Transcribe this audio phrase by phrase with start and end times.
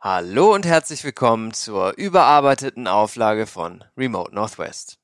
[0.00, 5.00] Hallo und herzlich willkommen zur überarbeiteten Auflage von Remote Northwest.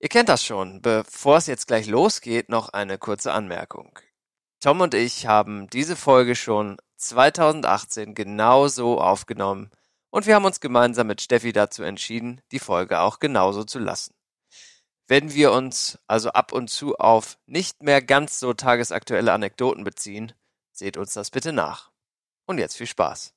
[0.00, 0.82] Ihr kennt das schon.
[0.82, 3.98] Bevor es jetzt gleich losgeht, noch eine kurze Anmerkung.
[4.60, 9.70] Tom und ich haben diese Folge schon 2018 genauso aufgenommen
[10.10, 14.14] und wir haben uns gemeinsam mit Steffi dazu entschieden, die Folge auch genauso zu lassen.
[15.06, 20.34] Wenn wir uns also ab und zu auf nicht mehr ganz so tagesaktuelle Anekdoten beziehen,
[20.70, 21.90] seht uns das bitte nach.
[22.44, 23.32] Und jetzt viel Spaß.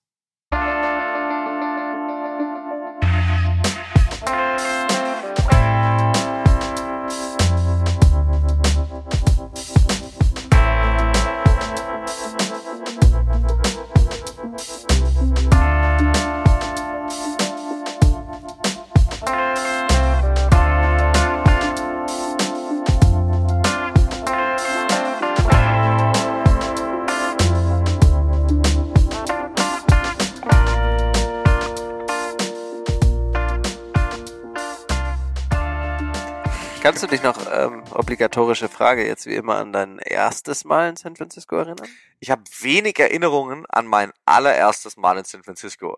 [36.86, 40.96] Kannst du dich noch, ähm, obligatorische Frage jetzt wie immer an dein erstes Mal in
[40.96, 41.90] San Francisco erinnern?
[42.20, 45.98] Ich habe wenig Erinnerungen an mein allererstes Mal in San Francisco.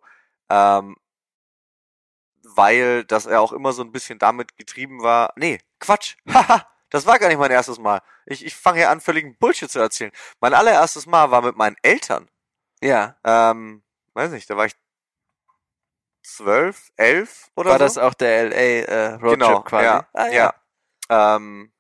[0.49, 0.95] Ähm,
[2.41, 5.33] weil das ja auch immer so ein bisschen damit getrieben war.
[5.35, 6.15] Nee, Quatsch.
[6.33, 8.01] Haha, das war gar nicht mein erstes Mal.
[8.25, 10.13] Ich, ich fange hier an, völligen Bullshit zu erzählen.
[10.39, 12.29] Mein allererstes Mal war mit meinen Eltern.
[12.81, 13.17] Ja.
[13.25, 14.75] Ähm, weiß nicht, da war ich
[16.23, 17.83] zwölf, elf oder War so.
[17.83, 19.83] das auch der LA äh, Roadtrip genau, quasi?
[19.83, 20.53] Ja, Ah, ja.
[21.09, 21.71] Ähm,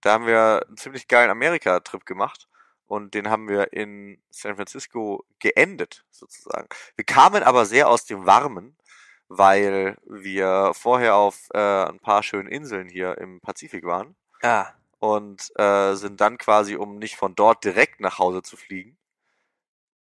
[0.00, 2.48] da haben wir einen ziemlich geilen Amerika-Trip gemacht
[2.86, 6.68] und den haben wir in San Francisco geendet, sozusagen.
[6.96, 8.76] Wir kamen aber sehr aus dem Warmen,
[9.28, 15.52] weil wir vorher auf äh, ein paar schönen Inseln hier im Pazifik waren Ah, und
[15.56, 18.96] äh, sind dann quasi, um nicht von dort direkt nach Hause zu fliegen,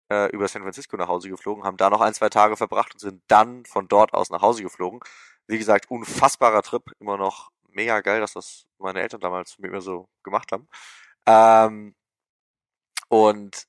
[0.09, 3.00] äh, über San Francisco nach Hause geflogen, haben da noch ein, zwei Tage verbracht und
[3.00, 5.00] sind dann von dort aus nach Hause geflogen.
[5.48, 9.81] Wie gesagt, unfassbarer Trip, immer noch mega geil, dass das meine Eltern damals mit mir
[9.81, 10.68] so gemacht haben.
[11.25, 11.96] Ähm,
[13.09, 13.68] und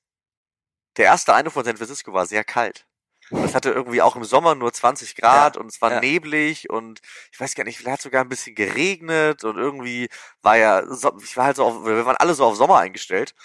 [0.97, 2.85] der erste Eindruck von San Francisco war sehr kalt.
[3.31, 5.99] Es hatte irgendwie auch im Sommer nur 20 Grad Ja, und es war ja.
[5.99, 6.99] neblig und
[7.31, 10.09] ich weiß gar nicht, vielleicht hat sogar ein bisschen geregnet und irgendwie
[10.41, 10.81] war ja,
[11.21, 13.35] ich war halt so auf, wir waren alle so auf Sommer eingestellt.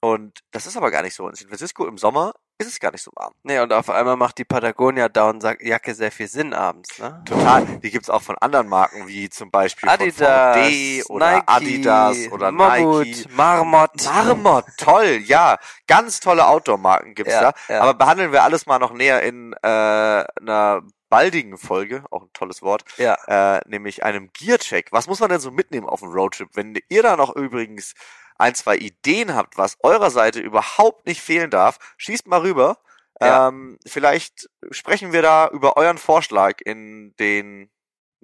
[0.00, 1.28] Und das ist aber gar nicht so.
[1.28, 3.32] In San Francisco im Sommer ist es gar nicht so warm.
[3.42, 7.22] nee, und auf einmal macht die Patagonia Down Jacke sehr viel Sinn abends, ne?
[7.26, 7.64] Total.
[7.82, 12.18] Die gibt's auch von anderen Marken, wie zum Beispiel Adidas, von VD oder Nike, Adidas
[12.32, 13.28] oder Mammut, Nike.
[13.30, 13.90] Marmot.
[14.04, 15.58] Marmot, toll, ja.
[15.86, 17.74] Ganz tolle Outdoor-Marken gibt's Ja, da.
[17.74, 17.80] ja.
[17.80, 22.62] Aber behandeln wir alles mal noch näher in äh, einer baldigen Folge, auch ein tolles
[22.62, 23.16] Wort, Ja.
[23.26, 24.88] äh, nämlich einem Gear-Check.
[24.90, 26.48] Was muss man denn so mitnehmen auf dem Roadtrip?
[26.54, 27.94] Wenn ihr da noch übrigens
[28.36, 32.78] ein, zwei Ideen habt, was eurer Seite überhaupt nicht fehlen darf, schießt mal rüber.
[33.20, 33.48] Ja.
[33.48, 37.70] Ähm, vielleicht sprechen wir da über euren Vorschlag in den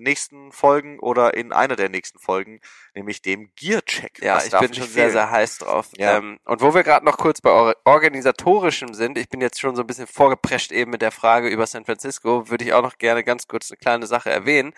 [0.00, 2.60] nächsten Folgen oder in einer der nächsten Folgen,
[2.94, 4.22] nämlich dem Gear-Check.
[4.22, 5.10] Ja, ich bin schon sehr, fehlen?
[5.12, 5.88] sehr heiß drauf.
[5.96, 6.16] Ja.
[6.16, 9.76] Ähm, und wo wir gerade noch kurz bei or organisatorischem sind, ich bin jetzt schon
[9.76, 12.98] so ein bisschen vorgeprescht eben mit der Frage über San Francisco, würde ich auch noch
[12.98, 14.72] gerne ganz kurz eine kleine Sache erwähnen.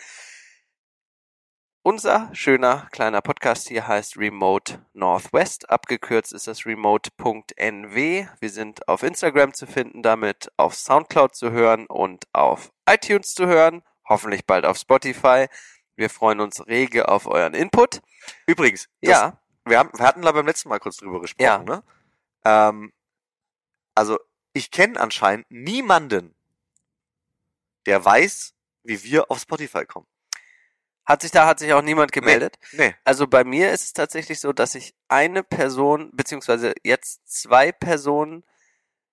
[1.85, 5.69] Unser schöner kleiner Podcast hier heißt Remote Northwest.
[5.69, 8.27] Abgekürzt ist das remote.nw.
[8.39, 13.47] Wir sind auf Instagram zu finden, damit auf Soundcloud zu hören und auf iTunes zu
[13.47, 13.83] hören.
[14.07, 15.47] Hoffentlich bald auf Spotify.
[15.97, 18.01] Wir freuen uns rege auf euren Input.
[18.47, 21.57] Übrigens, das, Ja, wir, haben, wir hatten da beim letzten Mal kurz drüber gesprochen, Ja.
[21.59, 21.83] ne?
[22.45, 22.93] Ähm,
[23.93, 24.17] also,
[24.53, 26.33] ich kenne anscheinend niemanden,
[27.85, 30.07] der weiß, wie wir auf Spotify kommen.
[31.05, 32.57] Hat sich da hat sich auch niemand gemeldet?
[32.71, 32.95] Nee.
[33.03, 38.43] Also bei mir ist es tatsächlich so, dass ich eine Person beziehungsweise jetzt zwei Personen,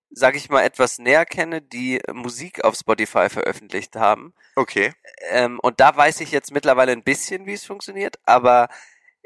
[0.09, 4.33] sag ich mal, etwas näher kenne, die Musik auf Spotify veröffentlicht haben.
[4.55, 4.93] Okay.
[5.29, 8.69] Ähm, und da weiß ich jetzt mittlerweile ein bisschen, wie es funktioniert, aber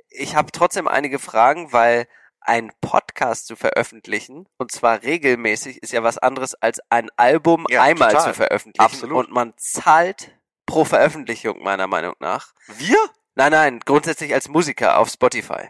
[0.10, 2.08] ich habe trotzdem einige Fragen, weil
[2.40, 7.82] ein Podcast zu veröffentlichen, und zwar regelmäßig, ist ja was anderes als ein Album Ja,
[7.82, 8.28] einmal total.
[8.28, 8.86] zu veröffentlichen.
[8.86, 9.26] Absolut.
[9.26, 10.32] Und man zahlt
[10.66, 12.54] pro Veröffentlichung, meiner Meinung nach.
[12.78, 12.98] Wir?
[13.36, 15.70] Nein, nein, grundsätzlich als Musiker auf Spotify.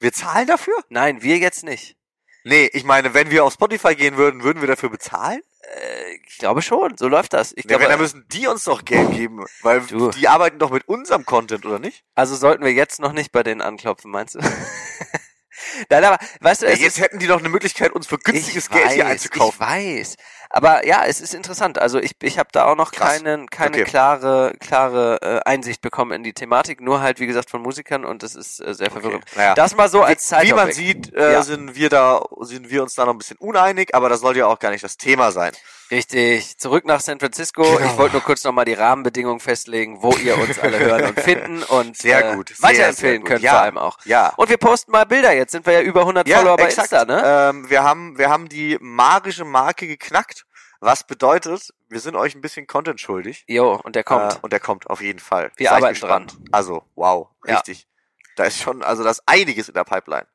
[0.00, 0.74] Wir zahlen dafür?
[0.90, 1.96] Nein, wir jetzt nicht.
[2.44, 5.40] Nee, ich meine, wenn wir auf Spotify gehen würden, würden wir dafür bezahlen?
[5.62, 7.52] Äh, ich glaube schon, so läuft das.
[7.52, 10.10] Ich Ja, glaube, wenn, dann müssen die uns doch Geld geben, weil Du.
[10.10, 12.04] die arbeiten doch mit unserem Content, oder nicht?
[12.14, 14.40] also sollten wir jetzt noch nicht bei denen anklopfen, meinst du?
[15.90, 18.70] Nein, aber weißt du, Ja, jetzt hätten die doch eine Möglichkeit, uns für günstiges ich
[18.70, 19.54] Geld hier weiß, einzukaufen.
[19.54, 20.16] Ich weiß.
[20.50, 21.78] Aber ja, es ist interessant.
[21.78, 23.22] Also ich, ich habe da auch noch Krass.
[23.22, 23.84] keinen, keine Okay.
[23.84, 26.80] klare, klare äh, Einsicht bekommen in die Thematik.
[26.80, 29.24] Nur halt, wie gesagt, von Musikern und das ist äh, sehr verwirrend.
[29.34, 29.54] Naja.
[29.54, 31.42] Das mal so als Wie man sieht, äh, Ja.
[31.42, 34.46] sind wir da, sind wir uns da noch ein bisschen uneinig, aber das soll ja
[34.46, 35.52] auch gar nicht das Thema sein.
[35.90, 36.58] Richtig.
[36.58, 37.62] Zurück nach San Francisco.
[37.62, 37.78] Genau.
[37.90, 41.62] Ich wollte nur kurz nochmal die Rahmenbedingungen festlegen, wo ihr uns alle hören und finden
[41.62, 43.28] und Sehr äh, gut, sehr, weiterempfehlen sehr gut.
[43.28, 43.52] könnt Ja.
[43.52, 43.98] vor allem auch.
[44.04, 44.32] Ja.
[44.36, 45.32] Und wir posten mal Bilder.
[45.32, 47.22] Jetzt sind wir ja über 100 Follower bei Insta, ne?
[47.24, 50.44] Ähm, wir haben, wir haben die magische Marke geknackt,
[50.80, 53.44] was bedeutet, wir sind euch ein bisschen Content schuldig.
[53.46, 54.34] Jo, und der kommt.
[54.34, 55.52] Äh, und der kommt auf jeden Fall.
[55.56, 56.36] Wir Seid arbeiten gespannt.
[56.50, 57.54] Also, wow, Ja.
[57.54, 57.86] richtig.
[58.34, 60.26] Da ist schon, also da ist einiges in der Pipeline.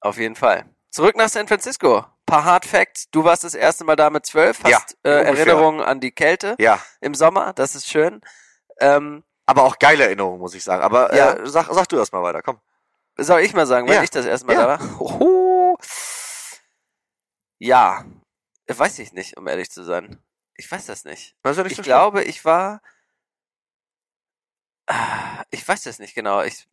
[0.00, 0.64] Auf jeden Fall.
[0.90, 2.04] Zurück nach San Francisco.
[2.26, 3.10] Paar Hard Facts.
[3.10, 5.46] Du warst das erste Mal da mit zwölf, Ja, hast äh, ungefähr.
[5.46, 6.80] Erinnerungen an die Kälte Ja.
[7.00, 7.52] im Sommer.
[7.52, 8.20] Das ist schön.
[8.80, 10.82] Ähm, Aber auch geile Erinnerungen, muss ich sagen.
[10.82, 11.32] Aber Ja.
[11.34, 12.60] äh, sag, sag du das mal weiter, komm.
[13.18, 14.02] soll ich mal sagen, wenn Ja.
[14.02, 14.78] ich das erste Mal Ja.
[14.78, 15.76] da war?
[17.58, 18.04] Ja,
[18.68, 20.18] weiß ich nicht, um ehrlich zu sein.
[20.56, 21.36] Ich weiß das nicht.
[21.44, 22.80] Ist ja nicht Ich so glaube, ich war.
[25.50, 26.42] Ich weiß das nicht genau.
[26.42, 26.68] Ich.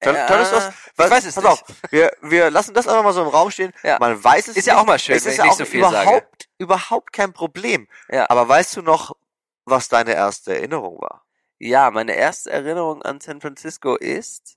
[0.00, 1.52] Das, Äh, weil, ich weiß es pass nicht.
[1.52, 3.72] auf, wir, wir lassen das einfach mal so im Raum stehen.
[3.82, 3.98] Ja.
[3.98, 4.82] Man weiß es Ist ja nicht.
[4.82, 6.54] auch mal schön, es wenn ist ich ja nicht auch so viel überhaupt, sage.
[6.58, 7.88] überhaupt kein Problem.
[8.10, 8.28] Ja.
[8.28, 9.16] Aber weißt du noch,
[9.64, 11.24] was deine erste Erinnerung war?
[11.58, 14.56] Ja, meine erste Erinnerung an San Francisco ist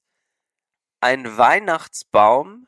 [1.02, 2.68] ein Weihnachtsbaum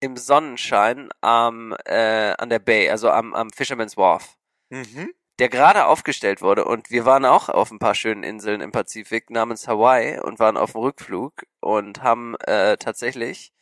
[0.00, 4.36] im Sonnenschein am, äh, an der Bay, also am, am Fisherman's Wharf,
[4.70, 5.12] Mhm.
[5.38, 6.64] Der gerade aufgestellt wurde.
[6.64, 10.56] Und wir waren auch auf ein paar schönen Inseln im Pazifik namens Hawaii und waren
[10.56, 13.52] auf dem Rückflug und haben äh, tatsächlich,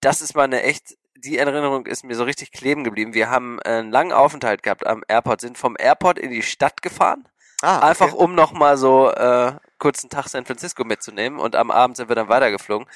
[0.00, 3.14] das ist meine echt, die Erinnerung ist mir so richtig kleben geblieben.
[3.14, 6.82] Wir haben äh, einen langen Aufenthalt gehabt am Airport, sind vom Airport in die Stadt
[6.82, 7.28] gefahren
[7.60, 8.22] Ah, Einfach okay.
[8.24, 12.14] um nochmal so äh, kurz einen Tag San Francisco mitzunehmen und am Abend sind wir
[12.14, 12.86] dann weitergeflogen.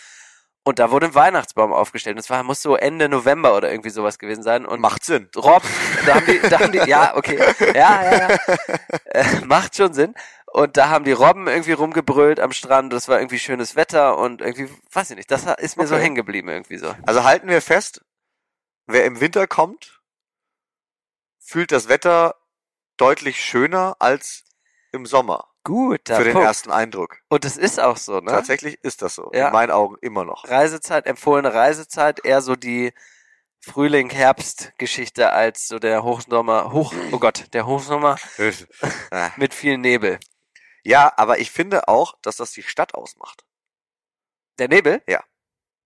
[0.64, 2.18] Und da wurde ein Weihnachtsbaum aufgestellt.
[2.18, 4.64] Das war, muss so Ende November oder irgendwie sowas gewesen sein.
[4.64, 5.28] Und Macht Sinn.
[5.36, 5.62] Rob,
[6.06, 7.38] da haben die, da haben die, ja, okay,
[7.74, 8.38] ja, ja, ja,
[9.06, 10.14] äh, macht schon Sinn.
[10.46, 12.92] Und da haben die Robben irgendwie rumgebrüllt am Strand.
[12.92, 16.04] Das war irgendwie schönes Wetter und irgendwie, weiß ich nicht, das ist mir so Okay.
[16.04, 16.94] hängen geblieben irgendwie so.
[17.06, 18.04] Also halten wir fest,
[18.86, 20.00] wer im Winter kommt,
[21.40, 22.36] fühlt das Wetter
[22.98, 24.44] deutlich schöner als
[24.92, 25.51] im Sommer.
[25.64, 26.46] Guter für den Punkt.
[26.46, 27.18] ersten Eindruck.
[27.28, 28.30] Und es ist auch so, ne?
[28.30, 29.30] Tatsächlich ist das so.
[29.32, 29.46] Ja.
[29.48, 30.48] In meinen Augen immer noch.
[30.48, 32.92] Reisezeit, empfohlene Reisezeit, eher so die
[33.60, 38.16] Frühling-Herbst-Geschichte als so der Hochsommer, Hoch, oh Gott, der Hochsommer
[39.10, 39.30] Ah.
[39.36, 40.18] mit viel Nebel.
[40.82, 43.44] ja, aber ich finde auch, dass das die Stadt ausmacht.
[44.58, 45.00] Der Nebel?
[45.06, 45.22] Ja.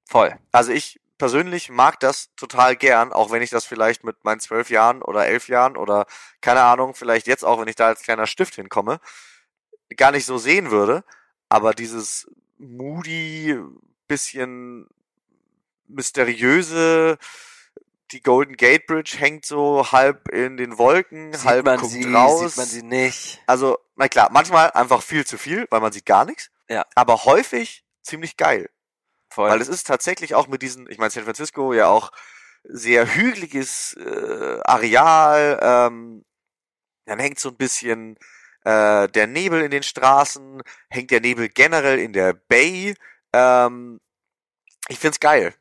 [0.08, 0.34] Voll.
[0.52, 4.70] Also ich persönlich mag das total gern, auch wenn ich das vielleicht mit meinen zwölf
[4.70, 6.06] Jahren oder elf Jahren oder
[6.40, 9.00] keine Ahnung, vielleicht jetzt auch, wenn ich da als kleiner Stift hinkomme,
[9.96, 11.04] gar nicht so sehen würde.
[11.48, 12.28] Aber dieses
[12.58, 13.58] moody,
[14.08, 14.86] bisschen
[15.88, 17.18] mysteriöse,
[18.12, 22.12] die Golden Gate Bridge hängt so halb in den Wolken, Sieht halb man guckt sie,
[22.12, 22.40] raus.
[22.40, 23.42] sieht man sie nicht.
[23.46, 26.50] Also, na klar, manchmal einfach viel zu viel, weil man sieht gar nichts.
[26.68, 26.84] Ja.
[26.94, 28.70] Aber häufig ziemlich geil.
[29.30, 29.50] Voll.
[29.50, 32.12] Weil es ist tatsächlich auch mit diesen, ich meine, San Francisco ja auch
[32.64, 36.24] sehr hügeliges äh, Areal, ähm,
[37.06, 38.18] dann hängt so ein bisschen
[38.66, 40.60] äh, der Nebel in den Straßen,
[40.90, 42.94] hängt der Nebel generell in der Bay.
[43.32, 44.00] Ähm,
[44.88, 45.54] ich find's geil.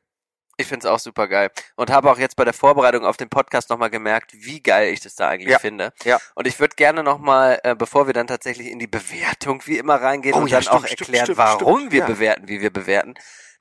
[0.58, 1.52] Ich find's auch super geil.
[1.76, 5.02] Und habe auch jetzt bei der Vorbereitung auf den Podcast nochmal gemerkt, wie geil ich
[5.02, 5.94] das da eigentlich Ja, finde.
[6.04, 6.18] ja.
[6.34, 10.02] Und ich würde gerne nochmal, äh, bevor wir dann tatsächlich in die Bewertung wie immer
[10.02, 12.06] reingehen Oh und ja, dann stimmt, auch erklären, stimmt, warum stimmt, wir ja.
[12.08, 13.14] bewerten, wie wir bewerten,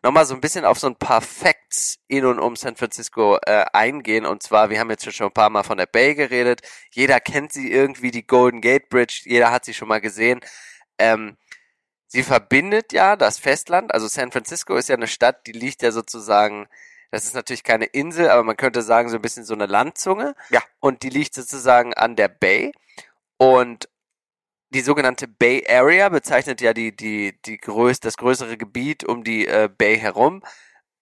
[0.04, 3.64] nochmal so ein bisschen auf so ein paar Facts in und um San Francisco äh,
[3.72, 4.26] eingehen.
[4.26, 6.60] Und zwar, wir haben jetzt schon ein paar Mal von der Bay geredet.
[6.92, 9.22] Jeder kennt sie irgendwie, die Golden Gate Bridge.
[9.24, 10.40] Jeder hat sie schon mal gesehen.
[10.98, 11.38] Ähm,
[12.06, 13.94] sie verbindet ja das Festland.
[13.94, 16.69] Also San Francisco ist ja eine Stadt, die liegt ja sozusagen,
[17.10, 20.34] das ist natürlich keine Insel, aber man könnte sagen, so ein bisschen so eine Landzunge.
[20.50, 20.62] Ja.
[20.81, 22.72] Und die liegt sozusagen an der Bay.
[23.38, 23.88] Und
[24.74, 29.46] die sogenannte Bay Area bezeichnet ja die, die, die größ, das größere Gebiet um die
[29.46, 30.43] äh, Bay herum.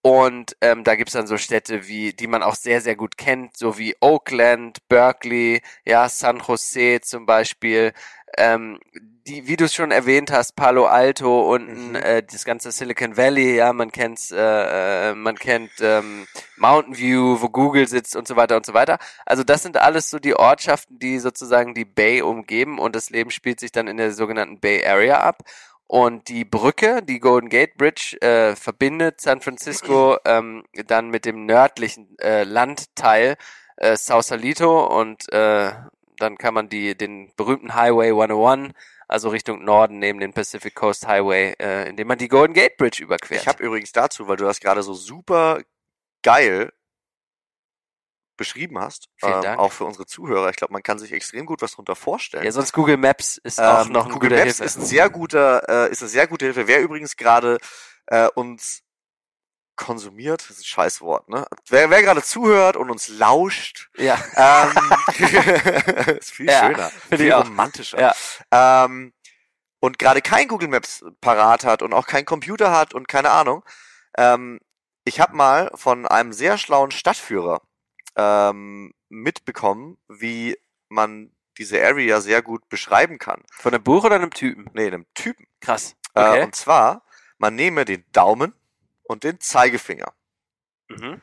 [0.03, 3.57] Und ähm, da gibt's dann so Städte wie, die man auch sehr, sehr gut kennt,
[3.57, 7.93] so wie Oakland, Berkeley, ja, San Jose zum Beispiel,
[8.37, 8.79] ähm,
[9.27, 11.95] die, wie du es schon erwähnt hast, Palo Alto unten, Mhm.
[11.95, 17.37] äh, das ganze Silicon Valley, ja, man kennt's, äh, äh, man kennt ähm, Mountain View,
[17.41, 18.97] wo Google sitzt und so weiter und so weiter.
[19.25, 23.31] Also das sind alles so die Ortschaften, die sozusagen die Bay umgeben und das Leben
[23.31, 25.43] spielt sich dann in der sogenannten Bay Area ab.
[25.87, 31.45] Und die Brücke, die Golden Gate Bridge, äh, verbindet San Francisco ähm, dann mit dem
[31.45, 33.35] nördlichen äh, Landteil
[33.77, 35.71] äh, Sausalito und äh,
[36.23, 38.73] dann kann man die den berühmten Highway 101,
[39.07, 43.03] also Richtung Norden neben den Pacific Coast Highway, äh, indem man die Golden Gate Bridge
[43.03, 43.39] überquert.
[43.41, 45.61] Ich habe übrigens dazu, weil du das gerade so super
[46.23, 46.71] geil
[48.35, 49.59] beschrieben hast, Vielen ähm, Dank.
[49.59, 50.49] auch für unsere Zuhörer.
[50.49, 52.43] Ich glaube, man kann sich extrem gut was darunter vorstellen.
[52.43, 54.63] ja, sonst Google Maps ist auch Ähm, noch eine Google Maps Hilfe.
[54.63, 56.67] ist ein sehr guter, äh, ist eine sehr gute Hilfe.
[56.67, 57.59] Wer übrigens gerade
[58.07, 58.81] äh, uns
[59.75, 61.45] konsumiert, das ist ein Scheißwort, ne?
[61.67, 64.17] Wer, wer gerade zuhört und uns lauscht, Ja.
[64.35, 64.71] ähm,
[66.19, 67.45] ist viel Ja, schöner, viel auch.
[67.45, 67.99] romantischer.
[67.99, 68.85] Ja.
[68.85, 69.13] Ähm,
[69.79, 73.63] und gerade kein Google Maps parat hat und auch kein Computer hat und keine Ahnung.
[74.17, 74.59] Ähm,
[75.05, 77.61] ich habe mal von einem sehr schlauen Stadtführer
[78.15, 83.43] ähm, mitbekommen, wie man diese Area sehr gut beschreiben kann.
[83.59, 84.69] Von einem Buch oder einem Typen?
[84.73, 85.45] Nee, einem Typen.
[85.59, 85.95] Krass.
[86.15, 86.43] Äh, Okay.
[86.43, 87.03] und zwar,
[87.39, 88.53] man nehme den Daumen
[89.03, 90.13] und den Zeigefinger.
[90.89, 91.21] mhm.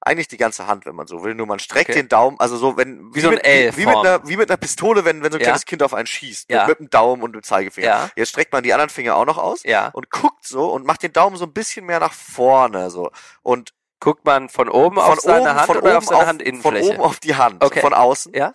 [0.00, 1.34] Eigentlich die ganze Hand, wenn man so will.
[1.34, 1.98] Nur man streckt Okay.
[2.00, 4.50] den Daumen, also so, wenn, Wie so ein mit, wie, wie, mit einer, wie mit
[4.50, 5.46] einer Pistole, wenn, wenn so ein Ja.
[5.46, 6.48] kleines Kind auf einen schießt.
[6.50, 6.66] Ja.
[6.66, 7.86] Mit, mit dem Daumen und dem Zeigefinger.
[7.88, 8.10] Ja.
[8.14, 9.88] Jetzt streckt man die anderen Finger auch noch aus Ja.
[9.94, 13.10] und guckt so und macht den Daumen so ein bisschen mehr nach vorne, so.
[13.42, 16.18] Und Guckt man von oben von auf seine oben, Hand von oder oben auf seine
[16.18, 16.90] von Handinnenfläche?
[16.90, 17.80] oben auf die Hand, Okay.
[17.80, 18.34] von außen.
[18.34, 18.52] Ja.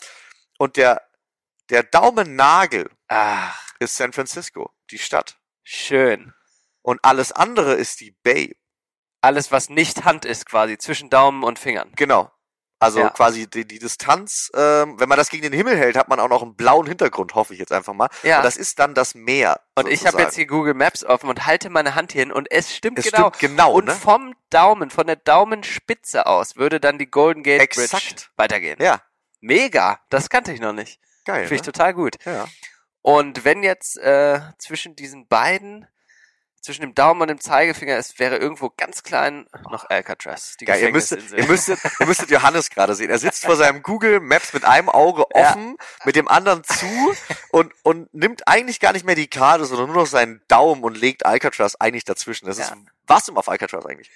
[0.60, 1.02] Und der,
[1.72, 5.38] der Daumennagel Ach, ist San Francisco, die Stadt.
[5.64, 6.34] schön.
[6.82, 8.58] Und alles andere ist die Bay.
[9.22, 11.92] Alles, was nicht Hand ist, quasi, zwischen Daumen und Fingern.
[11.96, 12.32] Genau.
[12.80, 13.10] Also Ja.
[13.12, 16.30] quasi die, die Distanz, ähm, wenn man das gegen den Himmel hält, hat man auch
[16.30, 18.10] noch einen blauen Hintergrund, hoffe ich jetzt einfach mal.
[18.24, 18.38] Ja.
[18.38, 19.62] Und das ist dann das Meer.
[19.76, 20.24] Und ich habe sozusagen.
[20.24, 23.30] jetzt hier Google Maps offen und halte meine Hand hin und es stimmt es genau.
[23.32, 23.94] stimmt genau, und ne?
[23.94, 28.32] vom Daumen, von der Daumenspitze aus, würde dann die Golden Gate Bridge Exakt.
[28.38, 28.78] weitergehen.
[28.82, 29.02] Ja,
[29.42, 31.00] Mega, das kannte ich noch nicht.
[31.26, 31.42] geil.
[31.48, 31.72] Finde ich Ne?
[31.72, 32.16] total gut.
[32.26, 32.48] Ja.
[33.04, 35.88] Und wenn jetzt äh, zwischen diesen beiden,
[36.62, 40.82] zwischen dem Daumen und dem Zeigefinger, es wäre irgendwo ganz klein noch Alcatraz, die Geil,
[40.82, 43.10] ihr müsstet, ihr müsstet, ihr müsstet Johannes gerade sehen.
[43.10, 45.50] Er sitzt vor seinem Google Maps mit einem Auge Ja.
[45.50, 45.76] offen,
[46.06, 46.86] mit dem anderen zu
[47.50, 50.96] und, und nimmt eigentlich gar nicht mehr die Karte, sondern nur noch seinen Daumen und
[50.98, 52.46] legt Alcatraz eigentlich dazwischen.
[52.46, 52.78] Das ist, Ja.
[53.08, 54.12] warst du mal auf Alcatraz eigentlich?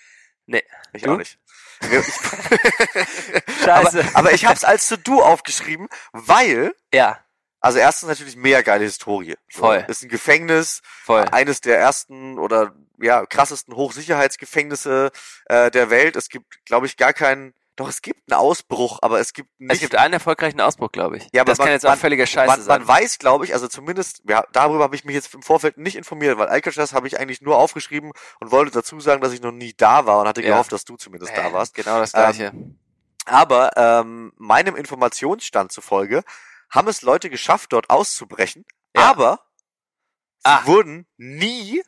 [0.45, 0.63] Nee.
[0.93, 1.13] Ich Du?
[1.13, 1.39] auch nicht.
[1.81, 1.89] Ich,
[3.63, 3.99] Scheiße.
[3.99, 7.19] aber, aber ich habe es als To-Do aufgeschrieben, weil, ja,
[7.65, 9.35] also erstens natürlich mega geile Historie.
[9.51, 9.83] So, Voll.
[9.87, 11.25] Ist ein Gefängnis, voll.
[11.31, 15.11] eines der ersten oder ja krassesten Hochsicherheitsgefängnisse
[15.45, 16.15] äh, der Welt.
[16.15, 17.53] Es gibt, glaube ich, gar keinen.
[17.77, 19.73] Doch es gibt einen Ausbruch, aber es gibt nicht.
[19.73, 21.27] Es gibt einen erfolgreichen Ausbruch, glaube ich.
[21.33, 22.79] Ja, aber das man- kann jetzt auch völliger Scheiße man, sein.
[22.79, 25.97] man weiß, glaube ich, also zumindest, ja, darüber habe ich mich jetzt im Vorfeld nicht
[25.97, 29.51] informiert, weil Alcatraz habe ich eigentlich nur aufgeschrieben und wollte dazu sagen, dass ich noch
[29.51, 30.51] nie da war und hatte Ja.
[30.51, 31.73] gehofft, dass du zumindest Äh, da warst.
[31.75, 32.53] Genau das gleiche.
[33.25, 36.23] Aber ähm, meinem Informationsstand zufolge
[36.75, 38.65] haben es Leute geschafft, dort auszubrechen,
[38.95, 39.09] Ja.
[39.09, 39.39] aber
[40.39, 40.65] sie Ah.
[40.65, 41.81] wurden nie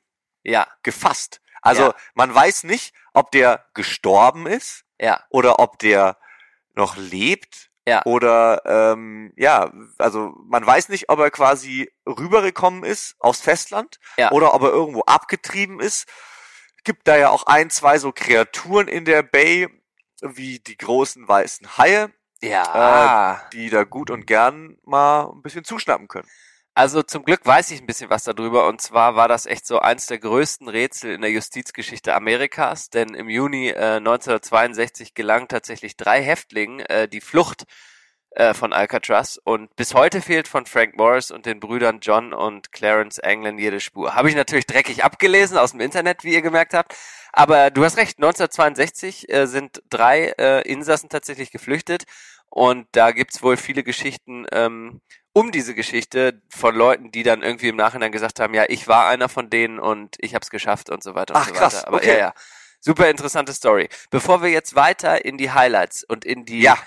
[0.44, 1.42] ja, gefasst.
[1.62, 1.96] Also Ja.
[2.16, 6.18] man weiß nicht, ob der gestorben ist ja, oder ob der
[6.74, 7.70] noch lebt.
[7.88, 8.02] Ja.
[8.06, 14.32] Oder ähm, ja, also man weiß nicht, ob er quasi rübergekommen ist aufs Festland Ja.
[14.32, 16.06] oder ob er irgendwo abgetrieben ist.
[16.84, 19.68] Gibt da ja auch ein, zwei so Kreaturen in der Bay,
[20.22, 23.42] wie die großen weißen Haie, ja.
[23.54, 26.28] die da gut und gern mal ein bisschen zuschnappen können.
[26.78, 29.80] Also zum Glück weiß ich ein bisschen was darüber und zwar war das echt so
[29.80, 35.98] eins der größten Rätsel in der Justizgeschichte Amerikas, denn im Juni äh, 1962 gelang tatsächlich
[35.98, 37.64] drei Häftlingen äh, die Flucht
[38.32, 42.72] äh, von Alcatraz und bis heute fehlt von Frank Morris und den Brüdern John und
[42.72, 44.16] Clarence Anglin jede Spur.
[44.16, 46.96] Habe ich natürlich dreckig abgelesen aus dem Internet, wie ihr gemerkt habt,
[47.34, 52.04] aber du hast recht, 1962 äh, sind drei äh, Insassen tatsächlich geflüchtet
[52.50, 55.02] und da gibt's wohl viele Geschichten ähm,
[55.38, 59.08] um diese Geschichte von Leuten, die dann irgendwie im Nachhinein gesagt haben, ja, ich war
[59.08, 61.76] einer von denen und ich habe es geschafft und so weiter und Ach, so krass,
[61.76, 61.88] weiter.
[61.88, 62.14] Aber okay.
[62.14, 62.34] ja, ja.
[62.80, 63.88] Super interessante Story.
[64.10, 66.78] Bevor wir jetzt weiter in die Highlights und in die Ja.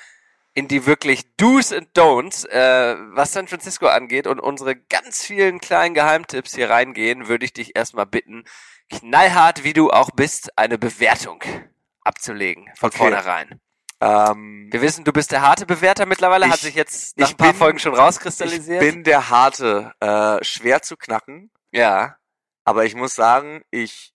[0.54, 5.60] In die wirklich Do's and Don'ts, äh, was San Francisco angeht und unsere ganz vielen
[5.60, 8.44] kleinen Geheimtipps hier reingehen, würde ich dich erstmal bitten,
[8.90, 11.42] knallhart wie du auch bist, eine Bewertung
[12.02, 12.98] abzulegen von Okay.
[12.98, 13.60] vornherein.
[14.00, 17.34] Ähm, Wir wissen, du bist der harte Bewerter mittlerweile, hat Ich- sich jetzt nach ich
[17.34, 18.80] ein paar bin- Folgen schon ich rauskristallisiert.
[18.80, 21.50] bin der Harte, äh, schwer zu knacken.
[21.70, 22.16] ja,
[22.64, 24.12] Aber ich muss sagen, ich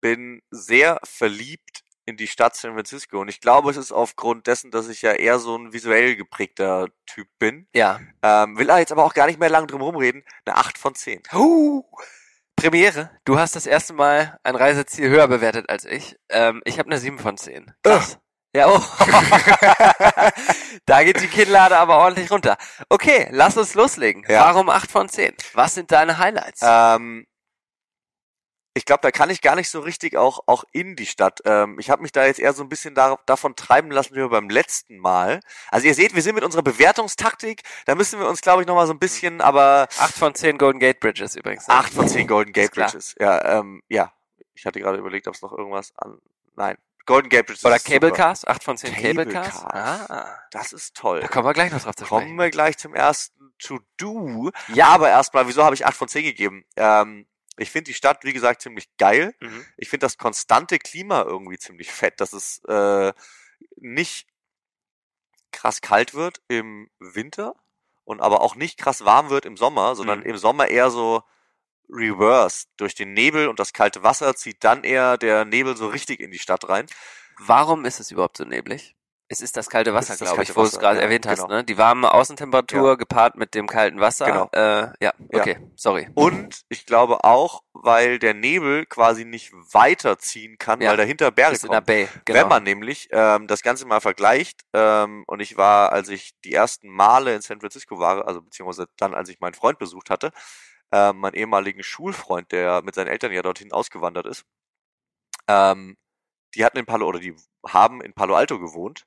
[0.00, 3.20] bin sehr verliebt in die Stadt San Francisco.
[3.20, 6.88] Und ich glaube, es ist aufgrund dessen, dass ich ja eher so ein visuell geprägter
[7.06, 7.68] Typ bin.
[7.74, 8.00] ja.
[8.22, 10.24] Ähm, will da jetzt aber auch gar nicht mehr lang drum rumreden.
[10.44, 11.22] Eine 8 von 10.
[11.34, 11.84] Uh,
[12.56, 13.10] Premiere.
[13.24, 16.16] Du hast das erste Mal ein Reiseziel höher bewertet als ich.
[16.30, 17.72] Ähm, ich habe eine 7 von 10.
[17.84, 18.18] Krass.
[18.56, 18.80] Ja, oh.
[20.86, 22.56] da geht die Kinnlade aber ordentlich runter.
[22.88, 24.24] Okay, lass uns loslegen.
[24.26, 24.46] Ja.
[24.46, 25.34] Warum 8 von 10?
[25.52, 26.60] Was sind deine Highlights?
[26.64, 27.26] Ähm,
[28.78, 31.40] ich glaube, da kann ich gar nicht so richtig auch, auch in die Stadt.
[31.44, 34.26] Ähm, ich habe mich da jetzt eher so ein bisschen da, davon treiben lassen wie
[34.28, 35.40] beim letzten Mal.
[35.70, 38.86] Also ihr seht, wir sind mit unserer Bewertungstaktik, da müssen wir uns, glaube ich, nochmal
[38.86, 41.68] so ein bisschen, aber 8 von 10 Golden Gate Bridges übrigens.
[41.68, 42.70] 8 von 10 Golden Gate.
[42.72, 43.14] Bridges.
[43.18, 44.12] Ja, ähm, ja.
[44.54, 46.18] Ich hatte gerade überlegt, ob es noch irgendwas an.
[46.56, 46.76] Nein.
[47.06, 47.64] Golden Gate Bridges.
[47.64, 48.10] Oder Cable.
[48.12, 48.44] Cars?
[48.46, 49.64] 8 von 10 Cable, Cable Cars?
[49.64, 51.20] Ah, Das ist toll.
[51.20, 52.38] da kommen wir gleich noch drauf zu Kommen sprechen.
[52.38, 54.50] wir gleich zum ersten To-Do.
[54.74, 56.64] Ja, aber erstmal, wieso habe ich 8 von 10 gegeben?
[56.76, 57.26] Ähm,
[57.58, 59.34] Ich finde die Stadt, wie gesagt, ziemlich geil.
[59.40, 59.64] Mhm.
[59.76, 63.12] Ich finde das konstante Klima irgendwie ziemlich fett, dass es äh,
[63.76, 64.28] nicht
[65.52, 67.54] krass kalt wird im Winter
[68.04, 70.26] und aber auch nicht krass warm wird im Sommer, sondern Mhm.
[70.26, 71.22] im Sommer eher so
[71.90, 72.66] reverse.
[72.76, 76.30] Durch den Nebel und das kalte Wasser zieht dann eher der Nebel so richtig in
[76.30, 76.86] die Stadt rein.
[77.38, 78.94] Warum ist es überhaupt so neblig?
[79.30, 81.42] Es ist das kalte Wasser, glaube ich, wo du es gerade ja, erwähnt hast.
[81.42, 81.56] genau.
[81.56, 81.64] Ne?
[81.64, 84.24] Die warme Außentemperatur gepaart mit dem kalten Wasser.
[84.24, 84.48] Genau.
[84.52, 85.40] Äh, ja, Ja.
[85.40, 86.08] okay, sorry.
[86.14, 90.90] Und ich glaube auch, weil der Nebel quasi nicht weiterziehen kann, Ja.
[90.90, 91.86] weil dahinter Berge Ist in der kommen.
[91.86, 92.40] Bay, genau.
[92.40, 96.54] Wenn man nämlich ähm, das Ganze mal vergleicht, ähm, und ich war, als ich die
[96.54, 100.30] ersten Male in San Francisco war, also beziehungsweise dann, als ich meinen Freund besucht hatte,
[100.90, 104.44] ähm, meinen ehemaligen Schulfreund, der mit seinen Eltern ja dorthin ausgewandert ist,
[105.48, 105.98] ähm,
[106.54, 109.04] die hatten in Palo oder die haben in Palo Alto gewohnt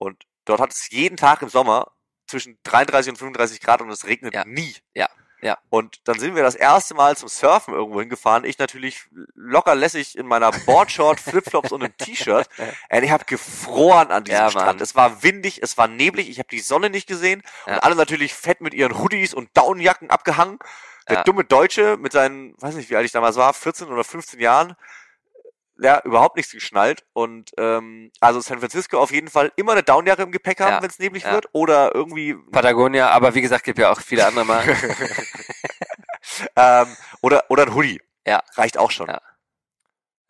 [0.00, 1.92] und dort hat es jeden Tag im Sommer
[2.26, 4.44] zwischen 33 und 35 Grad und es regnet Ja.
[4.44, 4.74] nie.
[4.94, 5.08] Ja.
[5.42, 5.56] Ja.
[5.70, 8.44] Und dann sind wir das erste Mal zum Surfen irgendwo hingefahren.
[8.44, 9.04] Ich natürlich
[9.34, 12.46] locker lässig in meiner Boardshort, Flipflops und einem T-Shirt.
[12.90, 14.50] Ey, ich habe gefroren an diesem Ja.
[14.50, 14.80] Strand.
[14.82, 17.42] Es war windig, es war neblig, ich habe die Sonne nicht gesehen.
[17.66, 17.74] Ja.
[17.74, 20.58] Und alle natürlich fett mit ihren Hoodies und Downjacken abgehangen.
[21.08, 21.22] Der Ja.
[21.24, 24.76] dumme Deutsche mit seinen, weiß nicht, wie alt ich damals war, 14 oder 15 Jahren,
[25.82, 27.04] ja, überhaupt nichts geschnallt.
[27.12, 30.82] Und ähm, also San Francisco auf jeden Fall immer eine Downjacke im Gepäck haben, Ja.
[30.82, 31.32] wenn es neblig Ja.
[31.32, 31.48] wird.
[31.52, 34.76] Oder irgendwie Patagonia, aber wie gesagt, gibt ja auch viele andere Marken.
[36.56, 38.00] ähm, oder, oder ein Hoodie.
[38.26, 38.42] Ja.
[38.56, 39.08] Reicht auch schon.
[39.08, 39.20] Ja.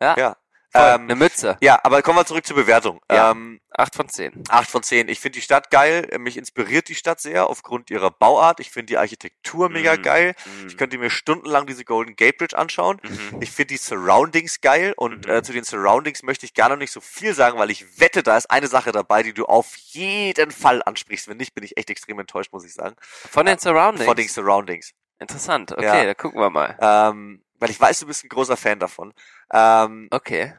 [0.01, 0.15] Ja.
[0.17, 0.37] Ja.
[0.73, 1.57] Ähm, eine Mütze.
[1.61, 3.01] ja, aber kommen wir zurück zur Bewertung.
[3.11, 3.31] Ja.
[3.31, 4.43] Ähm, 8 von 10.
[4.49, 5.07] 8 von 10.
[5.09, 6.07] Ich finde die Stadt geil.
[6.19, 8.59] Mich inspiriert die Stadt sehr aufgrund ihrer Bauart.
[8.59, 10.01] Ich finde die Architektur mega Mhm.
[10.01, 10.35] geil.
[10.45, 10.67] Mhm.
[10.67, 12.99] Ich könnte mir stundenlang diese Golden Gate Bridge anschauen.
[13.03, 13.41] Mhm.
[13.41, 15.31] Ich finde die Surroundings geil und Mhm.
[15.31, 18.23] äh, zu den Surroundings möchte ich gar noch nicht so viel sagen, weil ich wette,
[18.23, 21.27] da ist eine Sache dabei, die du auf jeden Fall ansprichst.
[21.27, 22.95] Wenn nicht, bin ich echt extrem enttäuscht, muss ich sagen.
[23.01, 24.05] Von den Surroundings.
[24.05, 24.91] Von den Surroundings.
[25.19, 25.71] Interessant.
[25.71, 26.03] Okay, Ja.
[26.05, 26.77] da gucken wir mal.
[26.81, 29.13] Ähm, weil ich weiß, du bist ein großer Fan davon.
[29.53, 30.53] Ähm, Okay.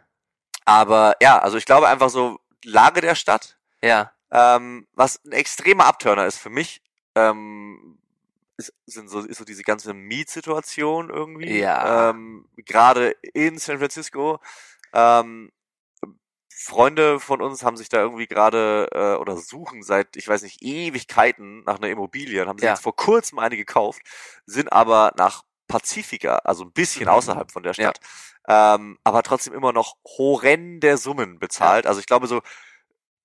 [0.64, 4.12] aber ja, also ich glaube einfach so Lage der Stadt, Ja.
[4.30, 6.80] ähm, was ein extremer Abturner ist für mich,
[7.16, 7.98] ähm,
[8.56, 11.58] ist, sind so, ist so diese ganze Mietsituation irgendwie.
[11.58, 12.10] Ja.
[12.10, 14.40] Ähm, Gerade in San Francisco.
[14.92, 15.50] Ähm,
[16.54, 20.62] Freunde von uns haben sich da irgendwie gerade äh, oder suchen seit, ich weiß nicht,
[20.62, 22.72] Ewigkeiten nach einer Immobilie und haben sich Ja.
[22.74, 24.02] jetzt vor kurzem eine gekauft,
[24.46, 27.08] sind aber nach Pacifica, also ein bisschen Mhm.
[27.10, 27.98] außerhalb von der Stadt,
[28.48, 31.86] ähm, aber trotzdem immer noch horrende Summen bezahlt.
[31.86, 32.42] Also ich glaube so,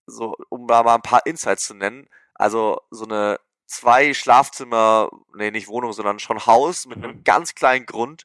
[0.05, 5.51] so um da mal ein paar Insights zu nennen, also so eine zwei Schlafzimmer, nee,
[5.51, 7.03] nicht Wohnung, sondern schon Haus mit Mhm.
[7.03, 8.23] einem ganz kleinen Grund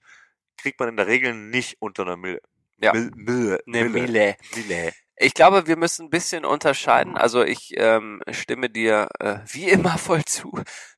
[0.57, 2.41] kriegt man in der Regel nicht unter einer Mille.
[2.79, 2.93] Ja.
[2.93, 4.03] Mil, Mille, Eine Mille.
[4.07, 4.37] Mille.
[4.55, 4.93] Mille.
[5.23, 7.17] Ich glaube, wir müssen ein bisschen unterscheiden.
[7.17, 10.53] Also ich ähm, stimme dir äh, wie immer voll zu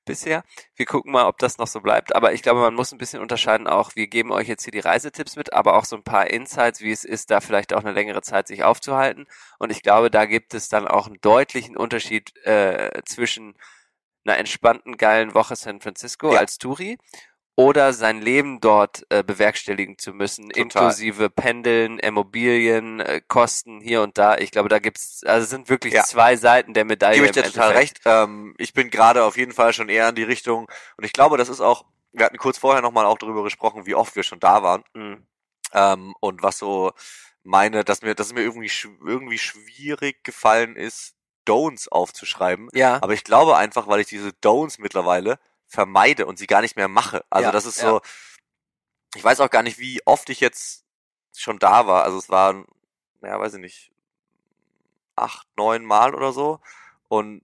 [0.07, 0.45] bisher.
[0.77, 2.15] Wir gucken mal, ob das noch so bleibt.
[2.17, 3.95] Aber ich glaube, man muss ein bisschen unterscheiden auch.
[3.97, 6.91] Wir geben euch jetzt hier die Reisetipps mit, aber auch so ein paar Insights, wie
[6.91, 9.27] es ist, da vielleicht auch eine längere Zeit sich aufzuhalten.
[9.59, 13.55] Und ich glaube, da gibt es dann auch einen deutlichen Unterschied äh, zwischen
[14.27, 16.41] einer entspannten, geilen Woche San Francisco Ja.
[16.41, 16.99] als Touri
[17.57, 20.63] oder sein Leben dort äh, bewerkstelligen zu müssen, Total.
[20.63, 24.37] inklusive Pendeln, Immobilien, äh, Kosten hier und da.
[24.39, 26.03] Ich glaube, da gibt's, also es sind wirklich Ja.
[26.05, 27.15] zwei Seiten der Medaille.
[27.17, 28.01] Gebe ich dir total recht.
[28.05, 31.37] Ähm, ich bin gerade auf jeden Fall schon eher in die Richtung und ich glaube,
[31.37, 34.41] das ist auch, wir hatten kurz vorher nochmal auch darüber gesprochen, wie oft wir schon
[34.41, 35.27] da waren Mhm.
[35.73, 36.93] ähm, und was so
[37.45, 38.71] meine, dass mir, dass es mir irgendwie,
[39.07, 41.15] irgendwie schwierig gefallen ist,
[41.47, 42.69] Don'ts aufzuschreiben.
[42.73, 46.77] Ja, Aber ich glaube einfach, weil ich diese Don'ts mittlerweile vermeide und sie gar nicht
[46.77, 47.25] mehr mache.
[47.31, 47.91] Also Ja, das ist ja.
[47.91, 48.01] so,
[49.15, 50.85] ich weiß auch gar nicht, wie oft ich jetzt
[51.37, 52.05] schon da war.
[52.05, 52.67] Also es waren,
[53.23, 53.93] ja, weiß ich nicht,
[55.17, 56.61] acht, neun Mal oder so.
[57.09, 57.43] Und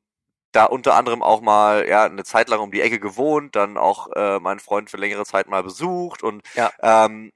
[0.52, 4.09] da unter anderem auch mal ja eine Zeit lang um die Ecke gewohnt, dann auch
[4.16, 6.72] äh, meinen Freund für längere Zeit mal besucht und Ja.
[6.83, 7.33] ähm,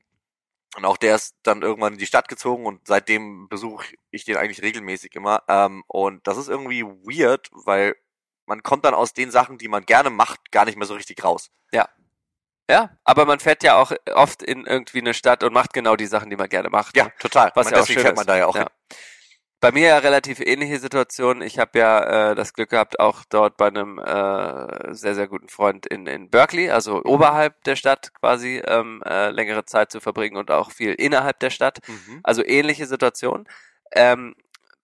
[0.76, 4.36] und auch der ist dann irgendwann in die Stadt gezogen und seitdem besuche ich den
[4.36, 5.44] eigentlich regelmäßig immer.
[5.46, 7.94] Ähm, und das ist irgendwie weird, weil
[8.46, 11.22] man kommt dann aus den Sachen, die man gerne macht, gar nicht mehr so richtig
[11.24, 11.50] raus.
[12.70, 16.06] ja, aber man fährt ja auch oft in irgendwie eine Stadt und macht genau die
[16.06, 16.96] Sachen, die man gerne macht.
[16.96, 17.52] Ja, total.
[17.54, 18.62] Was Man- ja auch deswegen schön fährt man da ja auch Ja.
[18.62, 18.70] hin.
[19.60, 21.40] Bei mir ja relativ ähnliche Situation.
[21.40, 25.48] Ich habe ja äh, das Glück gehabt, auch dort bei einem äh, sehr, sehr guten
[25.48, 30.36] Freund in, in Berkeley, also oberhalb der Stadt quasi, ähm, äh, längere Zeit zu verbringen
[30.36, 31.78] und auch viel innerhalb der Stadt.
[31.86, 32.20] Mhm.
[32.22, 33.46] Also ähnliche Situation.
[33.92, 34.34] Ähm,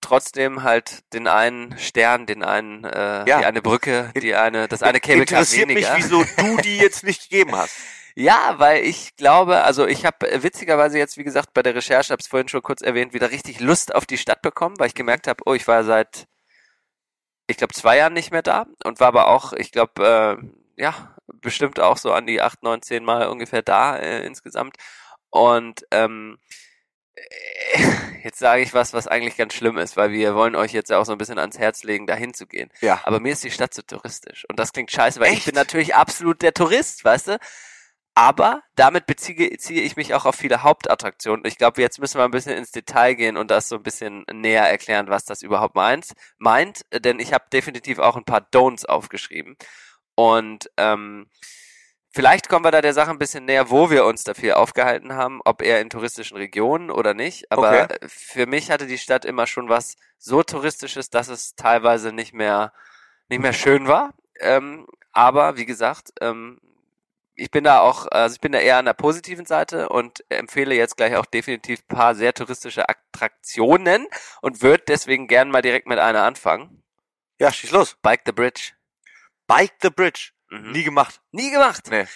[0.01, 3.39] trotzdem halt den einen Stern, den einen, äh, Ja.
[3.41, 5.95] die eine Brücke, die eine, das eine Cable Car Interessiert weniger.
[5.95, 7.77] mich, wieso du die jetzt nicht gegeben hast.
[8.17, 12.13] Ja, weil ich glaube, also ich habe äh, witzigerweise jetzt, wie gesagt, bei der Recherche,
[12.13, 14.95] habe es vorhin schon kurz erwähnt, wieder richtig Lust auf die Stadt bekommen, weil ich
[14.95, 16.27] gemerkt habe, oh, ich war seit,
[17.47, 20.39] ich glaube, zwei Jahren nicht mehr da und war aber auch, ich glaube,
[20.77, 24.77] äh, ja, bestimmt auch so an die acht, neun, zehn Mal ungefähr da äh, insgesamt.
[25.31, 26.47] Und ähm, äh,
[28.25, 30.99] jetzt sage ich was, was eigentlich ganz schlimm ist, weil wir wollen euch jetzt ja
[30.99, 32.71] auch so ein bisschen ans Herz legen, dahin zu gehen.
[32.81, 33.01] Ja.
[33.05, 34.45] Aber mir ist die Stadt zu touristisch.
[34.49, 35.47] Und das klingt scheiße, weil ich Echt?
[35.47, 37.39] bin natürlich absolut der Tourist, weißt du?
[38.15, 41.45] Aber damit beziehe ziehe ich mich auch auf viele Hauptattraktionen.
[41.47, 44.25] Ich glaube, jetzt müssen wir ein bisschen ins Detail gehen und das so ein bisschen
[44.33, 46.13] näher erklären, was das überhaupt meint.
[46.39, 49.57] meint denn ich habe definitiv auch ein paar Don'ts aufgeschrieben.
[50.17, 51.31] Und ähm,
[52.11, 55.41] vielleicht kommen wir da der Sache ein bisschen näher, wo wir uns dafür aufgehalten haben,
[55.45, 57.51] ob eher in touristischen Regionen oder nicht.
[57.53, 57.97] Aber Okay.
[58.07, 62.73] für mich hatte die Stadt immer schon was so touristisches, dass es teilweise nicht mehr
[63.29, 64.13] nicht mehr schön war.
[64.41, 66.61] Ähm, aber wie gesagt, ähm,
[67.35, 70.75] ich bin da auch, also ich bin da eher an der positiven Seite und empfehle
[70.75, 74.07] jetzt gleich auch definitiv ein paar sehr touristische Attraktionen
[74.43, 76.83] und würde deswegen gern mal direkt mit einer anfangen.
[77.41, 77.97] Ja, schieß los.
[78.03, 78.73] Bike the Bridge.
[79.47, 80.33] Bike the Bridge.
[80.51, 80.73] Mhm.
[80.73, 81.21] Nie gemacht.
[81.33, 81.89] Nie gemacht.
[81.91, 82.07] Nee.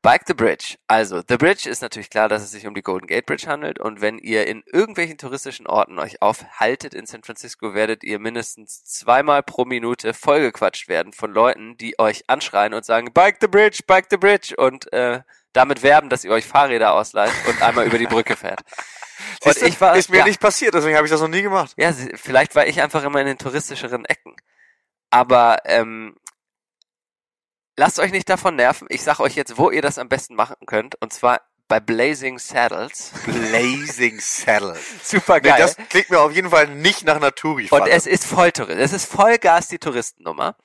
[0.00, 0.76] Bike the Bridge.
[0.86, 3.80] Also, The Bridge ist natürlich klar, dass es sich um die Golden Gate Bridge handelt.
[3.80, 8.84] Und wenn ihr in irgendwelchen touristischen Orten euch aufhaltet in San Francisco, werdet ihr mindestens
[8.84, 13.80] zweimal pro Minute vollgequatscht werden von Leuten, die euch anschreien und sagen, Bike the Bridge,
[13.86, 15.22] Bike the Bridge und äh,
[15.52, 18.60] damit werben, dass ihr euch Fahrräder ausleiht und einmal über die Brücke fährt.
[19.44, 21.42] Und Siehste, ich war, ist mir ja, nicht passiert, deswegen habe ich das noch nie
[21.42, 21.74] gemacht.
[21.76, 24.36] ja, vielleicht war ich einfach immer in den touristischeren Ecken.
[25.10, 26.16] Aber ähm,
[27.78, 28.86] lasst euch nicht davon nerven.
[28.90, 30.96] Ich sag euch jetzt, wo ihr das am besten machen könnt.
[31.00, 33.12] Und zwar bei Blazing Saddles.
[33.24, 34.76] Blazing Saddle.
[35.02, 35.58] Super Nee, geil.
[35.60, 38.78] das klingt mir auf jeden Fall nicht nach einer touri und es ist voll Tourist.
[38.78, 40.56] Es ist Vollgas die Touristennummer.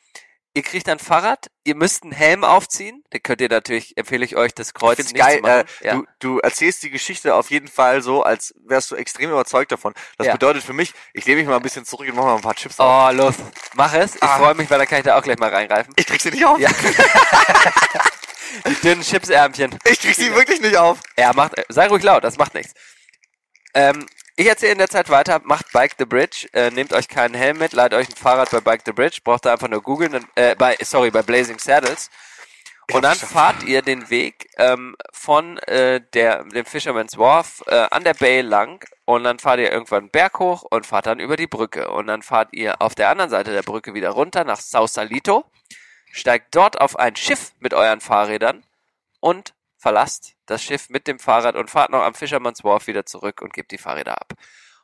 [0.55, 3.03] Ihr kriegt ein Fahrrad, ihr müsst einen Helm aufziehen.
[3.11, 5.37] Den könnt ihr natürlich, empfehle ich euch, das Kreuz Ich nicht geil.
[5.37, 5.63] zu machen.
[5.81, 5.93] Äh, ja.
[5.95, 9.95] du, du erzählst die Geschichte auf jeden Fall so, als wärst du extrem überzeugt davon.
[10.19, 10.33] Das Ja.
[10.33, 12.53] bedeutet für mich, ich lehne mich mal ein bisschen zurück und mache mal ein paar
[12.53, 13.09] Chips auf.
[13.09, 13.33] Oh, los.
[13.73, 14.15] Mach es.
[14.15, 14.37] Ich Ah.
[14.37, 15.91] freue mich, weil dann kann ich da auch gleich mal reingreifen.
[15.97, 16.59] Ich krieg sie nicht auf.
[16.59, 16.69] Ja.
[18.67, 19.77] Die dünnen Chipsärmchen.
[19.85, 20.99] Ich krieg sie wirklich nicht auf.
[21.17, 22.73] Ja, macht, sei ruhig laut, das macht nichts.
[23.73, 27.35] Ähm, ich erzähle in der Zeit weiter, macht Bike the Bridge, äh, nehmt euch keinen
[27.35, 30.25] Helm mit, leitet euch ein Fahrrad bei Bike the Bridge, braucht ihr einfach nur googeln,
[30.35, 32.09] äh, bei, sorry, bei Blazing Saddles.
[32.91, 38.03] Und dann fahrt ihr den Weg ähm, von äh, der, dem Fisherman's Wharf äh, an
[38.03, 38.83] der Bay lang.
[39.05, 41.89] Und dann fahrt ihr irgendwann einen Berg hoch und fahrt dann über die Brücke.
[41.89, 45.45] Und dann fahrt ihr auf der anderen Seite der Brücke wieder runter nach Sausalito,
[46.11, 48.63] steigt dort auf ein Schiff mit euren Fahrrädern
[49.21, 53.41] und verlasst das Schiff mit dem Fahrrad und fahrt noch am Fisherman's Wharf wieder zurück
[53.41, 54.33] und gebt die Fahrräder ab.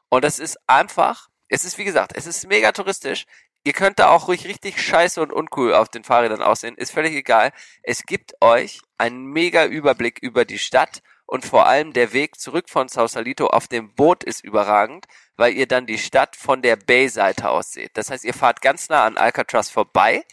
[0.09, 3.25] Und es ist einfach, es ist wie gesagt, es ist mega touristisch.
[3.63, 7.13] Ihr könnt da auch ruhig richtig scheiße und uncool auf den Fahrrädern aussehen, ist völlig
[7.13, 7.53] egal.
[7.81, 12.69] Es gibt euch einen mega Überblick über die Stadt und vor allem der Weg zurück
[12.69, 15.05] von Sausalito auf dem Boot ist überragend,
[15.37, 17.95] weil ihr dann die Stadt von der Bay-Seite aus seht.
[17.95, 20.25] Das heißt, ihr fahrt ganz nah an Alcatraz vorbei,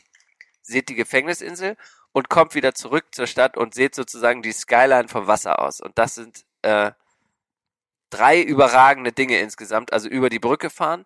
[0.63, 1.77] seht die Gefängnisinsel
[2.17, 5.83] und kommt wieder zurück zur Stadt und seht sozusagen die Skyline vom Wasser aus.
[5.83, 6.93] Und das sind äh,
[8.09, 9.93] drei überragende Dinge insgesamt.
[9.93, 11.05] Also über die Brücke fahren,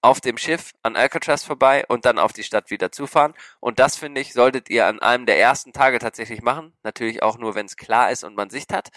[0.00, 3.34] auf dem Schiff an Alcatraz vorbei und dann auf die Stadt wieder zufahren.
[3.58, 6.72] Und das, finde ich, solltet ihr an einem der ersten Tage tatsächlich machen.
[6.84, 8.90] Natürlich auch nur, wenn es klar ist und man Sicht hat.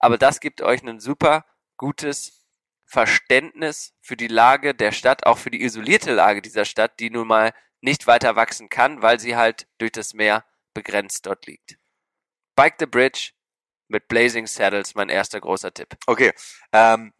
[0.00, 1.44] Aber das gibt euch ein super
[1.76, 2.44] gutes
[2.86, 7.28] Verständnis für die Lage der Stadt, auch für die isolierte Lage dieser Stadt, die nun
[7.28, 10.44] mal nicht weiter wachsen kann, weil sie halt durch das Meer
[10.82, 11.76] begrenzt dort liegt.
[12.56, 13.30] Bike the Bridge
[13.88, 15.96] mit Blazing Saddles, mein erster großer Tipp.
[16.06, 16.32] Okay.
[16.72, 17.12] Ähm,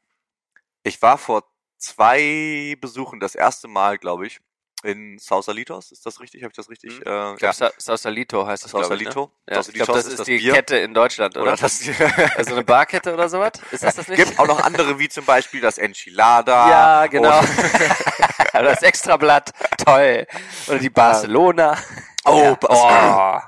[0.82, 1.44] ich war vor
[1.78, 4.38] zwei Besuchen das erste Mal, glaube ich,
[4.84, 5.90] in Sausalitos.
[5.90, 6.42] Ist das richtig?
[6.42, 7.00] Habe ich das richtig?
[7.00, 7.06] Mhm.
[7.06, 9.00] Äh, Ich glaube, Sa Sausalito heißt es, glaube ich.
[9.00, 9.12] Ne?
[9.12, 9.32] Sausalito.
[9.48, 10.52] Ja, ich glaube, das ist, die Bier.
[10.52, 11.52] Kette in Deutschland, oder?
[11.54, 11.82] Oder das,
[12.36, 13.52] also eine Barkette oder sowas?
[13.72, 14.24] Ist das das nicht?
[14.24, 16.70] gibt auch noch andere, wie zum Beispiel das Enchilada.
[16.70, 17.40] ja, genau.
[18.52, 19.52] Aber das Extrablatt,
[19.84, 20.26] toll.
[20.68, 21.76] Oder die Barcelona.
[22.24, 22.58] oh, ja.
[22.68, 23.47] Oh,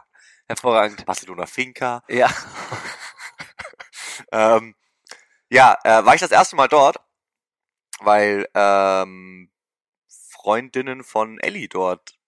[0.51, 1.05] hervorragend.
[1.07, 2.03] Barcelona Finca.
[2.09, 2.29] Ja.
[4.33, 4.75] Ähm,
[5.49, 6.99] ja, äh, war ich das erste Mal dort,
[8.01, 9.51] weil ähm,
[10.09, 12.19] Freundinnen von Ellie dort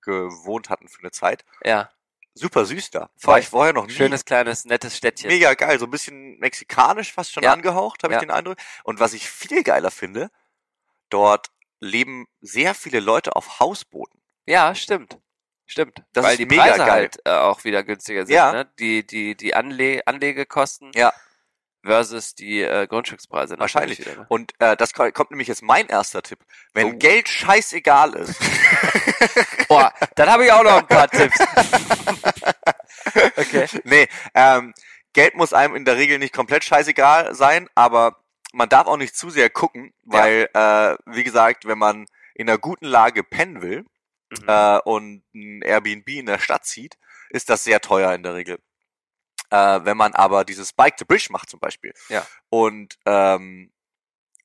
[0.00, 1.44] gewohnt hatten für eine Zeit.
[1.64, 1.90] Ja.
[2.34, 3.10] Super süß da.
[3.22, 3.92] War ich vorher noch nie.
[3.92, 5.28] Schönes, kleines, nettes Städtchen.
[5.28, 7.52] Mega geil, so ein bisschen mexikanisch fast schon Ja.
[7.52, 8.20] angehaucht, habe Ja.
[8.20, 8.56] ich den Eindruck.
[8.84, 10.30] Und was ich viel geiler finde,
[11.10, 14.22] dort leben sehr viele Leute auf Hausbooten.
[14.46, 15.18] Ja, stimmt.
[15.72, 16.02] Stimmt.
[16.12, 16.90] Das Weil ist die mega Preise geil.
[16.90, 18.34] halt äh, auch wieder günstiger sind.
[18.34, 18.52] Ja.
[18.52, 18.70] Ne?
[18.78, 21.12] Die, die, die Anle Anlegekosten Ja.
[21.82, 23.58] versus die äh, Grundstückspreise.
[23.58, 23.98] Wahrscheinlich.
[24.00, 24.26] Wieder, ne?
[24.28, 26.40] Und äh, das ko- kommt nämlich jetzt mein erster Tipp.
[26.74, 26.98] Wenn Oh.
[26.98, 28.38] Geld scheißegal ist,
[29.68, 31.38] Boah, dann habe ich auch noch ein paar Tipps.
[33.36, 33.66] okay.
[33.84, 34.74] nee, ähm,
[35.12, 38.16] Geld muss einem in der Regel nicht komplett scheißegal sein, aber
[38.52, 42.58] man darf auch nicht zu sehr gucken, weil, äh, wie gesagt, wenn man in einer
[42.58, 43.84] guten Lage pennen will
[44.40, 44.48] Mhm.
[44.48, 46.98] äh, und ein Airbnb in der Stadt zieht,
[47.30, 48.58] ist das sehr teuer in der Regel.
[49.50, 51.92] Äh, wenn man aber dieses Bike to Bridge macht zum Beispiel.
[52.08, 52.26] Ja.
[52.48, 53.72] Und ähm,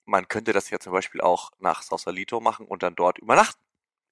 [0.06, 3.62] man könnte das ja zum Beispiel auch nach Sausalito machen und dann dort übernachten.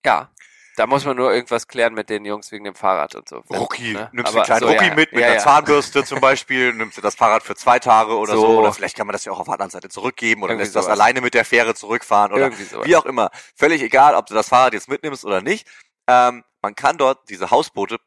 [0.05, 0.31] Ja.
[0.75, 3.37] Da muss man nur irgendwas klären mit den Jungs wegen dem Fahrrad und so.
[3.49, 4.09] Rucki, ne?
[4.11, 5.41] nimmst Aber einen kleinen so, Rucki ja, mit, mit ja, einer ja.
[5.41, 8.41] Zahnbürste zum Beispiel, nimmst du das Fahrrad für zwei Tage oder so.
[8.41, 8.59] So.
[8.59, 10.75] oder vielleicht kann man das ja auch auf der anderen Seite zurückgeben oder Irgendwie lässt
[10.75, 10.99] das sowas.
[10.99, 13.29] alleine mit der Fähre zurückfahren oder wie auch immer.
[13.55, 15.67] Völlig egal, ob du das Fahrrad jetzt mitnimmst oder nicht.
[16.07, 17.97] Ähm, man kann dort diese Hausboote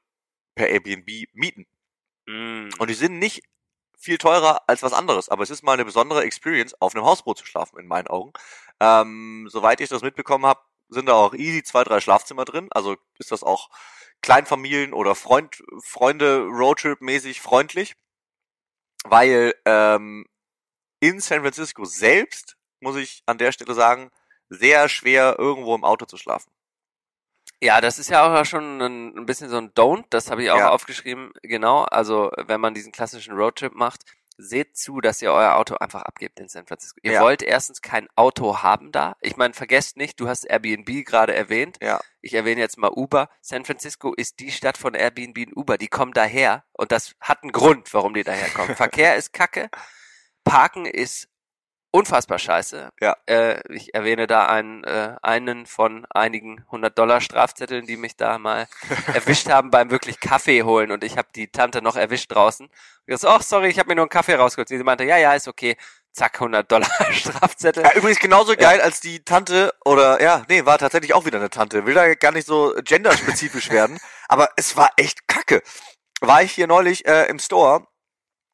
[0.54, 1.66] per Airbnb mieten.
[2.26, 2.68] Mm.
[2.78, 3.42] Und die sind nicht
[3.98, 7.38] viel teurer als was anderes, aber es ist mal eine besondere Experience, auf einem Hausboot
[7.38, 8.32] zu schlafen, in meinen Augen.
[8.80, 12.68] Ähm, soweit ich das mitbekommen habe, sind da auch easy zwei, drei Schlafzimmer drin.
[12.70, 13.70] Also ist das auch
[14.22, 17.94] Kleinfamilien oder Freund, Freunde Roadtrip-mäßig freundlich.
[19.04, 20.26] Weil ähm,
[21.00, 24.10] in San Francisco selbst, muss ich an der Stelle sagen,
[24.48, 26.50] sehr schwer irgendwo im Auto zu schlafen.
[27.60, 30.50] Ja, das ist ja auch schon ein, ein bisschen so ein Don't, das habe ich
[30.50, 30.70] auch Ja.
[30.70, 31.82] aufgeschrieben, genau.
[31.84, 34.04] Also wenn man diesen klassischen Roadtrip macht,
[34.38, 37.00] seht zu, dass ihr euer Auto einfach abgebt in San Francisco.
[37.02, 37.20] Ihr Ja.
[37.22, 39.14] wollt erstens kein Auto haben da.
[39.20, 41.76] Ich meine, vergesst nicht, du hast Airbnb gerade erwähnt.
[41.82, 42.00] Ja.
[42.20, 43.28] Ich erwähne jetzt mal Uber.
[43.40, 45.76] San Francisco ist die Stadt von Airbnb und Uber.
[45.76, 48.76] Die kommen daher und das hat einen Grund, warum die daherkommen.
[48.76, 49.68] Verkehr ist kacke.
[50.44, 51.28] Parken ist
[51.90, 52.90] unfassbar scheiße.
[53.00, 53.16] Ja.
[53.26, 58.38] Äh, ich erwähne da einen, äh, einen von einigen 100 Dollar Strafzetteln, die mich da
[58.38, 58.68] mal
[59.14, 62.66] erwischt haben beim wirklich Kaffee holen und ich habe die Tante noch erwischt draußen.
[62.66, 64.68] Und ich so, ach sorry, ich habe mir nur einen Kaffee rausgeholt.
[64.68, 65.76] Sie meinte, ja, ja, ist okay.
[66.12, 67.84] Zack, 100 Dollar Strafzettel.
[67.84, 71.50] Ja, übrigens genauso geil als die Tante oder ja, nee, war tatsächlich auch wieder eine
[71.50, 71.86] Tante.
[71.86, 75.62] Will da gar nicht so genderspezifisch werden, aber es war echt kacke.
[76.20, 77.86] War ich hier neulich äh, im Store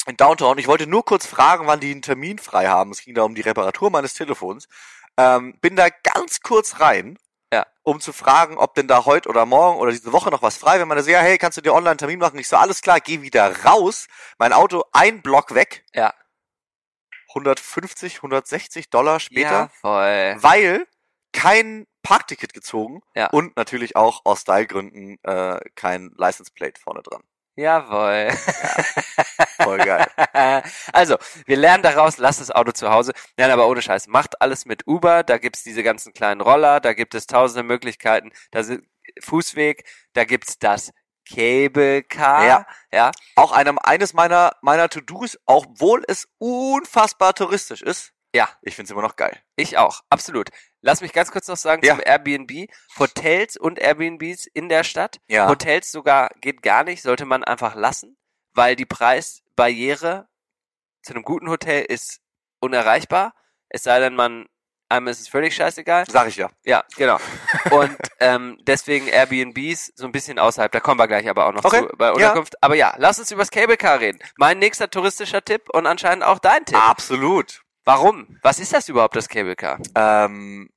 [0.07, 0.59] in Downtown.
[0.59, 2.91] Ich wollte nur kurz fragen, wann die einen Termin frei haben.
[2.91, 4.69] Es ging da um die Reparatur meines Telefons.
[5.17, 7.19] Ähm, bin da ganz kurz rein,
[7.53, 7.67] Ja.
[7.83, 10.77] um zu fragen, ob denn da heute oder morgen oder diese Woche noch was frei
[10.77, 10.87] wäre.
[10.87, 12.39] Man so, ja, hey, kannst du dir online einen Termin machen?
[12.39, 14.07] Ich so, alles klar, geh wieder raus.
[14.39, 15.85] Mein Auto ein Block weg.
[15.95, 16.13] Ja.
[17.35, 20.37] 150, 160 Dollar später Jawohl.
[20.43, 20.87] weil
[21.33, 23.29] kein Parkticket gezogen Ja.
[23.29, 27.23] und natürlich auch aus Stylegründen äh, kein License Plate vorne dran.
[27.57, 28.31] Jawohl.
[29.63, 30.07] Voll geil.
[30.93, 33.13] also, wir lernen daraus, lasst das Auto zu Hause.
[33.37, 34.09] Nein, aber ohne Scheiß.
[34.09, 38.33] Macht alles mit Uber, da gibt's diese ganzen kleinen Roller, da gibt es tausende Möglichkeiten.
[38.51, 38.85] Da sind
[39.21, 40.91] Fußweg, da gibt's das
[41.29, 42.47] Cable Car.
[42.47, 42.67] Ja.
[42.93, 43.11] ja.
[43.37, 48.14] Auch einem, eines meiner, meiner To-Dos, obwohl es unfassbar touristisch ist.
[48.35, 48.49] Ja.
[48.63, 49.41] Ich find's immer noch geil.
[49.57, 50.51] Ich auch, absolut.
[50.81, 51.95] Lass mich ganz kurz noch sagen Ja.
[51.95, 52.69] zum Airbnb.
[52.99, 55.21] Hotels und Airbnbs in der Stadt.
[55.29, 55.49] Ja.
[55.49, 58.17] Hotels sogar geht gar nicht, sollte man einfach lassen,
[58.53, 60.29] weil die Preisbarriere
[61.03, 62.21] zu einem guten Hotel ist
[62.61, 63.35] unerreichbar.
[63.69, 64.47] Es sei denn, man
[64.89, 66.05] einem ist es völlig scheißegal.
[66.09, 66.51] Sag ich ja.
[66.65, 67.19] Ja, genau.
[67.71, 70.71] Und ähm, deswegen Airbnbs so ein bisschen außerhalb.
[70.71, 72.63] Da kommen wir gleich aber auch noch Okay, zu bei Unterkunft.
[72.63, 74.19] Aber ja, lass uns über das Cable Car reden.
[74.37, 76.79] Mein nächster touristischer Tipp und anscheinend auch dein Tipp.
[76.79, 77.64] Absolut.
[77.85, 78.39] Warum?
[78.43, 79.79] Was ist das überhaupt, das Cable Car?
[79.95, 80.71] Ähm,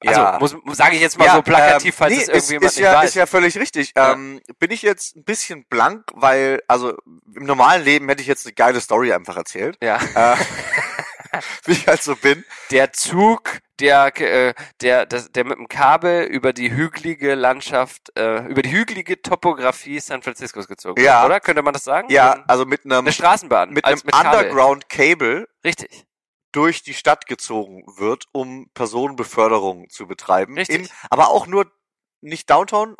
[0.00, 0.38] Also, ja.
[0.38, 2.76] muss, sage ich jetzt mal Ja, so plakativ, ähm, falls nee, es irgendjemand ist, ist
[2.78, 3.08] nicht ja, weiß.
[3.08, 3.92] Ist ja völlig richtig.
[3.96, 4.12] Ja.
[4.12, 6.94] Ähm, bin ich jetzt ein bisschen blank, weil, also
[7.34, 9.78] im normalen Leben hätte ich jetzt eine geile Story einfach erzählt.
[9.82, 9.96] ja.
[10.14, 10.36] Äh,
[11.64, 12.44] wie ich halt so bin.
[12.70, 18.46] Der Zug, der, äh, der, das, der mit dem Kabel über die hügelige Landschaft, äh,
[18.46, 21.22] über die hügelige Topografie San Franciscos gezogen Ja.
[21.22, 21.40] wird, oder?
[21.40, 22.08] Könnte man das sagen?
[22.10, 23.70] Ja, So also mit einem, Eine Straßenbahn.
[23.70, 24.14] mit einem mit.
[24.14, 26.06] Underground Cable Richtig.
[26.52, 30.56] durch die Stadt gezogen wird, um Personenbeförderung zu betreiben.
[30.56, 30.80] Richtig.
[30.82, 31.70] In, aber auch nur
[32.20, 32.96] nicht Downtown,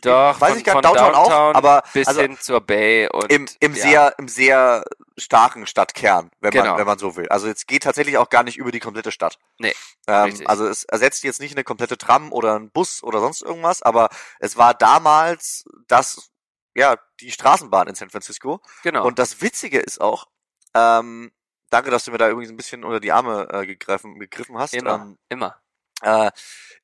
[0.00, 3.30] Doch, weiß von, ich gar nicht, Downtown, auch, aber bis also hin zur Bay und
[3.30, 3.82] im, im ja.
[3.82, 4.84] sehr, im sehr
[5.18, 6.70] starken Stadtkern, wenn Genau.
[6.70, 7.28] man, wenn man so will.
[7.28, 9.38] Also es geht tatsächlich auch gar nicht über die komplette Stadt.
[9.58, 9.74] Nee,
[10.06, 13.82] Ähm, also es ersetzt jetzt nicht eine komplette Tram oder einen Bus oder sonst irgendwas,
[13.82, 14.08] aber
[14.40, 16.30] es war damals das,
[16.74, 18.60] ja, die Straßenbahn in San Francisco.
[18.82, 19.06] genau.
[19.06, 20.28] Und das Witzige ist auch,
[20.74, 21.30] ähm,
[21.68, 24.72] danke, dass du mir da übrigens ein bisschen unter die Arme äh, gegriffen, gegriffen hast.
[24.74, 25.56] immer, Ähm, immer.
[26.00, 26.30] äh,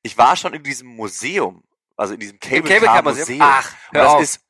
[0.02, 1.64] ich war schon in diesem Museum,
[2.00, 3.20] also in diesem Cable, Cable Car Museum.
[3.20, 3.40] Museum.
[3.42, 4.22] Ach, hör das auf.
[4.22, 4.40] ist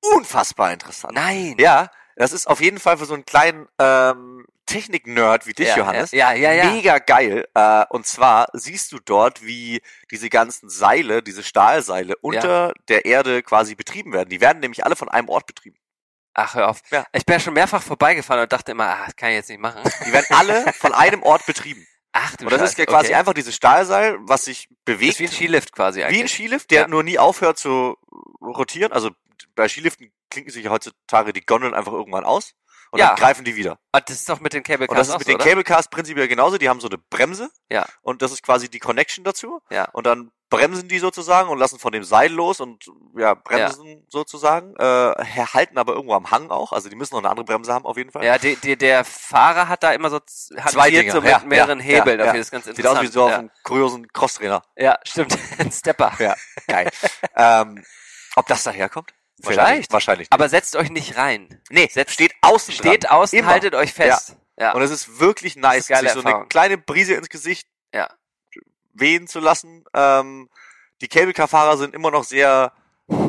[0.00, 1.14] unfassbar interessant.
[1.14, 1.54] Nein.
[1.58, 5.76] Ja, das ist auf jeden Fall für so einen kleinen ähm, Technik-Nerd wie dich, ja,
[5.76, 6.10] Johannes.
[6.10, 6.70] Ja, ja, ja.
[6.70, 7.46] Mega geil.
[7.54, 13.42] Äh, und zwar siehst du dort, wie diese ganzen Seile, diese Stahlseile unter der Erde
[13.42, 14.28] quasi betrieben werden.
[14.28, 15.76] Die werden nämlich alle von einem Ort betrieben.
[16.34, 16.80] Ach, hör auf.
[16.90, 17.04] Ja.
[17.12, 19.60] Ich bin ja schon mehrfach vorbeigefahren und dachte immer, ah, das kann ich jetzt nicht
[19.60, 19.82] machen.
[20.06, 21.86] Die werden alle von einem Ort betrieben.
[22.12, 23.14] Ach du Und das ist Scheiße, ja quasi okay.
[23.14, 25.12] einfach dieses Stahlseil, was sich Das bewegt.
[25.14, 26.18] ist wie ein Skilift quasi eigentlich.
[26.18, 26.88] Wie ein Skilift, der Ja.
[26.88, 27.96] nur nie aufhört zu
[28.40, 28.92] rotieren.
[28.92, 29.10] Also
[29.54, 32.54] bei Skiliften klinken sich ja heutzutage die Gondeln einfach irgendwann aus
[32.92, 33.08] und Ja.
[33.08, 33.78] dann greifen die wieder.
[33.90, 35.44] Ah, das ist doch mit den Cable Und das ist mit so, den oder?
[35.44, 36.58] Cable Cars prinzipiell genauso.
[36.58, 37.50] Die haben so eine Bremse.
[37.70, 37.84] Ja.
[38.02, 39.60] Und das ist quasi die Connection dazu.
[39.70, 39.86] Ja.
[39.92, 42.84] Und dann bremsen die sozusagen und lassen von dem Seil los und
[43.16, 44.76] ja, bremsen sozusagen.
[44.76, 44.84] Äh,
[45.54, 46.72] halten aber irgendwo am Hang auch.
[46.72, 48.22] Also die müssen noch eine andere Bremse haben auf jeden Fall.
[48.24, 51.38] Ja, die, die, der Fahrer hat da immer so z- hantiert Dinger, so mit ja,
[51.46, 52.18] mehreren ja, Hebeln.
[52.20, 52.32] ja, ja.
[52.32, 52.98] Das ist ganz Sieht interessant.
[52.98, 53.38] aus wie so auf ja.
[53.38, 54.62] einem kuriosen Crosstrainer.
[54.76, 55.38] ja, stimmt.
[55.58, 56.12] Ein Stepper.
[56.18, 56.34] Ja,
[56.68, 56.90] geil.
[57.36, 57.82] ähm,
[58.36, 59.10] ob das daherkommt?
[59.42, 59.58] Vielleicht.
[59.58, 60.32] Wahrscheinlich, wahrscheinlich nicht.
[60.32, 61.60] Aber setzt euch nicht rein.
[61.70, 63.12] nee, setzt- steht außen Steht dran.
[63.18, 63.48] außen, Immer.
[63.48, 64.36] haltet euch fest.
[64.58, 64.72] Ja.
[64.72, 68.08] Und es ist wirklich nice, geile sich so eine kleine Brise ins Gesicht Ja.
[68.92, 69.84] wehen zu lassen.
[69.94, 70.48] Ähm,
[71.00, 72.72] die Cable Car Fahrer sind immer noch sehr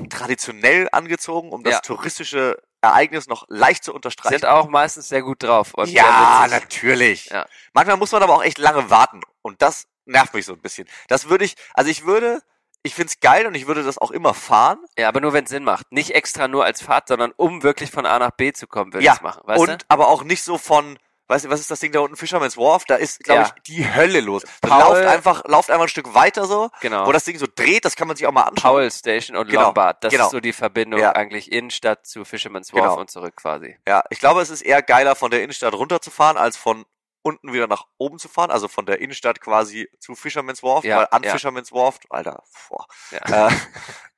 [0.10, 1.80] traditionell angezogen, um das Ja.
[1.82, 4.39] touristische Ereignis noch leicht zu unterstreichen.
[4.39, 5.73] Sind auch meistens sehr gut drauf.
[5.86, 7.28] Ja, natürlich.
[7.28, 7.45] Ja.
[7.73, 10.88] Manchmal muss man aber auch echt lange warten und das nervt mich so ein bisschen.
[11.08, 12.41] Das würde ich, also ich würde,
[12.83, 14.77] ich find's geil und ich würde das auch immer fahren.
[14.97, 15.91] Ja, aber nur wenn es Sinn macht.
[15.91, 19.05] Nicht extra nur als Fahrt, sondern um wirklich von A nach B zu kommen, würde
[19.05, 19.41] Ja, ich machen.
[19.45, 19.85] Weißt und du?
[19.87, 22.83] aber auch nicht so von, weißt du, was ist das Ding da unten, Fisherman's Wharf?
[22.85, 23.53] Da ist, glaube Ja.
[23.55, 24.43] ich, die Hölle los.
[24.61, 27.07] Paul- lauft einfach, lauft einfach ein Stück weiter so, Genau.
[27.07, 28.71] wo das Ding so dreht, das kann man sich auch mal anschauen.
[28.73, 30.03] Powell Station und Genau, Lombard.
[30.03, 30.25] Das genau.
[30.25, 31.13] ist so die Verbindung Ja.
[31.15, 32.99] eigentlich Innenstadt zu Fisherman's Wharf Genau.
[32.99, 33.77] und zurück quasi.
[33.87, 36.85] Ja, ich glaube, es ist eher geiler, von der Innenstadt runterzufahren, als von
[37.23, 40.97] unten wieder nach oben zu fahren, also von der Innenstadt quasi zu Fisherman's Wharf, Ja,
[40.99, 41.31] weil an ja.
[41.31, 43.47] Fisherman's Wharf, Alter, boah, Ja.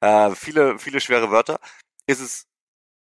[0.01, 1.59] äh, äh, viele, viele schwere Wörter,
[2.07, 2.47] ist es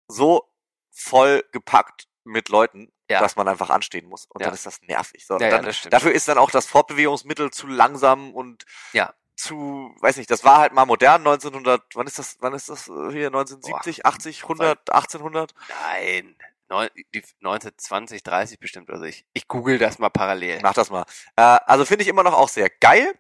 [0.08, 0.52] so
[0.92, 3.20] voll gepackt mit Leuten, Ja.
[3.20, 4.26] dass man einfach anstehen muss.
[4.26, 5.26] Und dann ist das nervig.
[5.28, 9.14] So, dann, das dafür ist dann auch das Fortbewegungsmittel zu langsam und Ja.
[9.36, 12.88] zu, weiß nicht, das war halt mal modern, 1900, wann ist das, wann ist das
[12.88, 15.54] äh, hier, 1970, 80, 100, 1800?
[15.84, 16.36] Nein.
[16.70, 18.90] Neun, die 1920, 30 bestimmt.
[18.90, 20.60] Also ich, ich google das mal parallel.
[20.64, 21.06] Mach das mal.
[21.36, 23.14] Äh, also finde ich immer noch auch sehr geil,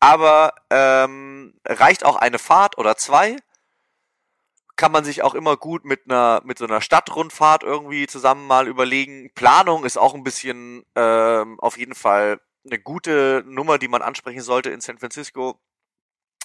[0.00, 3.36] aber ähm, reicht auch eine Fahrt oder zwei.
[4.76, 8.68] Kann man sich auch immer gut mit einer mit so einer Stadtrundfahrt irgendwie zusammen mal
[8.68, 9.30] überlegen.
[9.34, 14.42] Planung ist auch ein bisschen ähm, auf jeden Fall eine gute Nummer, die man ansprechen
[14.42, 15.60] sollte in San Francisco,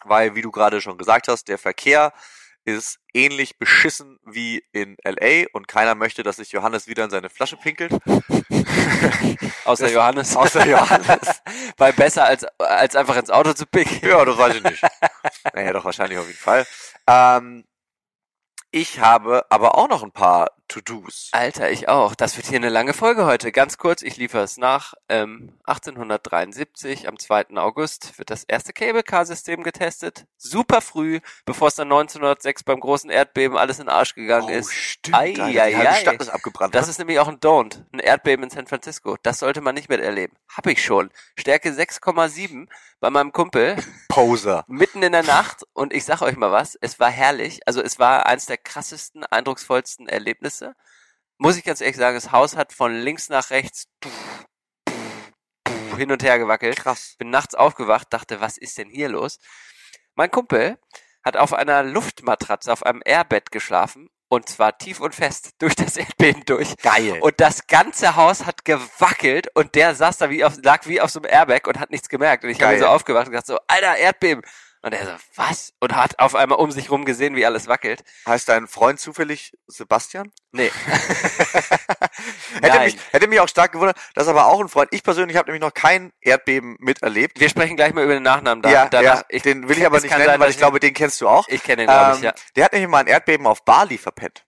[0.04, 2.14] weil wie du gerade schon gesagt hast, der Verkehr
[2.66, 7.30] ist ähnlich beschissen wie in LA und keiner möchte, dass sich Johannes wieder in seine
[7.30, 7.92] Flasche pinkelt.
[9.66, 10.36] Außer Das- Johannes.
[10.36, 11.42] außer Johannes.
[11.78, 14.08] Weil besser als, als einfach ins Auto zu picken.
[14.08, 14.84] Ja, das weiß ich nicht.
[15.54, 16.66] naja, doch wahrscheinlich auf jeden Fall.
[17.08, 17.66] Ähm,
[18.72, 21.28] ich habe aber auch noch ein paar To-Dos.
[21.34, 22.16] Alter, ich auch.
[22.16, 23.52] Das wird hier eine lange Folge heute.
[23.52, 24.94] Ganz kurz, ich liefere es nach.
[25.10, 27.58] Ähm, 1873, am 2.
[27.58, 30.28] August, wird das erste Cable-Car-System getestet.
[30.38, 34.70] Super früh, bevor es dann 1906 beim großen Erdbeben alles in den Arsch gegangen ist.
[34.70, 35.18] Oh, stimmt.
[35.18, 36.00] Ei, Alter, die ei, halbe ei.
[36.00, 36.74] Stadt ist abgebrannt.
[36.74, 36.92] Das ne?
[36.92, 37.84] ist nämlich auch ein Don't.
[37.92, 39.18] Ein Erdbeben in San Francisco.
[39.24, 40.38] Das sollte man nicht miterleben.
[40.56, 41.10] Hab ich schon.
[41.38, 42.70] Stärke 6,7
[43.02, 43.76] bei meinem Kumpel.
[44.08, 44.64] Poser.
[44.68, 45.66] Mitten in der Nacht.
[45.74, 46.78] Und ich sag euch mal was.
[46.80, 47.60] Es war herrlich.
[47.66, 50.61] Also es war eins der krassesten, eindrucksvollsten Erlebnisse.
[51.38, 53.88] Muss ich ganz ehrlich sagen, das Haus hat von links nach rechts
[55.98, 56.78] hin und her gewackelt.
[56.78, 57.16] Krass.
[57.18, 59.40] Bin nachts aufgewacht, dachte, was ist denn hier los?
[60.16, 60.78] Mein Kumpel
[61.24, 64.10] hat auf einer Luftmatratze, auf einem Airbett geschlafen.
[64.28, 66.78] Und zwar tief und fest durch das Erdbeben durch.
[66.78, 67.20] Geil.
[67.22, 71.12] Und das ganze Haus hat gewackelt und der saß da wie auf, lag wie auf
[71.12, 72.44] so einem Airbag und hat nichts gemerkt.
[72.44, 74.42] Und ich habe so aufgewacht und gedacht so, Alter, Erdbeben.
[74.84, 75.74] Und er so, was?
[75.80, 78.04] Und hat auf einmal um sich rum gesehen, wie alles wackelt.
[78.28, 80.32] heißt dein Freund zufällig Sebastian?
[80.52, 80.72] Nee.
[82.62, 83.98] Hätte mich, hätte mich auch stark gewundert.
[84.16, 84.90] Das ist aber auch ein Freund.
[84.92, 87.40] Ich persönlich habe nämlich noch kein Erdbeben miterlebt.
[87.40, 88.70] Wir sprechen gleich mal über den Nachnamen da.
[88.70, 89.24] ja, danach.
[89.32, 91.48] ja, den will ich aber nicht nennen, sein, weil ich glaube, den kennst du auch.
[91.48, 92.34] Ich kenne ihn, glaube ich, Ähm, ja.
[92.56, 94.46] Der hat nämlich mal ein Erdbeben auf Bali verpennt.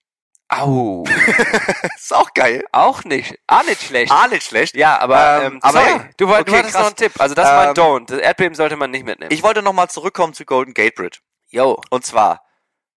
[0.48, 1.04] Au.
[1.96, 2.64] ist auch geil.
[2.72, 3.38] Auch nicht.
[3.46, 4.12] Auch nicht schlecht.
[4.12, 4.76] Ah, nicht schlecht.
[4.76, 6.80] Ja, aber, Ähm, ähm, aber sorry, du, woll- okay, du hattest krass.
[6.82, 7.12] noch einen Tipp.
[7.18, 8.06] Also das war ein Ähm, Don't.
[8.06, 9.32] Das Erdbeben sollte man nicht mitnehmen.
[9.32, 11.20] Ich wollte nochmal zurückkommen zu Golden Gate Bridge.
[11.48, 11.80] Yo.
[11.90, 12.44] Und zwar,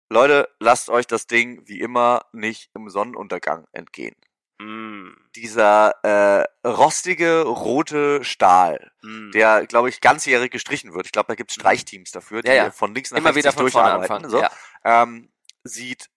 [0.10, 4.16] Leute, lasst euch das Ding wie immer nicht im Sonnenuntergang entgehen.
[4.60, 9.32] Mm, Dieser äh, rostige rote Stahl, mm.
[9.32, 11.06] der, glaube ich, ganzjährig gestrichen wird.
[11.06, 12.72] Ich glaube, da gibt es Streichteams dafür, die Ja, ja.
[12.72, 14.02] von links nach Immer rechts wieder von durcharbeiten.
[14.02, 14.30] anfangen.
[14.30, 14.42] So.
[14.42, 14.50] Ja.
[14.84, 15.30] Ähm,
[15.64, 16.10] sieht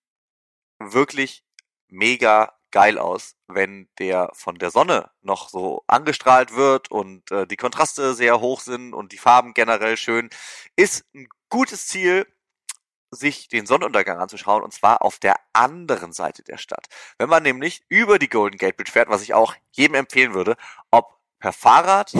[0.81, 1.45] wirklich
[1.88, 7.57] mega geil aus, wenn der von der Sonne noch so angestrahlt wird und äh, die
[7.57, 10.31] Kontraste sehr hoch sind und die Farben generell schön.
[10.77, 12.27] Ist ein gutes Ziel,
[13.11, 16.87] sich den Sonnenuntergang anzuschauen und zwar auf der anderen Seite der Stadt.
[17.19, 20.57] Wenn man nämlich über die Golden Gate Bridge fährt, was ich auch jedem empfehlen würde,
[20.93, 22.13] ob per Fahrrad,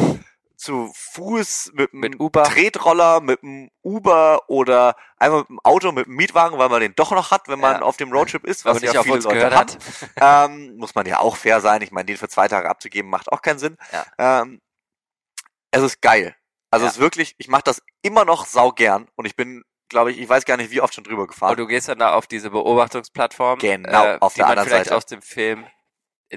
[0.61, 2.43] zu Fuß, mit einem Mit Uber.
[2.45, 6.95] Tretroller, mit einem Uber oder einfach mit dem Auto, mit dem Mietwagen, weil man den
[6.95, 7.83] doch noch hat, wenn man Ja.
[7.83, 9.71] auf dem Roadtrip ist, was nicht ja auf viele Leute gehört haben.
[10.19, 10.51] hat.
[10.51, 11.81] ähm, muss man ja auch fair sein.
[11.83, 13.77] Ich meine, den für zwei Tage abzugeben macht auch keinen Sinn.
[14.19, 14.43] Ja.
[14.43, 14.61] Ähm,
[15.71, 16.37] es ist geil.
[16.71, 16.91] Also Ja.
[16.91, 20.21] es ist wirklich, ich mache das immer noch sau gern und ich bin, glaube ich,
[20.21, 21.53] ich weiß gar nicht, wie oft schon drüber gefahren.
[21.53, 23.59] Und du gehst dann da auf diese Beobachtungsplattform.
[23.61, 24.97] Genau, äh, auf die der man anderen vielleicht Seite.
[24.97, 25.67] aus dem Film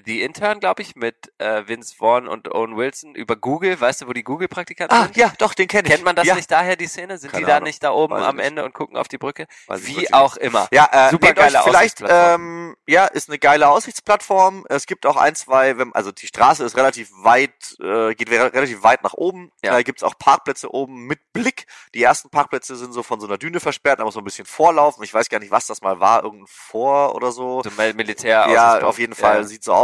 [0.05, 3.79] The Intern, glaube ich, mit äh, Vince Vaughn und Owen Wilson über Google.
[3.79, 5.17] Weißt du, wo die Google-Praktikanten Ah, sind?
[5.17, 5.93] ja, doch, den kenne ich.
[5.93, 6.33] Kennt man das ja.
[6.35, 7.17] nicht daher, die Szene?
[7.19, 7.67] Sind Keine die da Ahnung.
[7.67, 8.45] nicht da oben Weiß am nicht.
[8.45, 9.45] Ende und gucken auf die Brücke?
[9.67, 10.67] Weiß Wie auch immer.
[10.71, 12.41] Ja, äh, Super geile vielleicht, Aussichtsplattform.
[12.41, 14.65] ähm, ja, ist eine geile Aussichtsplattform.
[14.67, 18.51] Es gibt auch ein, zwei, wenn, also die Straße ist relativ weit, äh, geht re-
[18.51, 19.51] relativ weit nach oben.
[19.63, 19.73] Ja.
[19.73, 21.67] Da gibt's auch Parkplätze oben mit Blick.
[21.93, 24.45] Die ersten Parkplätze sind so von so einer Düne versperrt, da muss man ein bisschen
[24.45, 25.03] vorlaufen.
[25.03, 27.61] Ich weiß gar nicht, was das mal war, irgendein Vor oder so.
[27.63, 29.43] So Mil- Militär Ja, auf jeden Fall, Ja.
[29.43, 29.82] sieht so aus.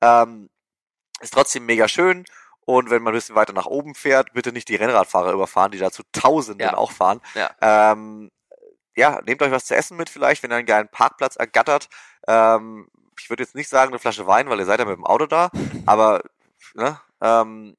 [0.00, 0.48] Ähm,
[1.20, 2.24] ist trotzdem mega schön.
[2.64, 5.78] Und wenn man ein bisschen weiter nach oben fährt, bitte nicht die Rennradfahrer überfahren, die
[5.78, 6.76] da zu Tausenden Ja.
[6.76, 7.20] auch fahren.
[7.34, 7.50] Ja.
[7.60, 8.30] Ähm,
[8.94, 11.88] ja, nehmt euch was zu essen mit vielleicht, wenn ihr einen geilen Parkplatz ergattert.
[12.28, 12.88] Ähm,
[13.18, 15.26] ich würde jetzt nicht sagen eine Flasche Wein, weil ihr seid ja mit dem Auto
[15.26, 15.50] da,
[15.86, 16.22] aber
[16.74, 17.76] ne, ähm,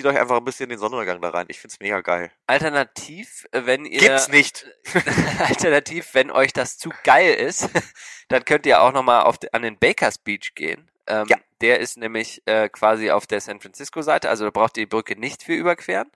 [0.00, 1.44] zieht euch einfach ein bisschen den Sonnenuntergang da rein.
[1.48, 2.32] Ich find's mega geil.
[2.46, 4.66] Alternativ, äh, wenn ihr Gibt's nicht.
[5.38, 7.68] Alternativ, wenn euch das zu geil ist,
[8.28, 10.90] dann könnt ihr auch nochmal auf an den Bakers Beach gehen.
[11.06, 11.36] Ähm, Ja.
[11.60, 14.88] Der ist nämlich äh, quasi auf der San Francisco Seite, also da braucht ihr die
[14.88, 16.10] Brücke nicht für überqueren,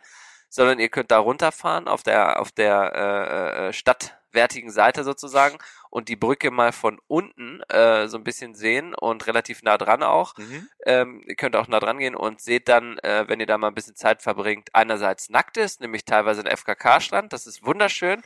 [0.49, 5.59] sondern ihr könnt da runterfahren auf der auf der äh, äh, stadtwertigen Seite sozusagen
[5.95, 10.03] und die Brücke mal von unten äh, so ein bisschen sehen und relativ nah dran
[10.03, 10.37] auch.
[10.37, 10.69] Mhm.
[10.85, 13.69] Ähm, ihr könnt auch nah dran gehen und seht dann, äh, wenn ihr da mal
[13.69, 18.23] ein bisschen Zeit verbringt, einerseits nackt ist, nämlich teilweise ein FKK-Strand, das ist wunderschön.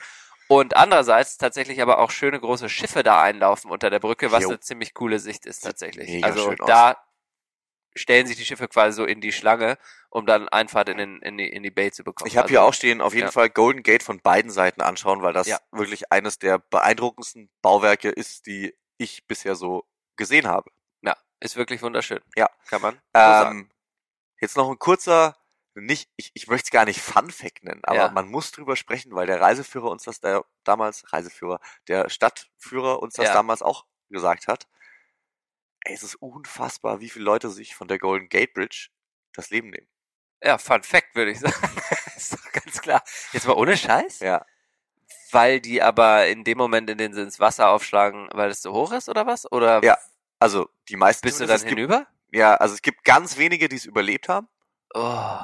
[0.48, 4.48] Und andererseits tatsächlich aber auch schöne große Schiffe da einlaufen unter der Brücke, was Jo.
[4.48, 6.08] eine ziemlich coole Sicht ist tatsächlich.
[6.08, 6.66] mega also schön aus.
[7.94, 9.78] Stellen sich die Schiffe quasi so in die Schlange,
[10.10, 12.28] um dann Einfahrt in, den, in, die, in die Bay zu bekommen.
[12.28, 13.32] Ich habe also, hier auch stehen, auf jeden ja.
[13.32, 15.58] Fall Golden Gate von beiden Seiten anschauen, weil das Ja.
[15.72, 19.86] wirklich eines der beeindruckendsten Bauwerke ist, die ich bisher so
[20.16, 20.70] gesehen habe.
[21.02, 22.20] Ja, ist wirklich wunderschön.
[22.36, 22.48] Ja.
[22.68, 23.00] Kann man.
[23.14, 23.70] Ähm,
[24.40, 25.36] jetzt noch ein kurzer,
[25.74, 28.10] nicht, ich, ich möchte es gar nicht Fun Fact nennen, aber Ja.
[28.10, 33.14] man muss drüber sprechen, weil der Reiseführer uns das da, damals, Reiseführer, der Stadtführer uns
[33.14, 34.66] das damals auch gesagt hat.
[35.84, 38.88] Ey, es ist unfassbar, wie viele Leute sich von der Golden Gate Bridge
[39.34, 39.88] das Leben nehmen.
[40.42, 41.54] Ja, Fun Fact würde ich sagen.
[42.16, 43.02] ist doch ganz klar.
[43.32, 44.20] Jetzt mal ohne Scheiß?
[44.20, 44.44] Ja.
[45.30, 48.72] Weil die aber in dem Moment, in dem sie ins Wasser aufschlagen, weil es so
[48.72, 49.50] hoch ist oder was?
[49.50, 49.98] Oder Ja.
[50.40, 51.26] Also, die meisten.
[51.26, 52.06] bist du dann es gibt, hinüber?
[52.30, 54.48] Ja, also es gibt ganz wenige, die es überlebt haben.
[54.94, 55.40] Oh.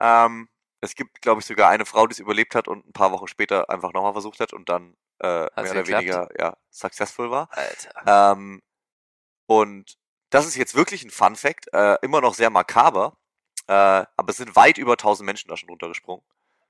[0.00, 0.48] Ähm,
[0.82, 3.26] es gibt, glaube ich, sogar eine Frau, die es überlebt hat und ein paar Wochen
[3.26, 6.02] später einfach nochmal versucht hat und dann äh, mehr Hat's oder geklappt?
[6.04, 7.48] weniger ja, successful war.
[7.52, 8.32] Alter.
[8.36, 8.62] Ähm,
[9.46, 9.96] und
[10.30, 13.16] das ist jetzt wirklich ein Fun Fact, äh, immer noch sehr makaber,
[13.68, 16.24] äh, aber es sind weit über 1000 Menschen da schon runtergesprungen.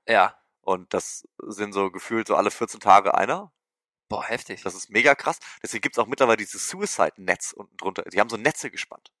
[0.07, 0.37] Ja.
[0.61, 3.51] Und das sind so gefühlt so alle 14 Tage einer.
[4.09, 4.63] Boah, heftig.
[4.63, 5.39] Das ist mega krass.
[5.61, 8.03] Deswegen gibt's auch mittlerweile dieses Suicide-Netz unten drunter.
[8.03, 9.11] Die haben so Netze gespannt.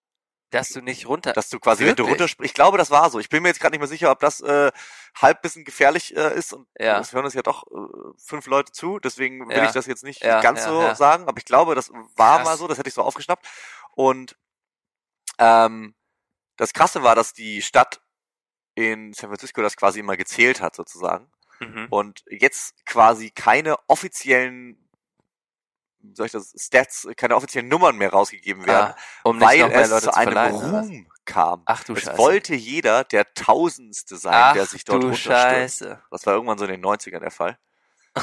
[0.51, 1.33] Dass du nicht runter.
[1.33, 2.11] Dass du quasi, wenn du Wirklich?
[2.11, 3.19] runterspringst, ich glaube, das war so.
[3.19, 4.71] Ich bin mir jetzt gerade nicht mehr sicher, ob das äh,
[5.19, 6.99] halb bisschen gefährlich äh, ist und Ja.
[6.99, 9.65] es hören uns ja doch äh, fünf Leute zu, deswegen will Ja.
[9.65, 12.45] ich das jetzt nicht Ja, ganz so sagen, aber ich glaube, das war Krass.
[12.45, 13.45] mal so, das hätte ich so aufgeschnappt.
[13.95, 14.37] Und
[15.39, 15.95] ähm,
[16.57, 18.01] das Krasse war, dass die Stadt
[18.75, 21.31] in San Francisco das quasi immer gezählt hat, sozusagen.
[21.59, 21.87] mhm.
[21.89, 24.84] Und jetzt quasi keine offiziellen
[26.13, 30.03] soll ich das, Stats, keine offiziellen Nummern mehr rausgegeben werden, ah, um weil es Leute
[30.03, 30.37] zu einem?
[30.37, 31.63] Ruhm kam.
[31.65, 32.17] Ach du Es Scheiße.
[32.17, 35.13] wollte jeder der Tausendste sein, Ach der sich dort du.
[35.13, 36.01] Scheiße.
[36.11, 37.57] Das war irgendwann so in den 90ern der Fall.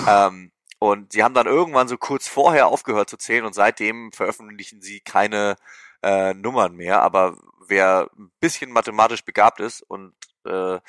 [0.09, 4.83] ähm, und sie haben dann irgendwann so kurz vorher aufgehört zu zählen und seitdem veröffentlichen
[4.83, 5.57] sie keine
[6.03, 7.03] äh, Nummern mehr.
[7.03, 10.14] Aber wer ein bisschen mathematisch begabt ist und
[10.45, 10.80] äh,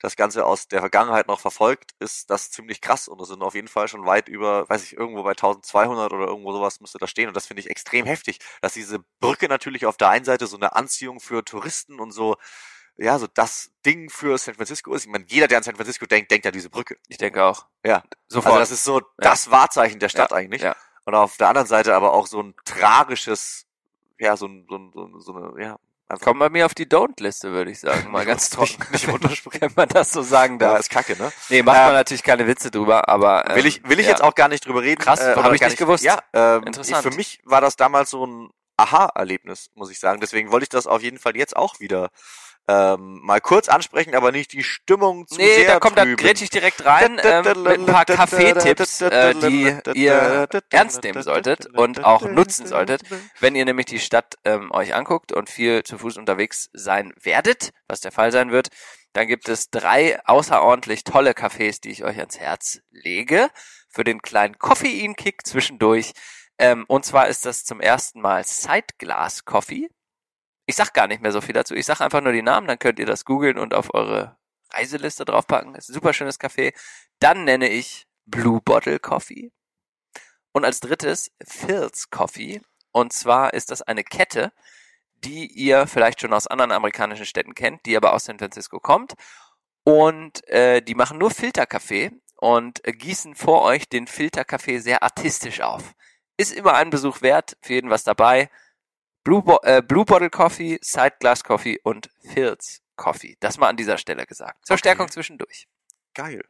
[0.00, 3.06] das Ganze aus der Vergangenheit noch verfolgt, ist das ziemlich krass.
[3.06, 6.26] Und es sind auf jeden Fall schon weit über, weiß ich, irgendwo bei 1200 oder
[6.26, 7.28] irgendwo sowas müsste da stehen.
[7.28, 10.56] Und das finde ich extrem heftig, dass diese Brücke natürlich auf der einen Seite so
[10.56, 12.36] eine Anziehung für Touristen und so,
[12.96, 15.04] ja, so das Ding für San Francisco ist.
[15.04, 16.96] Ich meine, jeder, der an San Francisco denkt, denkt an diese Brücke.
[17.08, 17.66] Ich denke auch.
[17.84, 18.02] Ja.
[18.26, 18.54] Sofort.
[18.54, 20.62] Also das ist so das Wahrzeichen der Stadt Ja, eigentlich.
[20.62, 20.76] ja.
[21.04, 23.66] Und auf der anderen Seite aber auch so ein tragisches,
[24.18, 25.78] ja, so ein, so, ein, so, ein, so eine, ja,
[26.10, 26.24] einfach.
[26.26, 28.10] Kommt bei mir auf die Don't-Liste, würde ich sagen.
[28.10, 28.84] Mal Nicht ganz trocken.
[28.92, 29.60] nicht runterspringen.
[29.60, 30.80] Wenn man das so sagen Ja, darf.
[30.80, 31.32] ist kacke, ne?
[31.48, 33.48] Nee, macht Ähm, man natürlich keine Witze drüber, aber.
[33.50, 34.12] Ähm, Will ich, will ich ja.
[34.12, 35.00] jetzt auch gar nicht drüber reden.
[35.00, 36.04] Krass, äh, hab oder ich nicht gewusst.
[36.04, 37.04] Ja, ähm, Interessant.
[37.04, 40.20] Ich, für mich war das damals so ein Aha-Erlebnis, muss ich sagen.
[40.20, 42.10] Deswegen wollte ich das auf jeden Fall jetzt auch wieder
[42.68, 46.16] ähm, mal kurz ansprechen, aber nicht die Stimmung zu Nee, sehr da kommt, da trüben.
[46.16, 51.66] grätsch ich direkt rein ähm, mit ein paar Kaffeetipps, äh, die ihr ernst nehmen solltet
[51.66, 53.02] und auch nutzen solltet,
[53.40, 57.70] wenn ihr nämlich die Stadt ähm, euch anguckt und viel zu Fuß unterwegs sein werdet,
[57.88, 58.68] was der Fall sein wird,
[59.12, 63.48] dann gibt es drei außerordentlich tolle Cafés, die ich euch ans Herz lege,
[63.88, 66.12] für den kleinen Koffeinkick zwischendurch.
[66.58, 69.88] Ähm, und zwar ist das zum ersten Mal Sideglass Coffee.
[70.70, 71.74] Ich sag gar nicht mehr so viel dazu.
[71.74, 74.36] Ich sag einfach nur die Namen, dann könnt ihr das googeln und auf eure
[74.72, 75.74] Reiseliste draufpacken.
[75.74, 76.72] Ist ein super schönes Café.
[77.18, 79.50] Dann nenne ich Blue Bottle Coffee.
[80.52, 82.62] Und als drittes Phil's Coffee.
[82.92, 84.52] Und zwar ist das eine Kette,
[85.24, 89.14] die ihr vielleicht schon aus anderen amerikanischen Städten kennt, die aber aus San Francisco kommt.
[89.82, 95.62] Und äh, die machen nur Filterkaffee und äh, gießen vor euch den Filterkaffee sehr artistisch
[95.62, 95.94] auf.
[96.36, 98.50] Ist immer ein Besuch wert, für jeden was dabei.
[99.24, 103.36] Blue, Bo äh, Blue Bottle Coffee, Side Glass Coffee und Filz Coffee.
[103.40, 104.66] Das mal an dieser Stelle gesagt.
[104.66, 104.78] Zur Okay.
[104.80, 105.68] Stärkung zwischendurch.
[106.14, 106.42] Geil.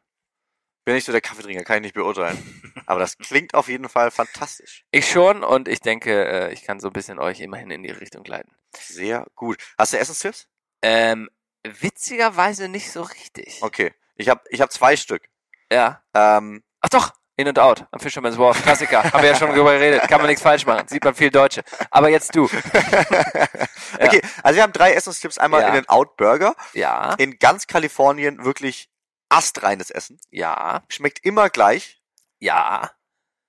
[0.84, 2.38] Bin nicht so der Kaffeetrinker, kann ich nicht beurteilen.
[2.86, 4.84] Aber das klingt auf jeden Fall fantastisch.
[4.90, 7.90] Ich schon und ich denke, äh, ich kann so ein bisschen euch immerhin in die
[7.90, 8.54] Richtung leiten.
[8.74, 9.58] Sehr gut.
[9.76, 10.48] Hast du Essenstipps?
[10.82, 11.28] Ähm,
[11.64, 13.58] witzigerweise nicht so richtig.
[13.62, 13.92] Okay.
[14.16, 15.28] Ich habe ich hab zwei Stück.
[15.70, 16.02] Ja.
[16.14, 18.62] Ähm, Ach doch, In and Out am Fisherman's Wharf.
[18.62, 19.02] Klassiker.
[19.04, 20.02] Haben wir ja schon drüber geredet.
[20.08, 20.86] Kann man nichts falsch machen.
[20.88, 21.62] Sieht man viel Deutsche.
[21.90, 22.44] Aber jetzt du.
[24.00, 25.38] okay, also wir haben drei Essenstipps.
[25.38, 25.68] Einmal Ja.
[25.68, 26.54] in den Out Burger.
[26.74, 28.88] Ja, In ganz Kalifornien wirklich
[29.28, 30.18] astreines Essen.
[30.30, 32.00] ja, Schmeckt immer gleich.
[32.38, 32.90] ja.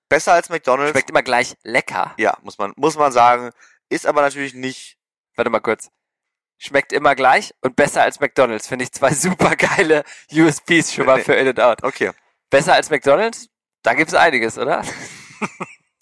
[0.09, 0.91] Besser als McDonald's.
[0.91, 2.13] Schmeckt immer gleich lecker.
[2.17, 3.51] ja, muss man, muss man sagen.
[3.87, 4.97] Ist aber natürlich nicht.
[5.37, 5.89] Warte mal kurz.
[6.57, 8.67] Schmeckt immer gleich und besser als McDonald's.
[8.67, 11.83] Finde ich zwei super geile USPs schon mal für In and Out.
[11.83, 12.11] Okay.
[12.49, 13.47] Besser als McDonald's?
[13.83, 14.83] Da gibt's einiges, oder?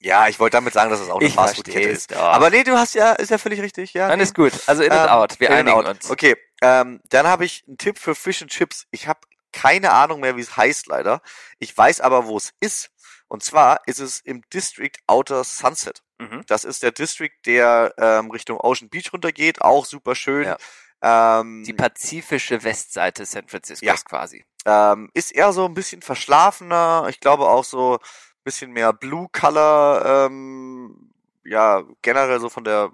[0.01, 2.11] Ja, ich wollte damit sagen, dass es auch eine Fastfood-Kette ist.
[2.11, 2.19] doch.
[2.21, 3.93] Aber nee, du hast ja, ist ja völlig richtig.
[3.93, 4.23] Ja, Dann nee.
[4.23, 4.53] ist gut.
[4.65, 5.39] Also In and Ähm, Out.
[5.41, 5.95] Wir In and einigen Out.
[5.97, 6.09] uns.
[6.09, 8.87] Okay, ähm, dann habe ich einen Tipp für Fish and Chips.
[8.91, 9.19] Ich habe
[9.51, 11.21] keine Ahnung mehr, wie es heißt leider.
[11.57, 12.91] Ich weiß aber, wo es ist.
[13.27, 16.01] Und zwar ist es im District Outer Sunset.
[16.17, 16.43] Mhm.
[16.47, 19.61] Das ist der District, der ähm, Richtung Ocean Beach runtergeht.
[19.61, 20.45] Auch super schön.
[20.45, 20.57] Ja.
[21.01, 23.95] Ähm, Die pazifische Westseite San Franciscos Ja.
[23.95, 24.45] quasi.
[24.65, 27.07] ähm, ist eher so ein bisschen verschlafener.
[27.09, 30.27] Ich glaube auch so ein bisschen mehr Blue Color.
[30.27, 31.11] Ähm,
[31.45, 32.91] ja, generell so von der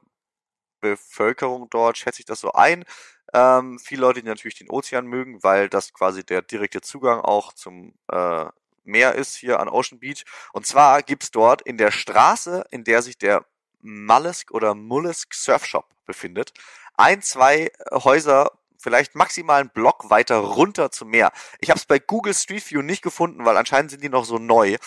[0.81, 2.85] Bevölkerung dort schätze ich das so ein.
[3.33, 7.53] Ähm, viele Leute, die natürlich den Ozean mögen, weil das quasi der direkte Zugang auch
[7.53, 8.45] zum äh,
[8.83, 10.23] Meer ist hier an Ocean Beach.
[10.53, 13.43] Und zwar gibt's dort in der Straße, in der sich der
[13.81, 16.53] Mollusk oder Mollusk Surf Shop befindet,
[16.97, 21.31] ein, zwei Häuser, vielleicht maximal einen Block weiter runter zum Meer.
[21.59, 24.37] Ich habe es bei Google Street View nicht gefunden, weil anscheinend sind die noch so
[24.37, 24.77] neu.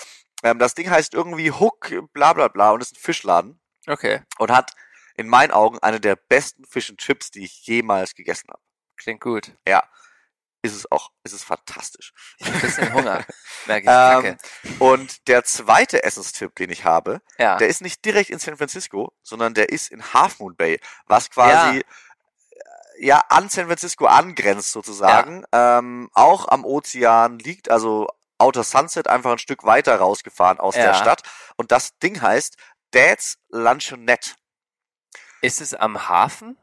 [0.42, 4.22] Ähm, das Ding heißt irgendwie Hook, bla bla bla und ist ein Fischladen Okay.
[4.38, 4.72] und hat
[5.16, 8.62] in meinen Augen eine der besten Fish and Chips, die ich jemals gegessen habe.
[8.96, 9.52] Klingt gut.
[9.66, 9.82] Ja,
[10.62, 11.10] ist es auch.
[11.22, 12.12] Es ist fantastisch.
[12.38, 13.24] Ich hab ein bisschen Hunger.
[13.66, 13.86] Merke ich.
[13.86, 14.38] Kacke.
[14.64, 17.56] Ähm, und der zweite Essenstipp, den ich habe, Ja.
[17.56, 21.30] der ist nicht direkt in San Francisco, sondern der ist in Half Moon Bay, was
[21.30, 21.82] quasi ja,
[22.98, 29.32] ja an San Francisco angrenzt sozusagen, ähm, auch am Ozean liegt, also Outer Sunset einfach
[29.32, 30.94] ein Stück weiter rausgefahren aus der Ja.
[30.94, 31.22] Stadt.
[31.56, 32.56] Und das Ding heißt
[32.92, 34.32] Dad's Luncheonette.
[35.42, 36.56] Ist es am Hafen?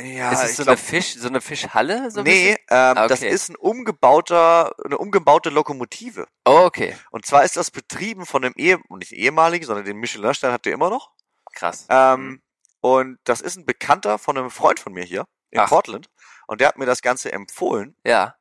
[0.00, 2.10] Ja, ist es so glaub, eine Fisch, so eine Fischhalle?
[2.10, 3.30] So ein nee, ähm, Ah, das okay.
[3.30, 6.26] ist ein umgebauter, eine umgebaute Lokomotive.
[6.44, 6.96] Oh, okay.
[7.10, 10.72] Und zwar ist das betrieben von einem Ehe, nicht ehemaligen, sondern den Michelin-Stern hat der
[10.72, 11.12] immer noch.
[11.52, 11.86] Krass.
[11.88, 12.42] Ähm, Mhm.
[12.80, 15.68] Und das ist ein Bekannter von einem Freund von mir hier in Ach.
[15.70, 16.10] Portland.
[16.46, 17.96] Und der hat mir das Ganze empfohlen.
[18.04, 18.34] Ja.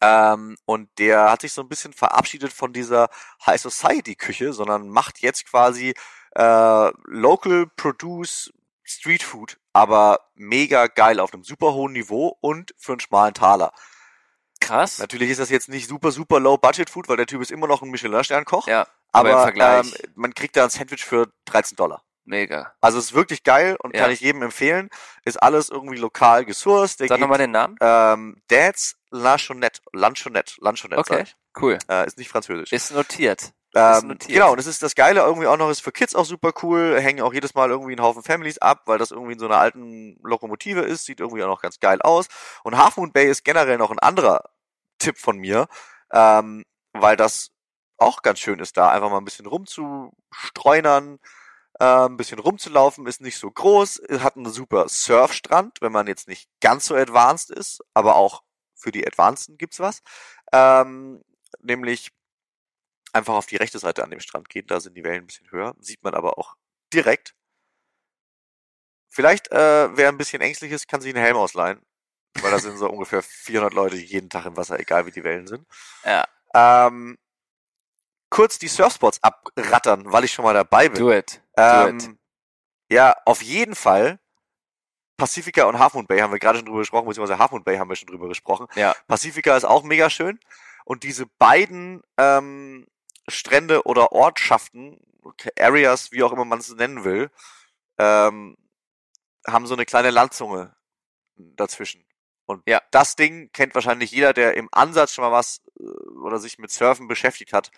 [0.00, 3.08] Ähm, und der hat sich so ein bisschen verabschiedet von dieser
[3.44, 5.94] High Society Küche, sondern macht jetzt quasi
[6.36, 8.52] äh, Local Produce
[8.90, 13.72] Street Food, aber mega geil auf einem super hohen Niveau und für einen schmalen Taler.
[14.60, 14.98] Krass.
[14.98, 17.66] Natürlich ist das jetzt nicht super, super low Budget Food, weil der Typ ist immer
[17.66, 18.66] noch ein Michelin-Stern-Koch.
[18.66, 18.86] Ja.
[19.12, 19.86] aber im aber Vergleich.
[20.04, 22.02] ähm, man kriegt da ein Sandwich für 13 Dollar.
[22.24, 22.72] Mega.
[22.80, 24.02] Also es ist wirklich geil und Ja.
[24.02, 24.88] kann ich jedem empfehlen.
[25.24, 27.00] Ist alles irgendwie lokal gesourced.
[27.00, 27.76] Der Sag nochmal den Namen.
[27.80, 28.96] ähm, Dad's.
[29.10, 29.80] Lunchonette.
[29.92, 31.24] Lunchonette, sag Okay.
[31.60, 31.78] Cool.
[31.88, 32.70] Äh, ist nicht französisch.
[32.70, 33.52] Ist notiert.
[33.74, 36.52] Ähm, genau, und es ist das Geile irgendwie auch noch, ist für Kids auch super
[36.62, 36.98] cool.
[37.00, 39.58] Hängen auch jedes Mal irgendwie einen Haufen Families ab, weil das irgendwie in so einer
[39.58, 41.04] alten Lokomotive ist.
[41.04, 42.26] Sieht irgendwie auch noch ganz geil aus.
[42.64, 44.50] Und Half Moon Bay ist generell noch ein anderer
[44.98, 45.68] Tipp von mir,
[46.12, 47.52] ähm, weil das
[47.96, 51.18] auch ganz schön ist, da einfach mal ein bisschen rumzustreunern,
[51.78, 56.28] äh, ein bisschen rumzulaufen, ist nicht so groß, hat einen super Surfstrand, wenn man jetzt
[56.28, 58.42] nicht ganz so advanced ist, aber auch
[58.74, 60.02] für die Advanceden gibt's was.
[60.52, 61.22] Ähm,
[61.62, 62.10] nämlich
[63.12, 65.50] einfach auf die rechte Seite an dem Strand gehen, da sind die Wellen ein bisschen
[65.50, 66.56] höher, sieht man aber auch
[66.92, 67.34] direkt.
[69.08, 71.80] Vielleicht, äh, wer ein bisschen ängstlich ist, kann sich einen Helm ausleihen,
[72.40, 75.46] weil da sind so ungefähr 400 Leute jeden Tag im Wasser, egal wie die Wellen
[75.46, 75.66] sind.
[76.04, 76.26] Ja.
[76.54, 77.18] Ähm,
[78.30, 80.98] kurz die Surfspots abrattern, weil ich schon mal dabei bin.
[80.98, 81.42] Do it.
[81.56, 82.04] Do it.
[82.04, 82.18] Ähm,
[82.90, 84.18] ja, auf jeden Fall.
[85.16, 87.76] Pacifica und Half Moon Bay haben wir gerade schon drüber gesprochen, beziehungsweise Half Moon Bay
[87.76, 88.66] haben wir schon drüber gesprochen.
[88.74, 88.94] Ja.
[89.06, 90.40] Pacifica ist auch mega schön.
[90.86, 92.86] Und diese beiden ähm,
[93.30, 95.00] Strände oder Ortschaften,
[95.58, 97.30] Areas, wie auch immer man es nennen will,
[97.98, 98.56] ähm,
[99.46, 100.74] haben so eine kleine Landzunge
[101.36, 102.04] dazwischen.
[102.46, 102.82] Und Ja.
[102.90, 105.82] das Ding kennt wahrscheinlich jeder, der im Ansatz schon mal was äh,
[106.22, 107.70] oder sich mit Surfen beschäftigt hat.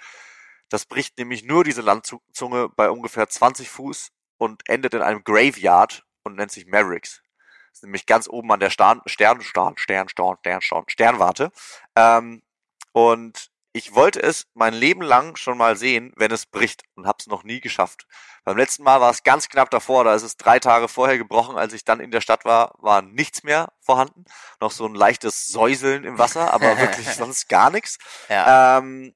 [0.70, 6.04] Das bricht nämlich nur diese Landzunge bei ungefähr 20 Fuß und endet in einem Graveyard
[6.24, 7.22] und nennt sich Mavericks.
[7.70, 11.52] Das ist nämlich ganz oben an der Stern, Stern, Stern, Stern, Stern, Stern, Stern, Sternwarte.
[11.94, 12.42] Ähm,
[12.92, 17.18] und ich wollte es mein Leben lang schon mal sehen, wenn es bricht und habe
[17.20, 18.06] es noch nie geschafft.
[18.44, 21.56] Beim letzten Mal war es ganz knapp davor, da ist es drei Tage vorher gebrochen,
[21.56, 24.24] als ich dann in der Stadt war, war nichts mehr vorhanden.
[24.60, 27.98] Noch so ein leichtes Säuseln im Wasser, aber wirklich sonst gar nichts.
[28.28, 28.78] Ja.
[28.78, 29.14] Ähm,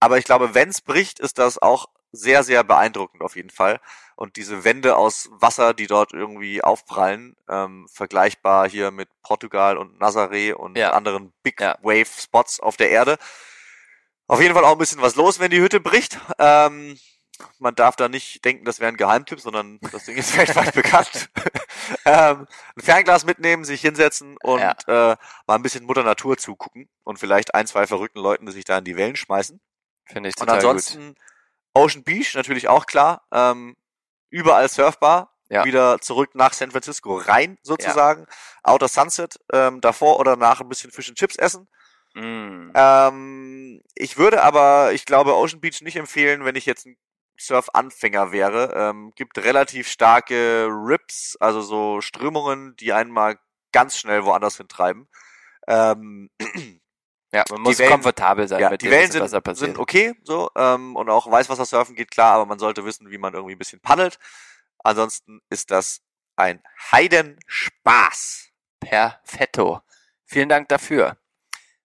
[0.00, 3.80] aber ich glaube, wenn es bricht, ist das auch sehr, sehr beeindruckend auf jeden Fall.
[4.16, 10.00] Und diese Wände aus Wasser, die dort irgendwie aufprallen, ähm, vergleichbar hier mit Portugal und
[10.00, 10.92] Nazaré und Ja.
[10.92, 11.76] anderen Big Ja.
[11.82, 13.18] Wave Spots auf der Erde.
[14.26, 16.18] Auf jeden Fall auch ein bisschen was los, wenn die Hütte bricht.
[16.38, 16.98] Ähm,
[17.58, 21.28] man darf da nicht denken, das wäre ein Geheimtipp, sondern das Ding ist weltweit bekannt.
[22.04, 22.46] ähm,
[22.76, 24.76] ein Fernglas mitnehmen, sich hinsetzen und Ja.
[24.86, 25.16] äh,
[25.46, 28.78] mal ein bisschen Mutter Natur zugucken und vielleicht ein, zwei verrückten Leuten, die sich da
[28.78, 29.60] in die Wellen schmeißen.
[30.06, 30.70] Finde ich Und total gut.
[30.70, 31.14] ansonsten
[31.74, 33.26] Ocean Beach natürlich auch klar.
[33.32, 33.76] Ähm,
[34.30, 35.30] überall surfbar.
[35.50, 35.64] Ja.
[35.66, 38.26] Wieder zurück nach San Francisco rein sozusagen.
[38.62, 41.68] Outer Sunset ähm, davor oder nach ein bisschen Fish and Chips essen.
[42.14, 42.70] Mm.
[42.74, 46.96] Ähm, ich würde aber, ich glaube, Ocean Beach nicht empfehlen, wenn ich jetzt ein
[47.38, 48.72] Surf-Anfänger wäre.
[48.76, 53.38] Ähm, gibt relativ starke Rips, also so Strömungen, die einen mal
[53.72, 55.08] ganz schnell woanders hintreiben.
[55.66, 56.30] Ähm,
[57.34, 61.10] Ja, man muss Wellen- komfortabel sein ja, die Wellen sind, sind okay, so, ähm, und
[61.10, 64.20] auch Weißwassersurfen geht klar, aber man sollte wissen, wie man irgendwie ein bisschen paddelt.
[64.84, 66.00] Ansonsten ist das
[66.36, 66.62] ein
[66.92, 68.50] Heidenspaß.
[68.78, 69.80] Perfetto.
[70.24, 71.16] Vielen Dank dafür.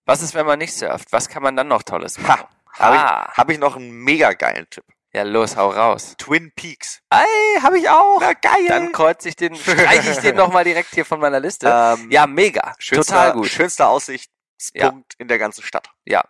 [0.09, 1.11] Was ist, wenn man nicht surft?
[1.11, 2.41] Was kann man dann noch Tolles machen?
[2.41, 3.27] Ha, habe Ah.
[3.31, 4.83] ich, hab ich noch einen mega geilen Tipp.
[5.11, 6.15] Ja, los, hau raus.
[6.17, 7.01] Twin Peaks.
[7.11, 8.19] Ey, hab ich auch.
[8.21, 8.65] Na, geil.
[8.67, 11.67] Dann kreuze ich den, streiche ich den nochmal direkt hier von meiner Liste.
[11.67, 12.75] ähm, ja, mega.
[12.79, 13.47] schönster, Total gut.
[13.47, 15.89] Schönster Aussichtspunkt in der ganzen Stadt.
[16.05, 16.23] Ja.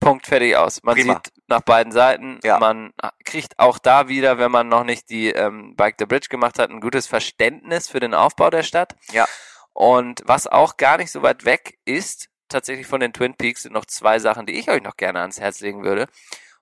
[0.00, 0.82] Punkt fertig aus.
[0.82, 1.14] Man Prima.
[1.14, 2.40] sieht nach beiden Seiten.
[2.44, 2.58] Ja.
[2.58, 2.92] Man
[3.24, 6.70] kriegt auch da wieder, wenn man noch nicht die ähm, Bike the Bridge gemacht hat,
[6.70, 8.94] ein gutes Verständnis für den Aufbau der Stadt.
[9.12, 9.26] Ja.
[9.72, 13.72] Und was auch gar nicht so weit weg ist, tatsächlich von den Twin Peaks sind
[13.72, 16.06] noch zwei Sachen, die ich euch noch gerne ans Herz legen würde.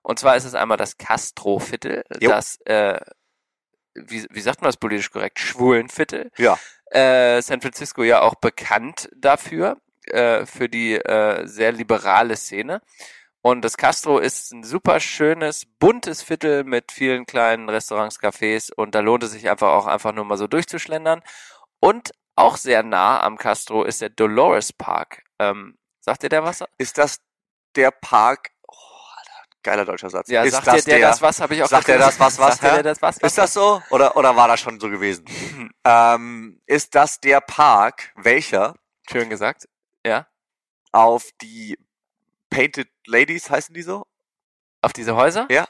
[0.01, 2.99] Und zwar ist es einmal das Castro-Viertel, das, äh,
[3.93, 6.31] wie, wie sagt man das politisch korrekt, Schwulenviertel.
[6.37, 6.57] Ja.
[6.91, 12.81] Äh, San Francisco ja auch bekannt dafür, äh, für die äh, sehr liberale Szene.
[13.41, 18.95] Und das Castro ist ein super schönes, buntes Viertel mit vielen kleinen Restaurants, Cafés und
[18.95, 21.21] da lohnt es sich einfach auch einfach nur mal so durchzuschlendern.
[21.79, 25.23] Und auch sehr nah am Castro ist der Dolores Park.
[25.39, 26.63] Ähm, sagt ihr der was?
[26.77, 27.19] Ist das
[27.75, 28.51] der Park?
[28.67, 28.73] Oh,
[29.17, 30.29] Alter, geiler deutscher Satz.
[30.29, 31.39] Ja, ist sagt das dir der, das was?
[31.41, 32.19] Habe ich auch sagt der das gesagt.
[32.19, 33.15] was, was, Sagt dir der das was?
[33.21, 33.27] was?
[33.31, 33.81] Ist das so?
[33.91, 35.25] Oder, oder war das schon so gewesen?
[35.83, 38.75] ähm, ist das der Park, welcher
[39.09, 39.67] schön gesagt?
[40.05, 40.27] Ja.
[40.91, 41.77] auf die
[42.49, 44.05] Painted Ladies heißen die so?
[44.81, 45.47] Auf diese Häuser?
[45.49, 45.67] Ja.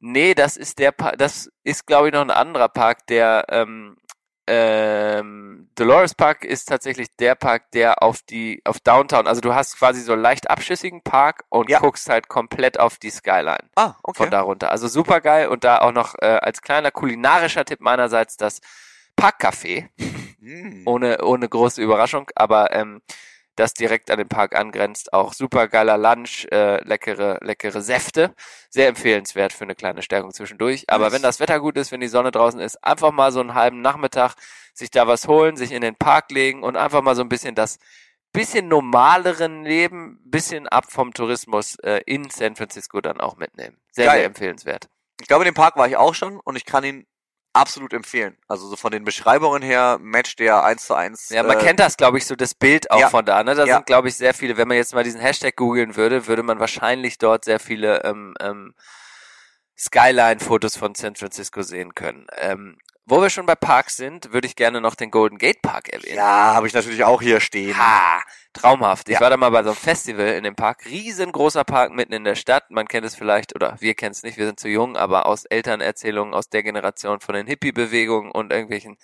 [0.00, 3.96] Nee, das ist der Pa- das ist glaube ich noch ein anderer Park, der ähm,
[4.56, 9.78] ähm, Dolores Park ist tatsächlich der Park, der auf die auf Downtown, also du hast
[9.78, 11.78] quasi so leicht abschüssigen Park und Ja.
[11.78, 14.18] guckst halt komplett auf die Skyline Ah, okay.
[14.24, 14.70] von da runter.
[14.70, 18.60] Also super geil und da auch noch äh, als kleiner kulinarischer Tipp meinerseits das
[19.18, 19.88] Parkcafé,
[20.40, 20.82] Hm.
[20.86, 23.00] ohne ohne große Überraschung, aber ähm,
[23.56, 25.12] das direkt an den Park angrenzt.
[25.12, 28.34] Auch super geiler Lunch, äh, leckere, leckere Säfte.
[28.70, 30.84] Sehr empfehlenswert für eine kleine Stärkung zwischendurch.
[30.88, 31.12] Aber Nice.
[31.14, 33.80] wenn das Wetter gut ist, wenn die Sonne draußen ist, einfach mal so einen halben
[33.80, 34.34] Nachmittag
[34.74, 37.54] sich da was holen, sich in den Park legen und einfach mal so ein bisschen
[37.54, 37.78] das
[38.32, 43.76] bisschen normaleren Leben, bisschen ab vom Tourismus äh, in San Francisco dann auch mitnehmen.
[43.90, 44.16] Sehr, Geil.
[44.18, 44.88] sehr empfehlenswert.
[45.20, 47.06] Ich glaube, in dem Park war ich auch schon und ich kann ihn
[47.52, 48.36] absolut empfehlen.
[48.48, 51.28] Also so von den Beschreibungen her matcht der eins zu eins.
[51.28, 53.10] Ja, man äh, kennt das, glaube ich, so das Bild auch ja.
[53.10, 53.42] von da.
[53.42, 53.54] Ne?
[53.54, 53.74] Da Ja.
[53.76, 54.56] sind, glaube ich, sehr viele.
[54.56, 58.34] Wenn man jetzt mal diesen Hashtag googeln würde, würde man wahrscheinlich dort sehr viele ähm,
[58.40, 58.74] ähm,
[59.78, 62.26] Skyline-Fotos von San Francisco sehen können.
[62.36, 65.88] Ähm, wo wir schon bei Parks sind, würde ich gerne noch den Golden Gate Park
[65.88, 66.16] erwähnen.
[66.16, 67.76] Ja, habe ich natürlich auch hier stehen.
[67.76, 68.22] Ha,
[68.52, 69.08] traumhaft.
[69.08, 69.20] Ich Ja.
[69.20, 70.84] war da mal bei so einem Festival in dem Park.
[70.86, 72.70] Riesengroßer Park mitten in der Stadt.
[72.70, 75.44] Man kennt es vielleicht, oder wir kennen es nicht, wir sind zu jung, aber aus
[75.44, 78.96] Elternerzählungen aus der Generation von den Hippie-Bewegungen und irgendwelchen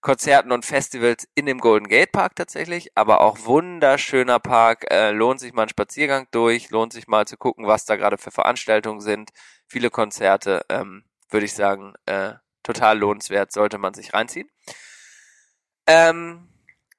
[0.00, 5.40] Konzerten und Festivals in dem Golden Gate Park tatsächlich, aber auch wunderschöner Park, äh, lohnt
[5.40, 9.00] sich mal ein Spaziergang durch, lohnt sich mal zu gucken, was da gerade für Veranstaltungen
[9.00, 9.30] sind,
[9.66, 12.34] viele Konzerte, ähm, würde ich sagen, äh,
[12.74, 14.48] total lohnenswert, sollte man sich reinziehen.
[15.86, 16.48] Ähm,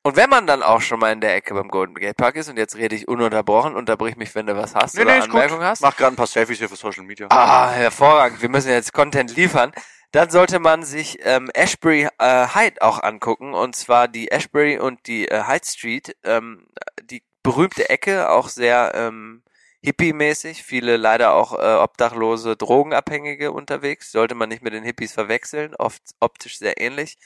[0.01, 2.49] und wenn man dann auch schon mal in der Ecke beim Golden Gate Park ist,
[2.49, 5.23] und jetzt rede ich ununterbrochen, unterbrich mich, wenn du was hast Nee, oder nee.
[5.23, 5.81] Anmerkungen hast.
[5.81, 7.27] Mach gerade ein paar Selfies hier für Social Media.
[7.29, 8.41] Ah, hervorragend.
[8.41, 9.71] Wir müssen jetzt Content liefern.
[10.11, 13.53] Dann sollte man sich ähm, Ashbury äh, Hyde auch angucken.
[13.53, 16.15] Und zwar die Ashbury und die äh, Hyde Street.
[16.23, 16.65] Ähm,
[17.03, 19.43] die berühmte Ecke, auch sehr ähm,
[19.81, 25.75] Hippie-mäßig, viele leider auch äh, obdachlose Drogenabhängige unterwegs, sollte man nicht mit den Hippies verwechseln,
[25.75, 27.17] oft optisch sehr ähnlich.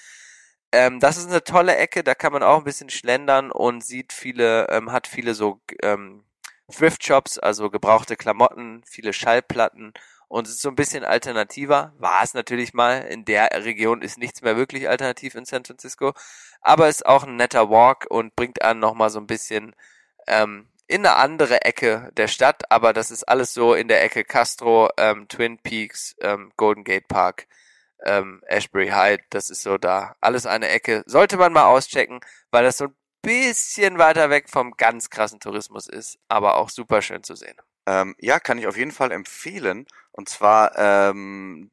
[0.71, 4.13] Ähm, das ist eine tolle Ecke, da kann man auch ein bisschen schlendern und sieht
[4.13, 6.25] viele, ähm, hat viele so ähm,
[6.71, 9.93] Thrift-Shops, also gebrauchte Klamotten, viele Schallplatten
[10.27, 11.93] und ist so ein bisschen alternativer.
[11.99, 13.01] War es natürlich mal.
[13.01, 16.13] In der Region ist nichts mehr wirklich alternativ in San Francisco.
[16.61, 19.75] Aber ist auch ein netter Walk und bringt einen nochmal so ein bisschen
[20.27, 22.69] ähm, in eine andere Ecke der Stadt.
[22.71, 27.07] Aber das ist alles so in der Ecke Castro, ähm, Twin Peaks, ähm, Golden Gate
[27.07, 27.47] Park,
[28.05, 29.23] ähm, Ashbury Hyde.
[29.29, 30.15] Das ist so da.
[30.21, 31.03] Alles eine Ecke.
[31.05, 32.19] Sollte man mal auschecken,
[32.51, 36.17] weil das so ein bisschen weiter weg vom ganz krassen Tourismus ist.
[36.27, 37.55] Aber auch super schön zu sehen.
[37.85, 39.85] Ähm, ja, kann ich auf jeden Fall empfehlen.
[40.11, 41.71] Und zwar ähm,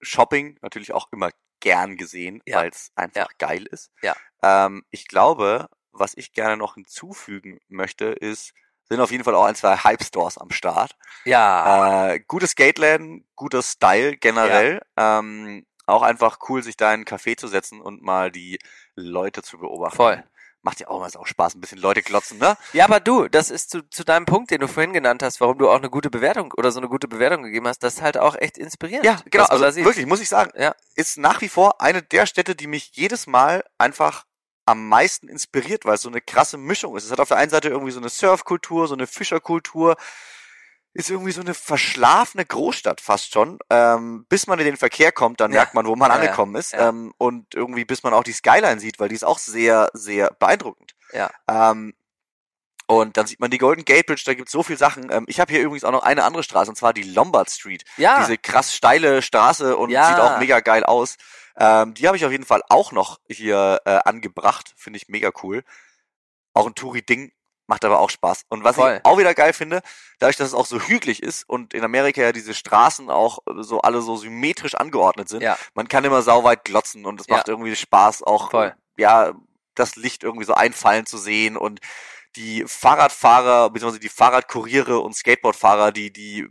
[0.00, 1.30] Shopping natürlich auch immer
[1.60, 2.58] gern gesehen, Ja.
[2.58, 3.90] weil es einfach geil ist.
[4.02, 4.14] Ja.
[4.42, 8.52] Ähm, ich glaube, was ich gerne noch hinzufügen möchte, ist,
[8.88, 10.96] sind auf jeden Fall auch ein, zwei Hype-Stores am Start.
[11.24, 14.80] Ja, Äh, gute Skateläden, guter Style generell.
[14.96, 18.58] Ähm, auch einfach cool, sich da in einen Café zu setzen und mal die
[18.94, 19.96] Leute zu beobachten.
[19.96, 20.24] voll.
[20.62, 22.56] Macht ja auch mal auch Spaß, ein bisschen Leute glotzen, ne?
[22.72, 25.56] Ja, aber du, das ist zu, zu deinem Punkt, den du vorhin genannt hast, warum
[25.56, 28.18] du auch eine gute Bewertung oder so eine gute Bewertung gegeben hast, das ist halt
[28.18, 29.06] auch echt inspirierend.
[29.06, 29.44] Ja, genau.
[29.44, 30.74] Also wirklich, muss ich sagen, Ja.
[30.96, 34.24] ist nach wie vor eine der Städte, die mich jedes Mal einfach
[34.68, 37.04] am meisten inspiriert, weil es so eine krasse Mischung ist.
[37.04, 39.96] Es hat auf der einen Seite irgendwie so eine Surfkultur, so eine Fischerkultur,
[40.94, 43.58] ist irgendwie so eine verschlafene Großstadt fast schon.
[43.70, 45.58] Ähm, bis man in den Verkehr kommt, dann Ja.
[45.60, 46.22] merkt man, wo man Ja, ja.
[46.22, 46.72] angekommen ist.
[46.72, 46.88] Ja.
[46.88, 50.30] Ähm, und irgendwie bis man auch die Skyline sieht, weil die ist auch sehr, sehr
[50.38, 50.94] beeindruckend.
[51.12, 51.30] Ja.
[51.48, 51.94] Ähm,
[52.86, 55.10] und dann sieht man die Golden Gate Bridge, da gibt's so viel Sachen.
[55.12, 57.84] Ähm, ich habe hier übrigens auch noch eine andere Straße, und zwar die Lombard Street
[57.98, 60.08] Ja, diese krass steile Straße und Ja.
[60.08, 61.16] sieht auch mega geil aus.
[61.58, 64.72] Ähm, die habe ich auf jeden Fall auch noch hier äh, angebracht.
[64.76, 65.64] Finde ich mega cool.
[66.54, 67.32] Auch ein Touri-Ding,
[67.66, 68.44] macht aber auch Spaß.
[68.48, 68.96] Und was Voll.
[68.98, 69.82] ich auch wieder geil finde,
[70.18, 73.62] dadurch, dass es auch so hügelig ist und in Amerika ja diese Straßen auch äh,
[73.62, 77.36] so alle so symmetrisch angeordnet sind, ja, man kann immer sauweit glotzen und es Ja.
[77.36, 78.74] macht irgendwie Spaß, auch Voll.
[78.96, 79.32] ja
[79.74, 81.80] das Licht irgendwie so einfallen zu sehen und
[82.36, 83.98] die Fahrradfahrer bzw.
[83.98, 86.48] die Fahrradkuriere und Skateboardfahrer, die die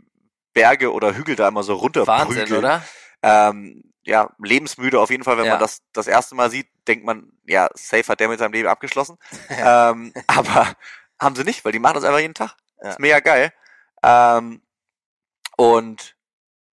[0.54, 2.38] Berge oder Hügel da immer so runterprügeln.
[2.40, 2.82] Wahnsinn, oder?
[3.22, 5.52] Ähm, ja, lebensmüde auf jeden Fall, wenn Ja.
[5.52, 8.68] man das das erste Mal sieht, denkt man, ja, safe hat der mit seinem Leben
[8.68, 9.18] abgeschlossen.
[9.50, 10.74] ähm, aber
[11.20, 12.56] haben sie nicht, weil die machen das einfach jeden Tag.
[12.82, 12.90] Ja.
[12.90, 13.52] Ist mega geil.
[14.02, 14.62] Ähm,
[15.56, 16.16] und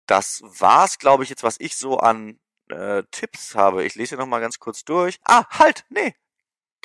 [0.06, 3.84] das war's, glaube ich, jetzt, was ich so an äh, Tipps habe.
[3.84, 5.20] Ich lese hier noch mal ganz kurz durch.
[5.24, 6.14] Ah, halt, nee.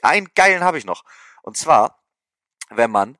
[0.02, 1.04] Einen geilen habe ich noch.
[1.42, 2.04] Und zwar,
[2.70, 3.18] wenn man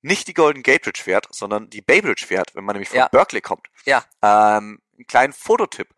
[0.00, 2.98] nicht die Golden Gate Bridge fährt, sondern die Bay Bridge fährt, wenn man nämlich von
[2.98, 3.08] Ja.
[3.08, 3.68] Berkeley kommt.
[3.84, 4.04] Ja.
[4.20, 5.88] Ähm, einen kleinen Fototipp.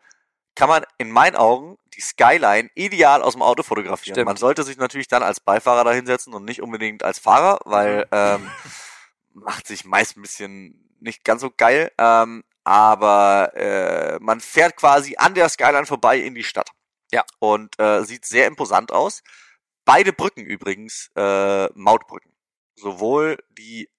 [0.55, 4.15] Kann man in meinen Augen die Skyline ideal aus dem Auto fotografieren.
[4.15, 4.27] Stimmt.
[4.27, 7.71] Man sollte sich natürlich dann als Beifahrer da hinsetzen und nicht unbedingt als Fahrer, Mhm.
[7.71, 8.49] weil ähm,
[9.33, 11.91] macht sich meist ein bisschen nicht ganz so geil.
[11.97, 16.69] Ähm, aber äh, man fährt quasi an der Skyline vorbei in die Stadt.
[17.11, 17.23] Ja.
[17.39, 19.21] Und äh, sieht sehr imposant aus.
[19.83, 22.31] Beide Brücken übrigens äh, Mautbrücken.
[22.75, 23.89] Sowohl die.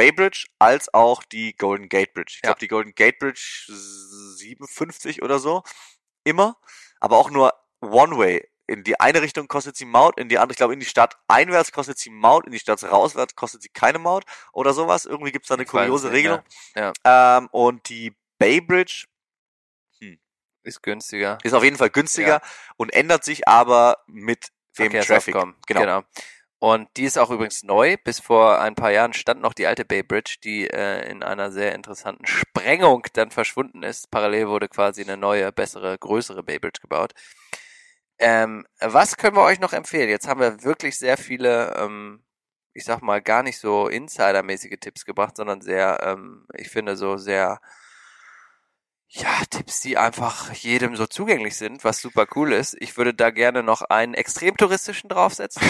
[0.00, 2.32] Bay Bridge als auch die Golden Gate Bridge.
[2.36, 2.48] Ich Ja.
[2.48, 5.62] glaube, die Golden Gate Bridge 57 oder so.
[6.24, 6.56] Immer.
[7.00, 8.48] Aber auch nur One-Way.
[8.66, 11.18] In die eine Richtung kostet sie Maut, in die andere, ich glaube, in die Stadt
[11.28, 14.24] einwärts kostet sie Maut, in die Stadt rauswärts kostet sie keine Maut
[14.54, 15.04] oder sowas.
[15.04, 16.40] Irgendwie gibt's da eine Ich es kuriose Regelung.
[16.74, 16.94] mehr.
[17.04, 19.04] Ähm, und die Bay Bridge
[20.62, 21.36] Ist günstiger.
[21.42, 22.40] ist auf jeden Fall günstiger
[22.76, 24.48] und ändert sich aber mit
[24.78, 25.34] dem Traffic.
[25.34, 25.54] Genau.
[25.66, 26.02] genau.
[26.60, 27.96] Und die ist auch übrigens neu.
[28.04, 31.50] Bis vor ein paar Jahren stand noch die alte Bay Bridge, die äh, in einer
[31.50, 34.10] sehr interessanten Sprengung dann verschwunden ist.
[34.10, 37.14] Parallel wurde quasi eine neue, bessere, größere Bay Bridge gebaut.
[38.18, 40.10] Ähm, was können wir euch noch empfehlen?
[40.10, 42.22] Jetzt haben wir wirklich sehr viele, ähm,
[42.74, 47.16] ich sag mal, gar nicht so Insider-mäßige Tipps gebracht, sondern sehr, ähm, ich finde, so
[47.16, 47.60] sehr,
[49.12, 52.76] ja, Tipps, die einfach jedem so zugänglich sind, was super cool ist.
[52.78, 55.62] Ich würde da gerne noch einen extrem touristischen draufsetzen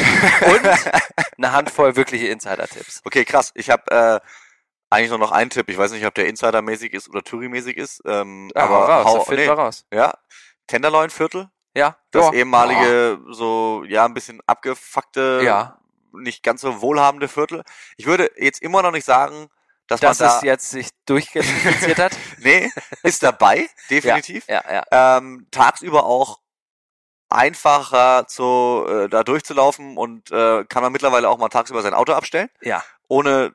[0.47, 0.61] und
[1.39, 3.01] eine Handvoll wirkliche Insider-Tipps.
[3.05, 3.53] Okay, krass.
[3.55, 4.21] Ich habe äh,
[4.91, 5.71] eigentlich nur noch einen Tipp.
[5.71, 8.03] Ich weiß nicht, ob der Insider-mäßig ist oder Touri-mäßig ist.
[8.05, 9.87] Ähm, Ja, aber hau raus, hau, das nee, raus.
[9.91, 10.15] ja,
[10.67, 12.33] Tenderloin-Viertel, Ja, das ja.
[12.35, 15.81] ehemalige so ja ein bisschen abgefuckte, Ja,
[16.13, 17.63] nicht ganz so wohlhabende Viertel.
[17.97, 19.49] Ich würde jetzt immer noch nicht sagen,
[19.87, 22.13] dass dass man da es jetzt sich durchgeneriert hat.
[22.43, 22.71] nee
[23.03, 24.47] ist dabei definitiv.
[24.49, 25.17] Ja, ja.
[25.19, 26.41] ähm, tagsüber auch
[27.29, 32.13] einfacher zu äh, da durchzulaufen und äh, kann man mittlerweile auch mal tagsüber sein Auto
[32.13, 33.55] abstellen, Ja, ohne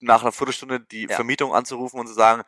[0.00, 1.16] nach einer Viertelstunde die Ja.
[1.16, 2.42] Vermietung anzurufen und zu sagen,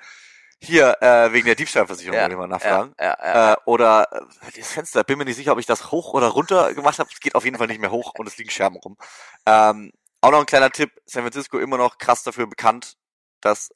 [0.60, 2.94] hier äh, wegen der Diebstahlversicherung ja, will ich mal ja, nachfragen.
[3.00, 3.52] ja, ja.
[3.54, 6.72] Äh, oder äh, das Fenster, bin mir nicht sicher, ob ich das hoch oder runter
[6.72, 7.10] gemacht habe.
[7.12, 8.96] Es geht auf jeden Fall nicht mehr hoch und es liegen Scherben rum.
[9.44, 12.96] Ähm, auch noch ein kleiner Tipp, San Francisco immer noch krass dafür bekannt,
[13.40, 13.70] dass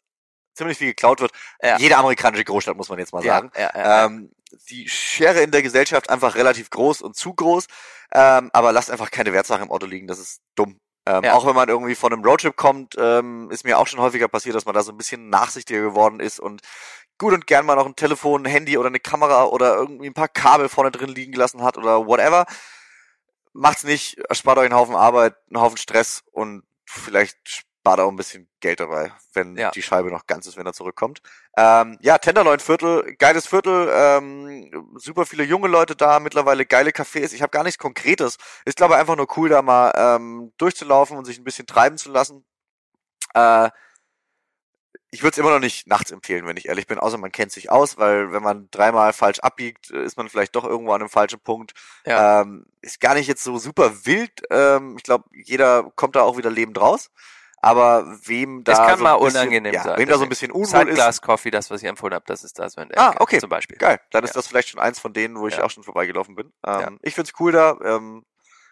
[0.57, 1.33] ziemlich viel geklaut wird.
[1.63, 1.77] Ja.
[1.79, 3.51] Jede amerikanische Großstadt, muss man jetzt mal sagen.
[3.57, 4.07] Ja, ja.
[4.07, 4.33] Ähm,
[4.71, 7.67] die Schere in der Gesellschaft einfach relativ groß und zu groß.
[8.13, 10.81] Ähm, aber lasst einfach keine Wertsachen im Auto liegen, das ist dumm.
[11.07, 11.25] Ähm.
[11.27, 14.57] Auch wenn man irgendwie von einem Roadtrip kommt, ähm, ist mir auch schon häufiger passiert,
[14.57, 16.63] dass man da so ein bisschen nachsichtiger geworden ist und
[17.19, 20.15] gut und gern mal noch ein Telefon, ein Handy oder eine Kamera oder irgendwie ein
[20.15, 22.47] paar Kabel vorne drin liegen gelassen hat oder whatever.
[23.53, 28.17] Macht's nicht, erspart euch einen Haufen Arbeit, einen Haufen Stress und vielleicht spart auch ein
[28.17, 29.71] bisschen Geld dabei, wenn Ja.
[29.71, 31.21] die Scheibe noch ganz ist, wenn er zurückkommt.
[31.57, 37.33] Ähm, ja, Tenderloin Viertel, geiles Viertel, ähm, super viele junge Leute da, mittlerweile geile Cafés.
[37.33, 38.39] Ich habe gar nichts Konkretes.
[38.65, 42.11] Ist glaube einfach nur cool, da mal ähm, durchzulaufen und sich ein bisschen treiben zu
[42.11, 42.45] lassen.
[43.35, 43.71] Äh,
[45.13, 47.53] ich würde es immer noch nicht nachts empfehlen, wenn ich ehrlich bin, außer man kennt
[47.53, 51.03] sich aus, weil wenn man dreimal falsch abbiegt, äh, ist man vielleicht doch irgendwo an
[51.03, 51.73] einem falschen Punkt.
[52.05, 52.43] Ja.
[52.43, 54.43] Ähm, ist gar nicht jetzt so super wild.
[54.51, 57.11] Ähm, ich glaube, jeder kommt da auch wieder lebend raus.
[57.67, 60.23] Aber wem da Es kann so mal ein bisschen, unangenehm ja, sein, Wem da so
[60.25, 62.89] ein bisschen unwohl ist, Sideglass Coffee, das, was ich empfohlen habe, das ist das, wenn
[62.89, 63.39] der Ah, okay.
[63.41, 63.77] zum Beispiel.
[63.77, 64.35] Geil, dann ist Ja.
[64.35, 65.65] das vielleicht schon eins von denen, wo ich Ja.
[65.65, 66.53] auch schon vorbeigelaufen bin.
[66.67, 66.99] Ähm.
[67.03, 67.77] Ich find's cool da.
[67.85, 68.25] Ähm,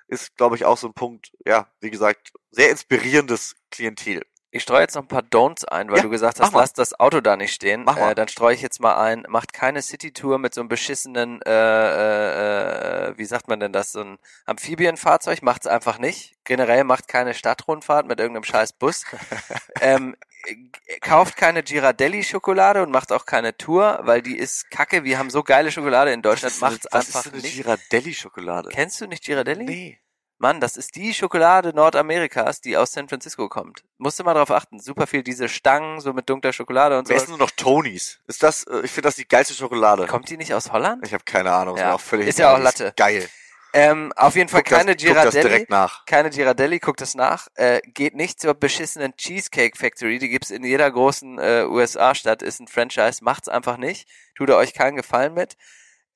[0.07, 4.23] ist, glaube ich, auch so ein Punkt, ja, wie gesagt, sehr inspirierendes Klientel.
[4.55, 7.01] Ich streue jetzt noch ein paar Don'ts ein, weil Ja, du gesagt hast, lass das
[7.01, 7.83] Auto da nicht stehen.
[7.85, 8.13] Mach mal.
[8.13, 11.51] Äh, dann streue ich jetzt mal ein, macht keine City-Tour mit so einem beschissenen, äh,
[11.51, 16.37] äh, äh, wie sagt man denn das, so ein Amphibienfahrzeug, macht's einfach nicht.
[16.45, 19.05] Generell macht keine Stadtrundfahrt mit irgendeinem scheiß Bus.
[19.81, 20.15] ähm,
[20.47, 20.55] äh,
[21.01, 25.03] kauft keine Girardelli-Schokolade und macht auch keine Tour, weil die ist kacke.
[25.03, 27.57] Wir haben so geile Schokolade in Deutschland, macht's was einfach ist denn eine nicht.
[27.57, 28.69] Girardelli-Schokolade?
[28.69, 29.65] Kennst du nicht Girardelli?
[29.65, 29.99] Nee.
[30.45, 33.83] Mann, das ist die Schokolade Nordamerikas, die aus San Francisco kommt.
[33.97, 34.79] Musst du mal drauf achten.
[34.79, 37.15] Super viel diese Stangen, so mit dunkler Schokolade und so.
[37.15, 38.21] ist nur noch Tonys?
[38.27, 40.07] Ist das, äh, ich finde das die geilste Schokolade.
[40.07, 41.03] Kommt die nicht aus Holland?
[41.07, 41.89] Ich habe keine Ahnung, ist Ja.
[41.89, 42.93] mir auch völlig Ist ja auch Latte.
[42.95, 43.27] Geil.
[43.73, 45.49] Ähm, auf jeden Fall Guck keine guck das Girardelli.
[45.49, 46.05] direkt nach.
[46.05, 47.49] Keine Girardelli, guckt das nach.
[47.55, 50.19] Äh, geht nicht zur beschissenen Cheesecake Factory.
[50.19, 53.25] Die gibt's in jeder großen äh, USA-Stadt, ist ein Franchise.
[53.25, 54.07] Macht's einfach nicht.
[54.37, 55.57] Tut ihr euch keinen Gefallen mit.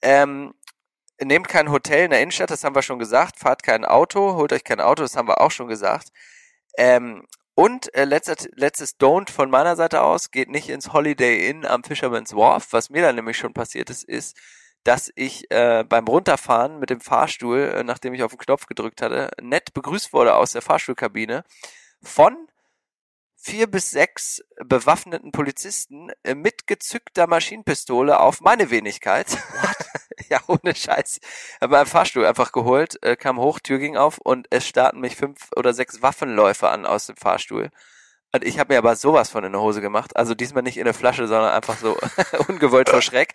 [0.02, 0.52] Ähm,
[1.22, 3.38] nehmt kein Hotel in der Innenstadt, das haben wir schon gesagt.
[3.38, 6.08] Fahrt kein Auto, holt euch kein Auto, das haben wir auch schon gesagt.
[6.76, 11.66] Ähm, und äh, letzter, letztes Don't von meiner Seite aus, geht nicht ins Holiday Inn
[11.66, 12.68] am Fisherman's Wharf.
[12.70, 14.36] Was mir dann nämlich schon passiert ist, ist,
[14.84, 19.02] dass ich äh, beim Runterfahren mit dem Fahrstuhl, äh, nachdem ich auf den Knopf gedrückt
[19.02, 21.44] hatte, nett begrüßt wurde aus der Fahrstuhlkabine
[22.02, 22.47] von
[23.41, 29.39] vier bis sechs bewaffneten Polizisten äh, mit gezückter Maschinenpistole auf meine Wenigkeit.
[30.28, 31.20] ja, ohne Scheiß.
[31.61, 35.16] Hab meinen Fahrstuhl einfach geholt, äh, kam hoch, Tür ging auf und es starten mich
[35.16, 37.70] fünf oder sechs Waffenläufer an aus dem Fahrstuhl.
[38.32, 40.16] Und ich habe mir aber sowas von in der Hose gemacht.
[40.16, 41.97] Also diesmal nicht in der Flasche, sondern einfach so
[42.49, 43.34] ungewollt vor Schreck.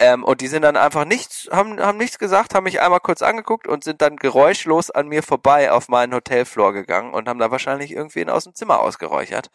[0.00, 3.20] Ähm, und die sind dann einfach nichts, haben, haben nichts gesagt, haben mich einmal kurz
[3.20, 7.50] angeguckt und sind dann geräuschlos an mir vorbei auf meinen Hotelfloor gegangen und haben da
[7.50, 9.50] wahrscheinlich irgendwen aus dem Zimmer ausgeräuchert.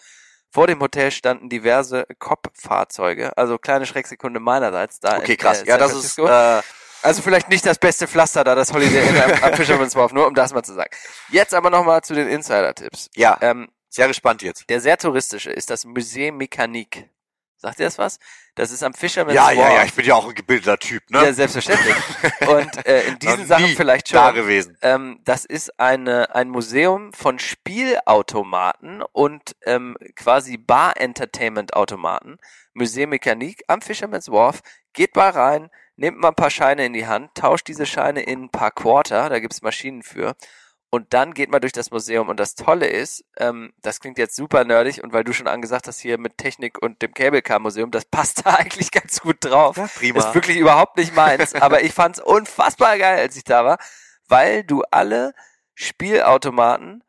[0.52, 5.18] Vor dem Hotel standen diverse Cop-Fahrzeuge, also kleine Schrecksekunde meinerseits da.
[5.18, 5.64] Okay, in, krass.
[5.64, 6.62] äh, Ja, das ist, äh,
[7.02, 10.28] Also vielleicht nicht das beste Pflaster da, das Holiday Inn am, am Fisherman's Wharf, nur
[10.28, 10.90] um das mal zu sagen.
[11.30, 13.10] Jetzt aber nochmal zu den Insider-Tipps.
[13.16, 14.70] ja, Ähm, sehr gespannt jetzt.
[14.70, 17.06] der sehr touristische ist das Musée Mécanique.
[17.66, 18.20] Sagt ihr das was?
[18.54, 19.56] Das ist am Fisherman's Ja, Wharf.
[19.56, 21.24] ja, ja, ich bin ja auch ein gebildeter Typ, ne?
[21.24, 21.96] Ja, selbstverständlich.
[22.48, 24.36] Und äh, in diesen Sachen vielleicht Da schon.
[24.36, 24.78] gewesen.
[24.84, 32.38] Ähm, das ist eine, ein Museum von Spielautomaten und ähm, quasi Bar-Entertainment-Automaten.
[32.76, 34.62] Musée Mécanique am Fisherman's Wharf.
[34.94, 38.44] Geht mal rein, nehmt mal ein paar Scheine in die Hand, tauscht diese Scheine in
[38.44, 40.36] ein paar Quarter, da gibt's Maschinen für.
[40.90, 42.30] Und dann geht man durch das Museum.
[42.30, 45.88] Und das Tolle ist, ähm, das klingt jetzt super nerdig und weil du schon angesagt
[45.88, 49.38] hast hier mit Technik und dem Cable Car Museum, das passt da eigentlich ganz gut
[49.42, 49.78] drauf.
[49.78, 50.20] Ja, prima.
[50.20, 53.78] Ist wirklich überhaupt nicht meins, aber ich fand's unfassbar geil, als ich da war,
[54.28, 55.34] weil du alle
[55.74, 57.04] Spielautomaten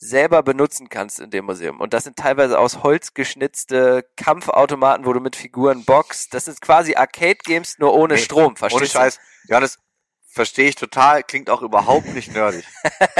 [0.00, 1.78] selber benutzen kannst in dem Museum.
[1.78, 6.32] Und das sind teilweise aus Holz geschnitzte Kampfautomaten, wo du mit Figuren boxst.
[6.32, 9.12] Das ist quasi Arcade-Games, nur ohne Nee, Strom, verstehst Ohne du?
[9.12, 9.20] Scheiß.
[9.48, 9.78] Johannes,
[10.30, 12.64] verstehe ich total, klingt auch überhaupt nicht nerdig.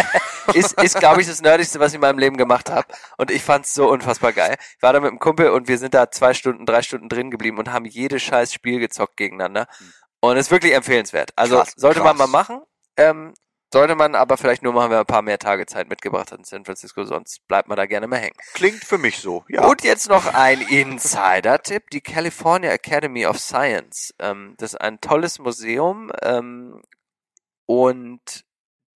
[0.54, 2.86] ist, ist glaube ich, das Nerdigste, was ich in meinem Leben gemacht habe.
[3.18, 4.56] Und ich fand's so unfassbar geil.
[4.76, 7.30] Ich war da mit einem Kumpel und wir sind da zwei Stunden, drei Stunden drin
[7.30, 9.66] geblieben und haben jedes scheiß Spiel gezockt gegeneinander.
[10.20, 11.32] Und ist wirklich empfehlenswert.
[11.34, 12.28] Also Krass, sollte man krass.
[12.28, 12.60] mal machen.
[12.96, 13.34] Ähm,
[13.72, 16.38] sollte man aber vielleicht nur machen, wenn man ein paar mehr Tage Zeit mitgebracht hat
[16.38, 18.36] in San Francisco, sonst bleibt man da gerne mal hängen.
[18.52, 19.64] Klingt für mich so, ja.
[19.64, 24.12] Und jetzt noch ein Insider-Tipp, die California Academy of Science.
[24.18, 26.82] Ähm, das ist ein tolles Museum ähm,
[27.70, 28.44] und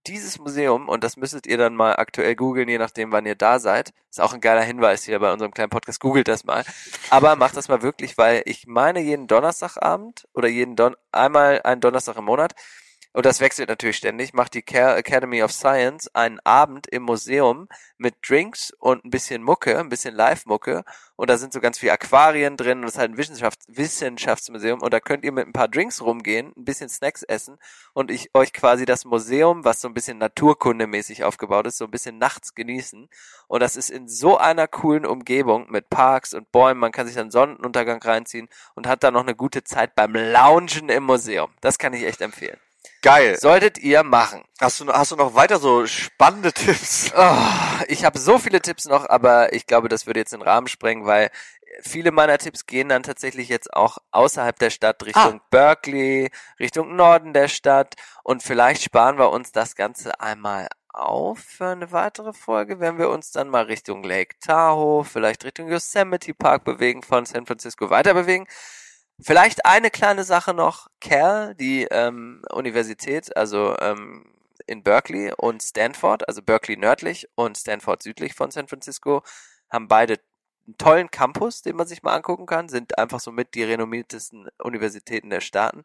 [0.09, 3.61] dieses Museum, und das müsstet ihr dann mal aktuell googeln, je nachdem, wann ihr da
[3.61, 6.65] seid, ist auch ein geiler Hinweis hier bei unserem kleinen Podcast, googelt das mal.
[7.09, 11.81] Aber macht das mal wirklich, weil ich meine, jeden Donnerstagabend oder jeden Don einmal einen
[11.81, 12.57] Donnerstag im Monat
[13.15, 17.69] und das wechselt natürlich ständig, macht die Care Academy of Science einen Abend im Museum
[17.97, 20.85] mit Drinks und ein bisschen Mucke, ein bisschen Live-Mucke.
[21.15, 24.83] Und da sind so ganz viele Aquarien drin und das ist halt ein Wissenschafts Wissenschaftsmuseum.
[24.83, 27.57] Und da könnt ihr mit ein paar Drinks rumgehen, ein bisschen Snacks essen
[27.93, 31.93] und ich euch quasi das Museum, was so ein bisschen naturkundemäßig aufgebaut ist, so ein
[31.93, 33.09] bisschen nachts genießen.
[33.47, 36.81] Und das ist in so einer coolen Umgebung mit Parks und Bäumen.
[36.81, 40.89] Man kann sich dann Sonnenuntergang reinziehen und hat dann noch eine gute Zeit beim Loungen
[40.89, 41.53] im Museum.
[41.61, 42.59] Das kann ich echt empfehlen.
[43.03, 43.37] Geil.
[43.39, 44.45] Solltet ihr machen.
[44.61, 47.13] Hast du, hast du noch weiter so spannende Tipps?
[47.17, 47.37] Oh,
[47.89, 51.05] ich habe so viele Tipps noch, aber ich glaube, das würde jetzt den Rahmen sprengen,
[51.07, 51.31] weil
[51.83, 55.47] viele meiner Tipps gehen dann tatsächlich jetzt auch außerhalb der Stadt Richtung Ah.
[55.51, 61.67] Berkeley, Richtung Norden der Stadt und vielleicht sparen wir uns das Ganze einmal auf für
[61.67, 66.65] eine weitere Folge, wenn wir uns dann mal Richtung Lake Tahoe, vielleicht Richtung Yosemite Park
[66.65, 68.47] bewegen, von San Francisco weiter bewegen.
[69.21, 70.89] Vielleicht eine kleine Sache noch.
[71.01, 74.27] Cal, die ähm, Universität, also ähm,
[74.67, 79.23] in Berkeley und Stanford, also Berkeley nördlich und Stanford südlich von San Francisco,
[79.71, 80.19] haben beide
[80.67, 84.49] einen tollen Campus, den man sich mal angucken kann, sind einfach so mit die renommiertesten
[84.63, 85.85] Universitäten der Staaten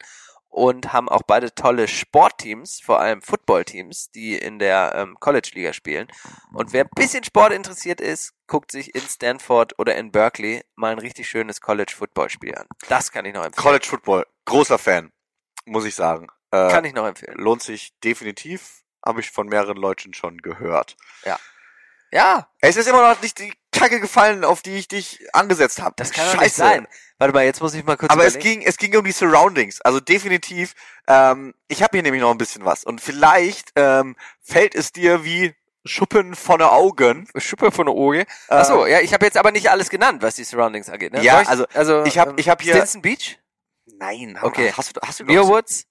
[0.50, 6.08] und haben auch beide tolle Sportteams, vor allem Footballteams, die in der ähm, College-Liga spielen.
[6.54, 10.92] Und wer ein bisschen Sport interessiert ist, guckt sich in Stanford oder in Berkeley mal
[10.92, 12.68] ein richtig schönes College-Football-Spiel an.
[12.90, 13.64] Das kann ich noch empfehlen.
[13.64, 14.26] College Football.
[14.46, 15.12] Großer Fan,
[15.66, 16.28] muss ich sagen.
[16.52, 17.38] Äh, Kann ich noch empfehlen.
[17.38, 18.82] lohnt sich definitiv.
[19.06, 20.98] Habe ich von mehreren Leuten schon gehört.
[22.12, 25.94] Ja, Es ist immer noch nicht die Kacke gefallen, auf die ich dich angesetzt habe.
[25.98, 26.88] das kann doch nicht sein.
[27.18, 28.62] Warte mal, jetzt muss ich mal kurz Aber es überlegen.
[28.62, 29.82] ging, es ging um die Surroundings.
[29.82, 30.74] Also definitiv.
[31.08, 32.84] Ähm, ich habe hier nämlich noch ein bisschen was.
[32.84, 35.54] Und vielleicht ähm, fällt es dir wie
[35.86, 37.28] Schuppen von den Augen.
[37.38, 38.22] Schuppe von der.
[38.22, 41.14] Äh, Achso, ja, ich habe jetzt aber nicht alles genannt, was die Surroundings angeht.
[41.14, 41.22] Ne?
[41.24, 43.38] Ja, ich, also, also ich hab- ähm, ich hab hier- Stinson Beach,
[43.98, 44.38] Nein.
[44.42, 44.72] Okay.
[44.76, 45.86] Hast du, hast du Muir Woods,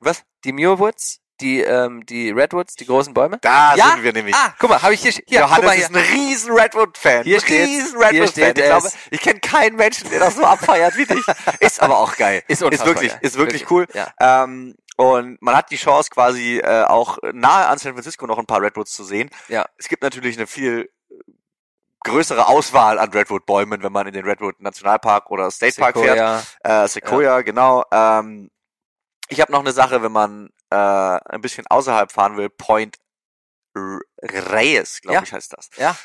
[0.00, 0.22] Was?
[0.44, 3.38] die Muir Woods, die ähm, die Redwoods, die großen Bäume.
[3.40, 3.92] Da ja?
[3.92, 4.34] sind wir nämlich.
[4.34, 5.84] Ah, guck mal, habe ich hier, hier guck Johannes mal hier.
[5.84, 7.24] ist ein riesen Redwood-Fan.
[7.24, 8.48] Hier riesen Redwood-Fan.
[8.56, 11.24] Ich glaube, ich kenne keinen Menschen, der das so abfeiert wie dich.
[11.60, 12.42] Ist aber auch geil.
[12.48, 13.86] Ist unfassbar wirklich, ist wirklich, Wirklich, cool.
[13.94, 14.44] ja.
[14.44, 18.46] Ähm, und man hat die Chance quasi äh, auch nahe an San Francisco noch ein
[18.46, 19.28] paar Redwoods zu sehen.
[19.48, 19.64] Ja.
[19.76, 20.88] Es gibt natürlich eine viel
[22.04, 26.16] größere Auswahl an Redwood-Bäumen, wenn man in den Redwood Nationalpark oder State Park fährt.
[26.16, 26.84] Sequoia.
[26.84, 27.84] Äh, Sequoia, genau.
[27.90, 28.50] Ähm,
[29.28, 32.96] ich habe noch eine Sache, wenn man äh, ein bisschen außerhalb fahren will, Point
[34.22, 35.22] Reyes, glaube Ja.
[35.22, 35.68] ich, heißt das.
[35.76, 35.96] Ja,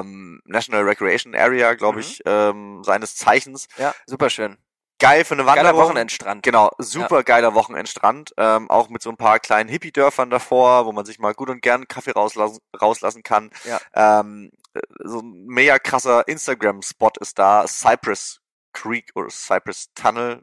[0.00, 2.00] Ähm, National Recreation Area, glaube Mhm.
[2.02, 3.68] ich, ähm, seines Zeichens.
[3.78, 4.58] ja, super schön.
[4.98, 5.80] Geil für eine Geiler Wanderung.
[5.82, 6.42] Wochenendstrand.
[6.42, 11.04] Genau, super geiler Wochenendstrand, ähm, auch mit so ein paar kleinen Hippie-Dörfern davor, wo man
[11.04, 13.50] sich mal gut und gern Kaffee rauslassen, rauslassen kann.
[13.64, 13.78] Ja.
[14.20, 18.40] Ähm, äh, so ein mega krasser Instagram-Spot ist da, Cypress
[18.72, 20.42] Creek oder Cypress Tunnel,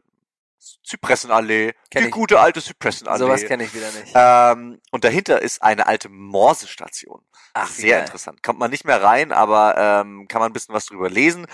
[0.84, 2.14] Zypressenallee, Kenn die ich.
[2.14, 3.18] gute alte Zypressenallee.
[3.18, 4.12] Sowas kenne ich wieder nicht.
[4.14, 7.22] ähm, und dahinter ist eine alte Morsestation.
[7.54, 8.42] Ach, Sehr interessant.
[8.42, 11.46] Kommt man nicht mehr rein, aber ähm, kann man ein bisschen was drüber lesen.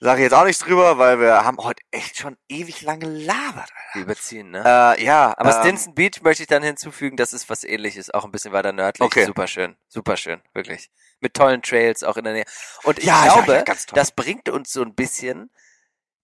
[0.00, 3.68] Sage ich jetzt auch nichts drüber, weil wir haben heute echt schon ewig lange gelabert.
[3.94, 4.62] Die überziehen, ne?
[4.64, 8.24] Äh, ja, Aber ähm, Stinson Beach möchte ich dann hinzufügen, das ist was ähnliches, auch
[8.24, 9.04] ein bisschen weiter nördlich.
[9.04, 9.24] Okay.
[9.24, 10.90] Super schön, super schön, wirklich.
[11.18, 12.44] Mit tollen Trails auch in der Nähe.
[12.84, 13.76] Und ich Ja, ja, glaube, ja, toll.
[13.94, 15.50] das bringt uns so ein bisschen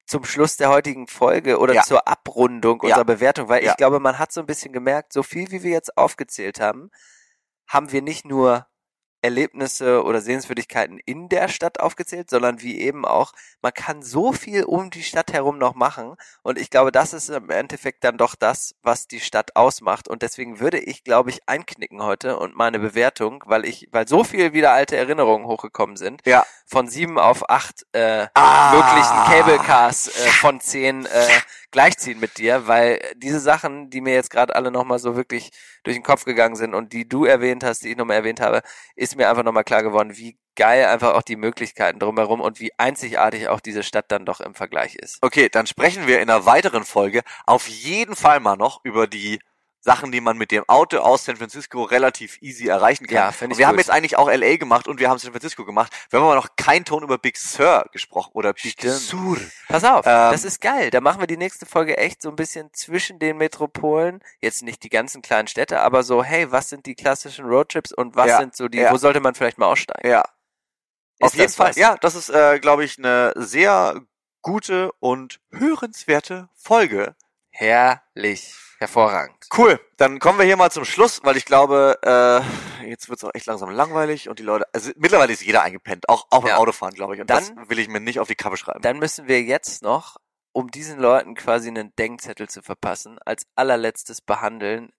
[0.07, 1.83] zum Schluss der heutigen Folge oder Ja.
[1.83, 2.89] zur Abrundung Ja.
[2.89, 3.71] unserer Bewertung, weil Ja.
[3.71, 6.91] ich glaube, man hat so ein bisschen gemerkt, so viel wie wir jetzt aufgezählt haben,
[7.67, 8.67] haben wir nicht nur
[9.25, 14.65] Erlebnisse oder Sehenswürdigkeiten in der Stadt aufgezählt, sondern wie eben auch, man kann so viel
[14.65, 16.15] um die Stadt herum noch machen.
[16.43, 20.09] Und ich glaube, das ist im Endeffekt dann doch das, was die Stadt ausmacht.
[20.09, 24.25] Und deswegen würde ich, glaube ich, einknicken heute und meine Bewertung, weil ich, weil so
[24.25, 26.45] viel wieder alte Erinnerungen hochgekommen sind, Ja.
[26.67, 28.73] von sieben auf acht äh, Ah.
[28.73, 31.29] möglichen Cable Cars äh, von zehn äh,
[31.71, 35.51] gleichziehen mit dir, weil diese Sachen, die mir jetzt gerade alle nochmal so wirklich
[35.83, 38.63] durch den Kopf gegangen sind und die du erwähnt hast, die ich nochmal erwähnt habe,
[38.95, 42.73] ist mir einfach nochmal klar geworden, wie geil einfach auch die Möglichkeiten drumherum und wie
[42.79, 45.19] einzigartig auch diese Stadt dann doch im Vergleich ist.
[45.23, 49.41] Okay, dann sprechen wir in einer weiteren Folge auf jeden Fall mal noch über die
[49.85, 53.15] Sachen, die man mit dem Auto aus San Francisco relativ easy erreichen kann.
[53.17, 53.85] Ja, ich Und wir haben gut.
[53.85, 55.93] jetzt eigentlich auch LA gemacht und wir haben San Francisco gemacht.
[56.09, 58.95] Wir haben aber noch keinen Ton über Big Sur gesprochen oder Big Stimmt.
[58.95, 59.37] Sur.
[59.69, 60.91] Pass auf, Ähm, das ist geil.
[60.91, 64.21] Da machen wir die nächste Folge echt so ein bisschen zwischen den Metropolen.
[64.41, 68.17] Jetzt nicht die ganzen kleinen Städte, aber so, hey, was sind die klassischen Roadtrips und
[68.17, 68.91] was Ja, sind so die, ja.
[68.91, 70.09] wo sollte man vielleicht mal aussteigen?
[70.09, 70.21] Ja,
[71.19, 71.69] Ist auf jeden Fall.
[71.71, 71.77] was?
[71.77, 74.01] Ja, das ist, äh, glaube ich, eine sehr
[74.41, 77.15] gute und hörenswerte Folge.
[77.57, 78.53] Herrlich.
[78.79, 79.37] Hervorragend.
[79.57, 83.31] Cool, dann kommen wir hier mal zum Schluss, weil ich glaube, äh, jetzt wird's auch
[83.33, 86.57] echt langsam langweilig und die Leute, also mittlerweile ist jeder eingepennt, auch, auch beim Ja.
[86.59, 87.21] Autofahren, glaube ich.
[87.21, 88.83] Und Dann- das will ich mir nicht auf die Kappe schreiben.
[88.83, 90.17] Dann müssen wir jetzt noch,
[90.53, 94.93] um diesen Leuten quasi einen Denkzettel zu verpassen, als allerletztes behandeln,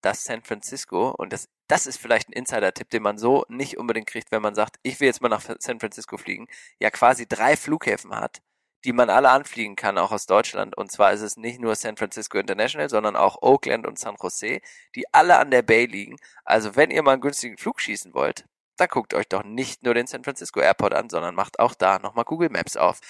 [0.00, 4.06] dass San Francisco, und das, das ist vielleicht ein Insider-Tipp, den man so nicht unbedingt
[4.06, 6.46] kriegt, wenn man sagt, ich will jetzt mal nach San Francisco fliegen,
[6.78, 8.38] ja quasi drei Flughäfen hat,
[8.86, 10.76] die man alle anfliegen kann, auch aus Deutschland.
[10.76, 14.60] Und zwar ist es nicht nur San Francisco International, sondern auch Oakland und San Jose,
[14.94, 16.16] die alle an der Bay liegen.
[16.44, 19.94] Also wenn ihr mal einen günstigen Flug schießen wollt, dann guckt euch doch nicht nur
[19.94, 23.00] den San Francisco Airport an, sondern macht auch da nochmal Google Maps auf.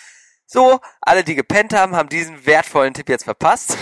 [0.49, 3.76] So, alle, die gepennt haben, haben diesen wertvollen Tipp jetzt verpasst.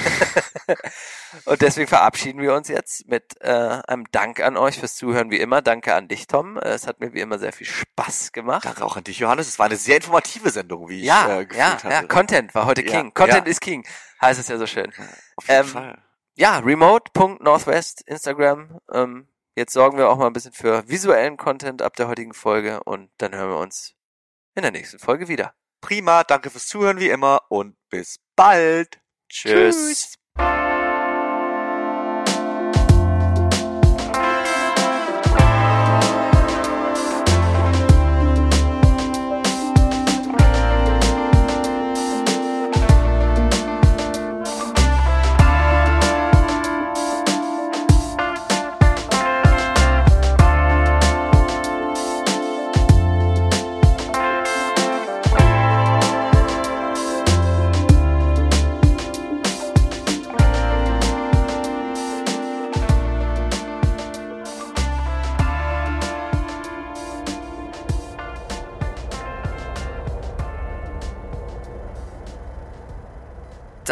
[1.44, 5.40] und deswegen verabschieden wir uns jetzt mit äh, einem Dank an euch fürs Zuhören, wie
[5.40, 5.60] immer.
[5.60, 6.56] Danke an dich, Tom.
[6.56, 8.64] Es hat mir wie immer sehr viel Spaß gemacht.
[8.64, 9.46] Danke auch an dich, Johannes.
[9.46, 11.88] Es war eine sehr informative Sendung, wie ja, ich äh, gefühlt ja, hatte.
[11.90, 13.12] ja, Content war heute Ja, King.
[13.12, 13.50] Content ja.
[13.50, 13.86] ist King,
[14.22, 14.90] heißt es ja so schön.
[15.36, 15.98] Auf jeden ähm, Fall.
[16.34, 18.80] Ja, remote.northwest, Instagram.
[18.90, 22.82] Ähm, jetzt sorgen wir auch mal ein bisschen für visuellen Content ab der heutigen Folge
[22.84, 23.94] und dann hören wir uns
[24.54, 25.52] in der nächsten Folge wieder.
[25.84, 29.02] Prima, danke fürs Zuhören wie immer und bis bald.
[29.28, 30.14] Tschüss.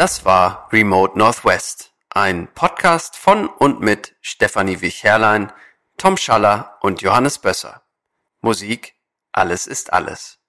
[0.03, 5.53] Das war Remote Northwest, ein Podcast von und mit Stefanie Wich-Herrlein,
[5.97, 7.83] Tom Schaller und Johannes Bösser.
[8.41, 8.95] Musik
[9.31, 10.42] Alles ist alles.